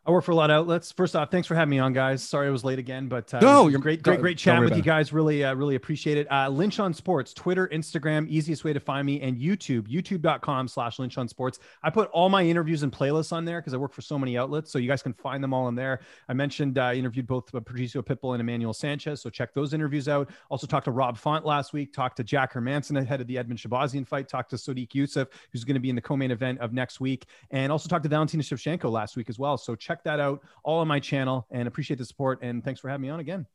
I 0.08 0.12
work 0.12 0.24
for 0.24 0.32
a 0.34 0.36
lot 0.36 0.52
of 0.52 0.56
outlets. 0.56 0.92
First 0.92 1.16
off, 1.16 1.32
thanks 1.32 1.48
for 1.48 1.56
having 1.56 1.72
me 1.72 1.80
on, 1.80 1.92
guys. 1.92 2.22
Sorry 2.22 2.48
I 2.48 2.52
was 2.52 2.64
late 2.64 2.78
again, 2.78 3.08
but 3.08 3.34
uh, 3.34 3.40
No, 3.40 3.68
you're- 3.68 3.82
great, 3.82 4.04
great, 4.04 4.20
great 4.20 4.38
chat 4.38 4.62
with 4.62 4.76
you 4.78 4.84
guys. 4.84 5.12
Really, 5.12 5.44
uh, 5.44 5.56
really 5.56 5.74
appreciate 5.74 6.18
it. 6.20 6.32
Uh, 6.32 6.48
Lynch 6.48 6.80
on 6.80 6.94
Sports, 6.94 7.34
Twitter, 7.34 7.68
Instagram, 7.70 8.28
easiest 8.28 8.64
way 8.64 8.72
to 8.72 8.80
find 8.80 9.04
me, 9.08 9.20
and 9.22 9.36
YouTube, 9.36 9.88
youtube.com 9.88 10.68
slash 10.68 11.00
Lynch 11.00 11.18
on 11.18 11.28
Sports. 11.28 11.58
I 11.82 11.90
put 11.90 12.10
all 12.12 12.30
my 12.30 12.44
interviews 12.44 12.84
and 12.84 12.92
playlists 12.92 13.34
on 13.34 13.46
there 13.46 13.60
because 13.60 13.74
I 13.74 13.78
work 13.78 13.94
for 13.94 14.04
so 14.04 14.20
many 14.20 14.38
outlets, 14.38 14.70
so 14.72 14.78
you 14.78 14.88
guys 14.88 15.02
can 15.02 15.14
find 15.14 15.44
them 15.44 15.56
all 15.56 15.68
in 15.70 15.76
there. 15.76 16.02
I 16.30 16.34
mentioned 16.34 16.78
uh, 16.78 16.84
I 16.84 16.94
interviewed 16.94 17.26
both 17.26 17.54
uh, 17.56 17.60
Patricio 17.60 18.04
Pitbull 18.04 18.34
and 18.36 18.42
Emmanuel 18.42 18.74
Sanchez, 18.74 19.22
so 19.22 19.32
check 19.32 19.56
those 19.56 19.74
interviews 19.74 20.08
out. 20.08 20.30
Also 20.50 20.68
talked 20.68 20.86
to 20.86 20.92
Rob 20.92 21.18
Font 21.18 21.46
last 21.46 21.74
week, 21.74 21.94
talked 21.94 22.18
to 22.18 22.24
Jack 22.24 22.54
Hermansson 22.54 23.00
ahead 23.02 23.22
of 23.22 23.28
the 23.28 23.38
Edmen 23.38 23.58
Shahbazyan 23.58 24.08
fight, 24.08 24.30
talked 24.30 24.52
to 24.52 24.56
Sodiq 24.56 24.90
Yusuff, 24.92 25.28
who's 25.52 25.64
going 25.64 25.74
to 25.74 25.80
be 25.80 25.90
in 25.90 25.96
the 25.96 26.02
co-main 26.02 26.30
event 26.30 26.60
of 26.60 26.74
next 26.74 27.00
week, 27.00 27.26
and 27.50 27.72
also 27.72 27.90
talked 27.90 28.04
to 28.04 28.10
Valentina 28.10 28.44
Shevchenko 28.44 28.92
last 28.92 29.18
week 29.18 29.30
as 29.30 29.40
well. 29.40 29.58
So 29.58 29.74
check 29.76 29.95
that 30.04 30.20
out, 30.20 30.42
all 30.64 30.80
on 30.80 30.88
my 30.88 31.00
channel, 31.00 31.48
and 31.50 31.68
appreciate 31.68 31.98
the 31.98 32.06
support. 32.06 32.40
And 32.42 32.64
thanks 32.64 32.80
for 32.80 32.90
having 32.90 33.02
me 33.04 33.10
on 33.10 33.20
again. 33.20 33.46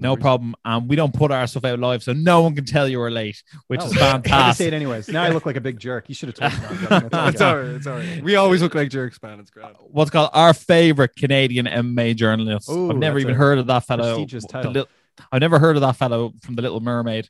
No 0.00 0.16
problem. 0.16 0.54
Um, 0.64 0.86
we 0.86 0.94
don't 0.94 1.12
put 1.12 1.32
our 1.32 1.44
stuff 1.48 1.64
out 1.64 1.80
live, 1.80 2.04
so 2.04 2.12
no 2.12 2.42
one 2.42 2.54
can 2.54 2.64
tell 2.64 2.86
you 2.88 3.00
we're 3.00 3.10
late, 3.10 3.42
which 3.66 3.80
Oh, 3.82 3.86
is 3.86 3.98
I 4.00 4.20
had 4.24 4.52
say 4.52 4.68
it 4.68 4.72
anyways. 4.72 5.08
Now 5.08 5.24
I 5.24 5.30
look 5.30 5.44
like 5.44 5.56
a 5.56 5.60
big 5.60 5.80
jerk. 5.80 6.08
You 6.08 6.14
should 6.14 6.28
have 6.28 6.36
told 6.36 6.80
me. 6.80 6.86
that. 6.86 7.02
It's 7.04 7.34
it's 7.34 7.42
okay. 7.42 7.44
all 7.44 7.56
right. 7.56 7.66
It's 7.74 7.86
all 7.88 7.96
right. 7.96 8.22
We 8.22 8.36
always 8.36 8.62
look 8.62 8.76
like 8.76 8.90
jerks, 8.90 9.20
man. 9.20 9.40
It's 9.40 9.50
great. 9.50 9.66
What's 9.80 10.10
called 10.12 10.30
our 10.34 10.54
favorite 10.54 11.16
Canadian 11.16 11.66
MMA 11.66 12.14
journalist. 12.14 12.70
Ooh, 12.70 12.90
I've 12.92 12.96
never 12.96 13.18
even 13.18 13.34
a 13.34 13.38
heard 13.38 13.58
of 13.58 13.66
that 13.66 13.86
fellow. 13.86 14.14
prestigious 14.14 14.44
title. 14.44 14.70
Lit- 14.72 14.88
I've 15.32 15.40
never 15.40 15.58
heard 15.58 15.74
of 15.76 15.80
that 15.82 15.96
fellow 15.96 16.32
from 16.42 16.54
The 16.54 16.62
Little 16.62 16.78
Mermaid. 16.80 17.28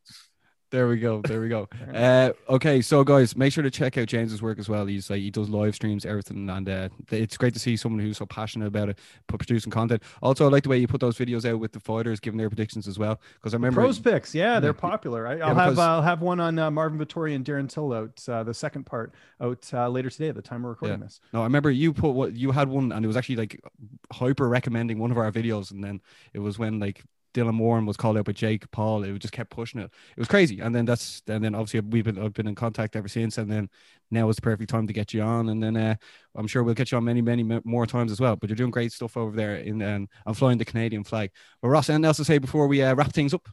There 0.71 0.87
we 0.87 0.99
go. 0.99 1.23
There 1.23 1.41
we 1.41 1.49
go. 1.49 1.69
Uh, 1.99 2.33
okay, 2.49 2.81
so 2.83 3.03
guys, 3.03 3.35
make 3.35 3.53
sure 3.53 3.63
to 3.63 3.71
check 3.71 3.97
out 3.97 4.07
James's 4.07 4.41
work 4.43 4.59
as 4.59 4.69
well. 4.69 4.85
He's 4.87 5.09
like 5.11 5.21
he 5.21 5.31
does 5.31 5.49
live 5.49 5.75
streams, 5.75 6.05
everything, 6.05 6.49
and 6.49 6.69
uh, 6.69 6.89
it's 7.11 7.37
great 7.37 7.55
to 7.55 7.59
see 7.59 7.77
someone 7.77 8.01
who's 8.01 8.19
so 8.19 8.27
passionate 8.27 8.67
about 8.67 8.91
it, 8.91 8.99
producing 9.27 9.73
content. 9.73 10.03
Also, 10.23 10.47
I 10.47 10.49
like 10.51 10.63
the 10.63 10.69
way 10.69 10.79
you 10.79 10.87
put 10.87 11.01
those 11.01 11.17
videos 11.17 11.45
out 11.51 11.59
with 11.59 11.73
the 11.73 11.81
fighters 11.81 12.21
giving 12.21 12.37
their 12.39 12.51
predictions 12.51 12.87
as 12.87 12.99
well. 12.99 13.21
Because 13.35 13.55
I 13.55 13.57
remember 13.57 13.81
Pros 13.81 13.99
picks, 13.99 14.35
yeah, 14.35 14.61
they're 14.61 14.71
Yeah. 14.71 14.81
popular. 14.81 15.27
I, 15.27 15.37
Yeah, 15.37 15.47
I'll 15.49 15.55
have 15.55 15.79
I'll 15.79 16.03
have 16.03 16.21
one 16.21 16.41
on 16.41 16.59
uh, 16.59 16.71
Marvin 16.71 16.99
Vettori 16.99 17.35
and 17.35 17.45
Darren 17.45 17.69
Till 17.69 17.93
out. 17.93 18.23
Uh, 18.29 18.45
the 18.45 18.55
second 18.55 18.85
part 18.85 19.15
out 19.41 19.69
uh, 19.73 19.89
later 19.89 20.11
today 20.11 20.29
at 20.29 20.35
the 20.37 20.43
time 20.43 20.63
we're 20.63 20.71
recording 20.71 21.01
this. 21.01 21.21
No, 21.33 21.41
I 21.41 21.45
remember 21.45 21.71
you 21.71 21.93
put 21.93 22.11
what 22.11 22.35
you 22.37 22.53
had 22.53 22.69
one, 22.69 22.93
and 22.93 23.05
it 23.05 23.09
was 23.09 23.17
actually 23.17 23.37
like 23.37 23.61
hyper 24.13 24.49
recommending 24.49 24.99
one 24.99 25.11
of 25.11 25.19
our 25.19 25.33
videos, 25.33 25.71
and 25.71 25.83
then 25.83 26.01
it 26.35 26.39
was 26.41 26.59
when 26.59 26.79
like 26.79 27.03
Dylan 27.39 27.59
Warren 27.59 27.87
was 27.87 27.97
called 27.97 28.19
out 28.19 28.25
by 28.25 28.33
Jake 28.33 28.69
Paul. 28.71 29.05
It 29.05 29.17
just 29.19 29.33
kept 29.33 29.51
pushing 29.51 29.81
it. 29.81 29.91
It 30.17 30.19
was 30.19 30.29
crazy, 30.29 30.59
and 30.61 30.75
then 30.75 30.85
that's 30.85 31.23
and 31.29 31.45
then 31.45 31.55
obviously 31.55 31.81
we've 31.81 32.05
been 32.05 32.19
I've 32.19 32.33
been 32.33 32.49
in 32.49 32.55
contact 32.55 32.97
ever 32.97 33.09
since, 33.09 33.39
and 33.39 33.51
then 33.51 33.69
now 34.11 34.29
is 34.29 34.37
the 34.37 34.43
perfect 34.43 34.71
time 34.71 34.87
to 34.87 34.93
get 34.93 35.15
you 35.15 35.23
on, 35.23 35.49
and 35.51 35.63
then 35.63 35.77
uh, 35.77 35.95
I'm 36.35 36.49
sure 36.49 36.63
we'll 36.63 36.75
get 36.75 36.91
you 36.91 36.99
on 36.99 37.05
many 37.05 37.23
many 37.23 37.45
more 37.65 37.87
times 37.87 38.11
as 38.11 38.21
well. 38.21 38.37
But 38.37 38.51
you're 38.51 38.57
doing 38.57 38.73
great 38.73 38.93
stuff 38.93 39.17
over 39.17 39.37
there 39.37 39.57
in 39.57 39.81
um, 39.83 40.09
I'm 40.27 40.35
flying 40.35 40.59
the 40.59 40.65
Canadian 40.65 41.05
flag. 41.05 41.31
But 41.63 41.69
Ross, 41.69 41.89
anything 41.89 42.07
else 42.07 42.17
to 42.17 42.25
say 42.25 42.39
before 42.39 42.67
we 42.67 42.83
uh, 42.83 42.95
wrap 42.95 43.13
things 43.13 43.33
up? 43.33 43.49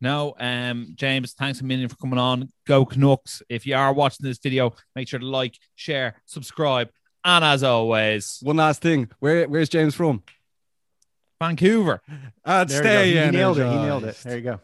No, 0.00 0.34
um, 0.38 0.92
James, 0.96 1.32
thanks 1.32 1.60
a 1.60 1.64
million 1.64 1.88
for 1.88 1.96
coming 1.96 2.18
on. 2.18 2.50
Go 2.66 2.84
Canucks. 2.84 3.42
If 3.48 3.66
you 3.66 3.74
are 3.76 3.92
watching 3.92 4.26
this 4.26 4.38
video, 4.38 4.74
make 4.94 5.08
sure 5.08 5.18
to 5.18 5.26
like, 5.26 5.56
share, 5.76 6.20
subscribe, 6.26 6.90
and 7.24 7.42
as 7.42 7.62
always, 7.62 8.38
One 8.42 8.56
last 8.56 8.82
thing, 8.82 9.10
where 9.20 9.48
where's 9.48 9.70
James 9.70 9.94
from? 9.94 10.22
Vancouver. 11.40 12.00
Uh, 12.44 12.64
there 12.64 12.76
you 12.78 12.82
go. 12.82 12.88
stay 12.88 13.24
He 13.26 13.30
nailed 13.30 13.58
it. 13.58 13.70
He 13.70 13.76
nailed 13.76 14.04
it. 14.04 14.16
There 14.24 14.36
you 14.36 14.42
go. 14.42 14.60